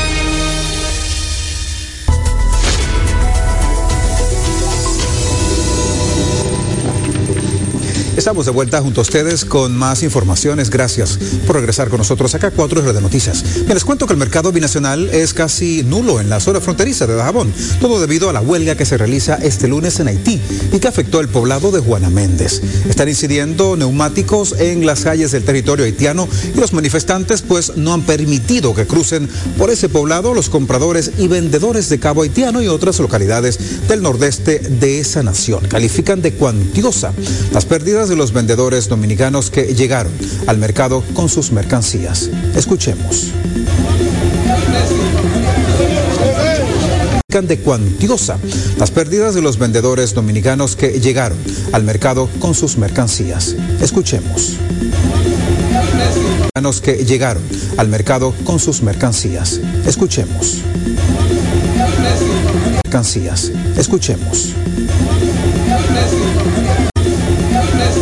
Estamos 8.21 8.45
de 8.45 8.51
vuelta 8.51 8.79
junto 8.83 9.01
a 9.01 9.03
ustedes 9.03 9.45
con 9.45 9.75
más 9.75 10.03
informaciones. 10.03 10.69
Gracias 10.69 11.17
por 11.47 11.55
regresar 11.55 11.89
con 11.89 11.97
nosotros 11.97 12.35
acá 12.35 12.47
a 12.49 12.53
4R 12.53 12.93
de 12.93 13.01
Noticias. 13.01 13.43
Me 13.65 13.73
les 13.73 13.83
cuento 13.83 14.05
que 14.05 14.13
el 14.13 14.19
mercado 14.19 14.51
binacional 14.51 15.09
es 15.09 15.33
casi 15.33 15.81
nulo 15.81 16.21
en 16.21 16.29
la 16.29 16.39
zona 16.39 16.61
fronteriza 16.61 17.07
de 17.07 17.15
Dajabón, 17.15 17.51
todo 17.79 17.99
debido 17.99 18.29
a 18.29 18.33
la 18.33 18.41
huelga 18.41 18.75
que 18.75 18.85
se 18.85 18.95
realiza 18.95 19.39
este 19.41 19.67
lunes 19.67 19.99
en 19.99 20.07
Haití 20.07 20.39
y 20.71 20.77
que 20.77 20.87
afectó 20.87 21.19
el 21.19 21.29
poblado 21.29 21.71
de 21.71 21.79
Juana 21.79 22.11
Méndez. 22.11 22.61
Están 22.87 23.09
incidiendo 23.09 23.75
neumáticos 23.75 24.53
en 24.59 24.85
las 24.85 25.01
calles 25.01 25.31
del 25.31 25.43
territorio 25.43 25.85
haitiano 25.85 26.27
y 26.55 26.59
los 26.59 26.73
manifestantes 26.73 27.41
pues 27.41 27.75
no 27.75 27.91
han 27.91 28.03
permitido 28.03 28.75
que 28.75 28.85
crucen 28.85 29.27
por 29.57 29.71
ese 29.71 29.89
poblado 29.89 30.35
los 30.35 30.47
compradores 30.47 31.09
y 31.17 31.27
vendedores 31.27 31.89
de 31.89 31.99
cabo 31.99 32.21
haitiano 32.21 32.61
y 32.61 32.67
otras 32.67 32.99
localidades 32.99 33.87
del 33.87 34.03
nordeste 34.03 34.59
de 34.59 34.99
esa 34.99 35.23
nación. 35.23 35.65
Califican 35.67 36.21
de 36.21 36.33
cuantiosa 36.33 37.13
las 37.51 37.65
pérdidas 37.65 38.10
de 38.11 38.17
los 38.17 38.33
vendedores 38.33 38.89
dominicanos 38.89 39.49
que 39.49 39.73
llegaron 39.73 40.11
al 40.45 40.57
mercado 40.57 41.01
con 41.13 41.29
sus 41.29 41.53
mercancías. 41.53 42.29
Escuchemos 42.55 43.31
de 47.39 47.59
cuantiosa 47.59 48.37
las 48.77 48.91
pérdidas 48.91 49.33
de 49.33 49.41
los 49.41 49.57
vendedores 49.57 50.13
dominicanos 50.13 50.75
que 50.75 50.99
llegaron 50.99 51.37
al 51.71 51.83
mercado 51.83 52.29
con 52.39 52.53
sus 52.53 52.77
mercancías. 52.77 53.55
Escuchemos. 53.81 54.57
que 56.83 57.05
llegaron 57.05 57.41
al 57.77 57.87
mercado 57.87 58.35
con 58.43 58.59
sus 58.59 58.83
mercancías. 58.83 59.61
Escuchemos. 59.85 60.57
Mercancías. 62.83 63.51
Escuchemos. 63.77 64.49